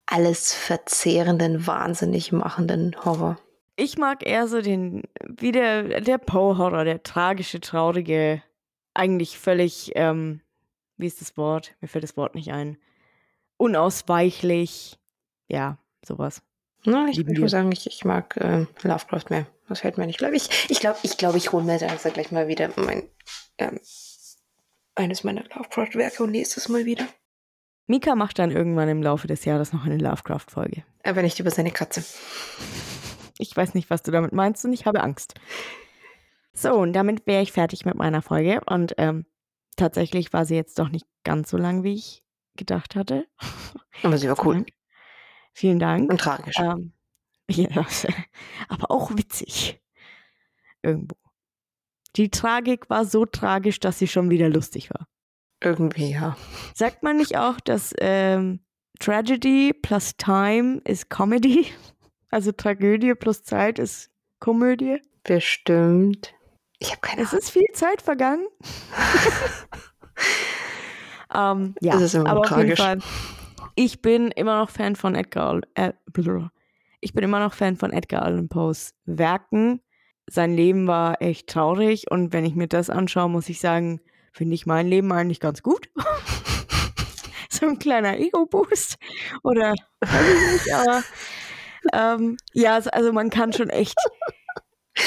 [0.05, 3.39] alles verzehrenden, wahnsinnig machenden Horror.
[3.75, 8.41] Ich mag eher so den, wie der, der Poe-Horror, der tragische, traurige,
[8.93, 10.41] eigentlich völlig, ähm,
[10.97, 11.75] wie ist das Wort?
[11.79, 12.77] Mir fällt das Wort nicht ein.
[13.57, 14.97] Unausweichlich.
[15.47, 16.41] Ja, sowas.
[16.85, 19.47] Na, ich, ich muss sagen, ich, ich mag äh, Lovecraft mehr.
[19.67, 20.19] Das fällt mir nicht.
[20.19, 23.03] Glaub ich ich glaube, ich, glaub, ich hole mir da also gleich mal wieder mein
[23.57, 23.79] ähm,
[24.95, 27.07] eines meiner Lovecraft-Werke und lese es mal wieder.
[27.87, 30.83] Mika macht dann irgendwann im Laufe des Jahres noch eine Lovecraft-Folge.
[31.03, 32.03] Aber nicht über seine Katze.
[33.37, 35.35] Ich weiß nicht, was du damit meinst und ich habe Angst.
[36.53, 38.61] So, und damit wäre ich fertig mit meiner Folge.
[38.65, 39.25] Und ähm,
[39.75, 42.23] tatsächlich war sie jetzt doch nicht ganz so lang, wie ich
[42.57, 43.27] gedacht hatte.
[44.03, 44.65] Aber sie war cool.
[45.53, 46.11] Vielen Dank.
[46.11, 46.55] Und tragisch.
[46.59, 46.93] Ähm,
[47.49, 47.85] ja,
[48.67, 49.81] aber auch witzig.
[50.81, 51.15] Irgendwo.
[52.15, 55.07] Die Tragik war so tragisch, dass sie schon wieder lustig war.
[55.61, 56.37] Irgendwie, ja.
[56.73, 58.59] Sagt man nicht auch, dass ähm,
[58.99, 61.67] Tragedy plus Time ist Comedy?
[62.29, 64.11] Also Tragödie plus Zeit ist
[64.41, 65.01] Komödie?
[65.23, 66.35] Bestimmt.
[66.77, 67.33] Ich habe keine Ahnung.
[67.33, 68.45] Es ist viel Zeit vergangen.
[71.37, 72.79] ähm, ja, das ist immer aber tragisch.
[72.79, 73.11] auf jeden Fall.
[73.75, 75.61] Ich bin immer noch Fan von Edgar.
[75.75, 75.93] Äh,
[76.99, 79.81] ich bin immer noch Fan von Edgar Allan Poes Werken
[80.29, 84.01] sein Leben war echt traurig und wenn ich mir das anschaue, muss ich sagen,
[84.33, 85.89] finde ich mein Leben eigentlich ganz gut.
[87.49, 88.97] so ein kleiner Ego-Boost
[89.43, 91.03] oder nicht, aber
[91.93, 93.95] ähm, ja, also man kann schon echt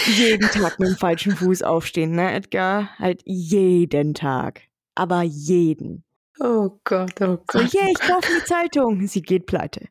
[0.06, 2.90] jeden Tag mit dem falschen Fuß aufstehen, ne, Edgar?
[2.98, 4.62] Halt jeden Tag.
[4.94, 6.04] Aber jeden.
[6.40, 7.70] Oh Gott, oh Gott.
[7.70, 9.06] So, yeah, ich kaufe eine Zeitung.
[9.06, 9.88] Sie geht pleite.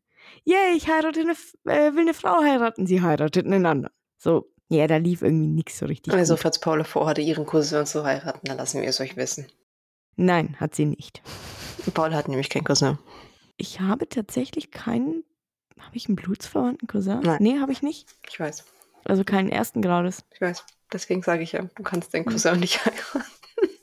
[0.47, 1.33] Yeah, ich heirate eine,
[1.65, 2.87] äh, will eine Frau heiraten.
[2.87, 3.93] Sie heiratet einen anderen.
[4.17, 6.13] So, ja, da lief irgendwie nichts so richtig.
[6.13, 6.41] Also, gut.
[6.41, 9.47] falls Paula vorhatte, ihren Cousin zu heiraten, dann lassen wir es euch wissen.
[10.15, 11.21] Nein, hat sie nicht.
[11.93, 12.97] Paul hat nämlich keinen Cousin.
[13.57, 15.23] Ich habe tatsächlich keinen.
[15.79, 17.21] Habe ich einen blutsverwandten Cousin?
[17.21, 17.37] Nein.
[17.41, 18.09] Nee, habe ich nicht.
[18.27, 18.65] Ich weiß.
[19.05, 20.25] Also keinen ersten Grades.
[20.33, 20.65] Ich weiß.
[20.91, 22.59] Deswegen sage ich ja, du kannst deinen Cousin hm.
[22.59, 23.23] nicht heiraten.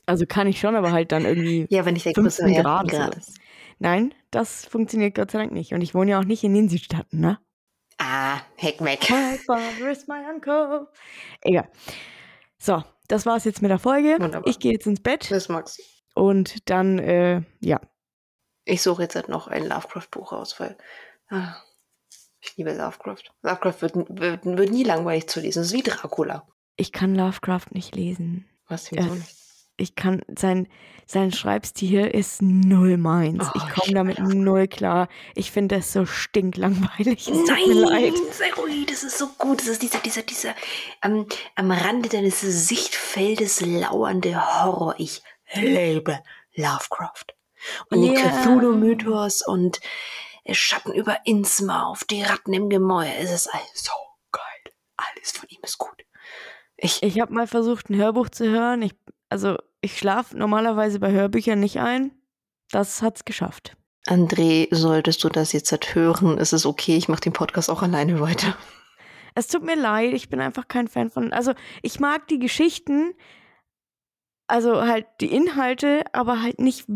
[0.06, 1.66] Also kann ich schon, aber halt dann irgendwie.
[1.68, 2.92] Ja, wenn ich dein Cousin Grades.
[2.92, 3.34] Grades.
[3.78, 5.72] Nein, das funktioniert Gott sei Dank nicht.
[5.72, 7.38] Und ich wohne ja auch nicht in den Südstaaten, ne?
[7.98, 9.08] Ah, heck weg.
[9.10, 10.88] My father is my uncle.
[11.42, 11.68] Egal.
[12.58, 14.16] So, das war's jetzt mit der Folge.
[14.18, 14.46] Wunderbar.
[14.46, 15.30] Ich gehe jetzt ins Bett.
[15.30, 15.80] Das magst
[16.14, 17.80] Und dann, äh, ja.
[18.64, 20.76] Ich suche jetzt halt noch ein Lovecraft-Buch aus, weil
[21.28, 21.56] ah,
[22.40, 23.32] ich liebe Lovecraft.
[23.42, 25.60] Lovecraft wird, wird, wird, nie langweilig zu lesen.
[25.60, 26.46] Das ist wie Dracula.
[26.76, 28.46] Ich kann Lovecraft nicht lesen.
[28.68, 29.35] Was, wieso nicht?
[29.76, 30.68] Ich kann, sein,
[31.06, 33.44] sein Schreibstil ist null meins.
[33.46, 35.08] Oh, ich komme damit null klar.
[35.34, 37.28] Ich finde das so stinklangweilig.
[37.28, 38.14] Es tut Nein, mir leid.
[38.32, 39.60] sei ruhig, das ist so gut.
[39.60, 40.54] Das ist dieser, dieser, dieser
[41.00, 44.94] am, am Rande deines Sichtfeldes lauernde Horror.
[44.98, 45.22] Ich
[45.54, 46.20] liebe
[46.54, 47.26] Lovecraft.
[47.90, 49.80] Und die Cthulhu-Mythos und
[50.50, 53.14] Schatten über Innsmouth, die Ratten im Gemäuer.
[53.18, 53.92] Es ist alles so
[54.30, 54.72] geil.
[54.96, 56.04] Alles von ihm ist gut.
[56.76, 58.82] Ich, ich habe mal versucht, ein Hörbuch zu hören.
[58.82, 58.92] Ich
[59.28, 62.12] also ich schlafe normalerweise bei Hörbüchern nicht ein.
[62.70, 63.76] Das hat's geschafft.
[64.06, 67.82] André, solltest du das jetzt halt hören, ist es okay, ich mache den Podcast auch
[67.82, 68.56] alleine weiter.
[69.34, 71.32] Es tut mir leid, ich bin einfach kein Fan von.
[71.32, 73.14] Also ich mag die Geschichten,
[74.46, 76.86] also halt die Inhalte, aber halt nicht,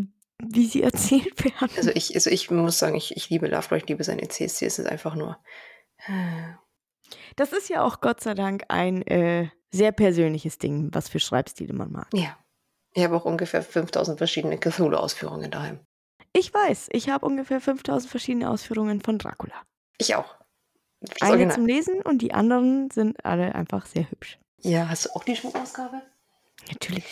[0.41, 1.69] wie sie erzählt werden.
[1.77, 4.79] Also ich, also ich muss sagen, ich, ich liebe Lovecraft, ich liebe seine CSC, es
[4.79, 5.37] ist einfach nur.
[7.35, 11.73] Das ist ja auch Gott sei Dank ein äh, sehr persönliches Ding, was für Schreibstile
[11.73, 12.07] man mag.
[12.13, 12.37] Ja.
[12.93, 15.79] Ich habe auch ungefähr 5000 verschiedene Cthulhu-Ausführungen daheim.
[16.33, 19.55] Ich weiß, ich habe ungefähr 5000 verschiedene Ausführungen von Dracula.
[19.97, 20.35] Ich auch.
[21.01, 21.55] Das Eine Original.
[21.55, 24.39] zum Lesen und die anderen sind alle einfach sehr hübsch.
[24.59, 26.01] Ja, hast du auch die Schmuckausgabe?
[26.69, 27.03] Natürlich.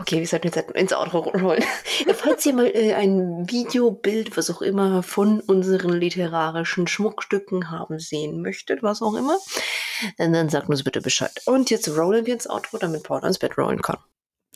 [0.00, 1.64] Okay, wir sollten jetzt ins Outro rollen.
[2.14, 7.98] Falls ihr mal äh, ein Video, Bild, was auch immer von unseren literarischen Schmuckstücken haben
[7.98, 9.38] sehen möchtet, was auch immer,
[10.18, 11.32] dann, dann sagt uns bitte Bescheid.
[11.46, 13.98] Und jetzt rollen wir ins Outro, damit Paul ins Bett rollen kann.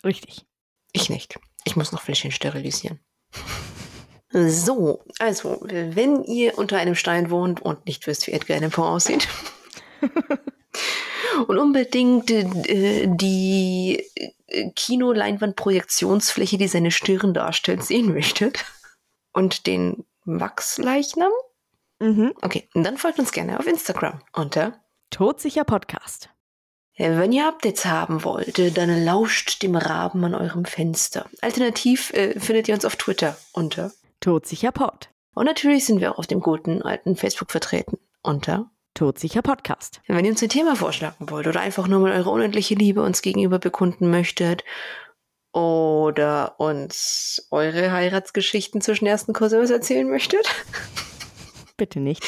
[0.04, 0.44] Richtig.
[0.92, 1.38] Ich nicht.
[1.64, 3.00] Ich muss noch Fläschchen sterilisieren.
[4.34, 8.86] So, also, wenn ihr unter einem Stein wohnt und nicht wisst, wie Edgar Allan Poe
[8.86, 9.28] aussieht
[11.46, 14.04] und unbedingt äh, die
[14.46, 18.64] äh, Kinoleinwandprojektionsfläche, die seine Stirn darstellt, sehen möchtet
[19.32, 21.32] und den Wachsleichnam,
[22.02, 22.34] Mhm.
[22.42, 24.80] okay, dann folgt uns gerne auf Instagram unter
[25.10, 26.30] Todsicher Podcast.
[26.98, 31.26] Wenn ihr Updates haben wollt, äh, dann lauscht dem Raben an eurem Fenster.
[31.42, 33.92] Alternativ äh, findet ihr uns auf Twitter unter.
[34.18, 35.10] Todsicher Pod.
[35.34, 38.68] Und natürlich sind wir auch auf dem guten alten Facebook vertreten unter.
[38.94, 40.02] Todsicher Podcast.
[40.06, 43.22] Wenn ihr uns ein Thema vorschlagen wollt oder einfach nur mal eure unendliche Liebe uns
[43.22, 44.64] gegenüber bekunden möchtet
[45.52, 50.46] oder uns eure Heiratsgeschichten zwischen ersten Cousins erzählen möchtet
[51.76, 52.22] Bitte nicht.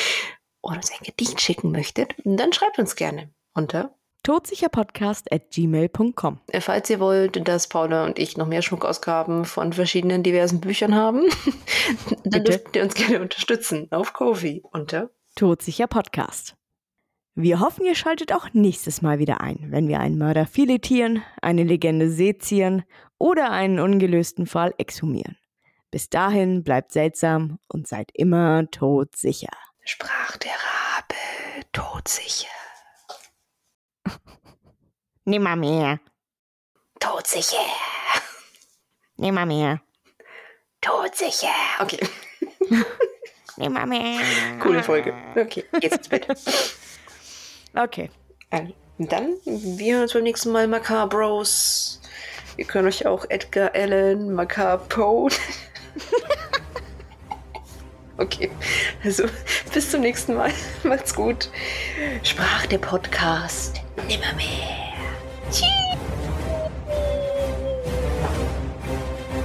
[0.63, 3.95] oder uns ein Gedicht schicken möchtet, dann schreibt uns gerne unter.
[4.23, 6.41] Todsicherpodcast at gmail.com.
[6.47, 10.95] Äh, Falls ihr wollt, dass Paula und ich noch mehr Schmuckausgaben von verschiedenen diversen Büchern
[10.95, 11.25] haben,
[12.25, 12.43] dann Bitte.
[12.59, 15.11] dürft ihr uns gerne unterstützen auf Kofi unter.
[15.37, 16.55] Todsicher Podcast.
[17.35, 21.65] Wir hoffen, ihr schaltet auch nächstes Mal wieder ein, wenn wir einen Mörder filetieren, eine
[21.65, 22.85] Legende sezieren
[23.19, 25.37] oder einen ungelösten Fall exhumieren.
[25.91, 29.51] Bis dahin bleibt seltsam und seid immer todsicher.
[29.85, 32.47] Sprach der Rabe, todsicher.
[35.25, 35.99] Nimmermehr.
[37.01, 37.67] Todsicher.
[39.17, 39.81] Nimmermehr.
[40.81, 41.49] Todsicher.
[41.81, 41.99] Okay,
[43.57, 44.21] Nimmermehr.
[44.61, 45.15] coole Folge.
[45.37, 46.27] Okay, jetzt ins Bett.
[47.75, 48.11] Okay.
[48.51, 52.01] Also, dann, wir hören uns beim nächsten Mal Macabros.
[52.57, 55.29] Wir können euch auch Edgar Allan, Macapo.
[58.19, 58.51] okay,
[59.03, 59.25] also
[59.73, 60.53] bis zum nächsten Mal.
[60.85, 61.51] Macht's gut.
[62.23, 64.85] Sprach der Podcast nimmermehr.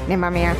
[0.07, 0.55] Nimmermehr.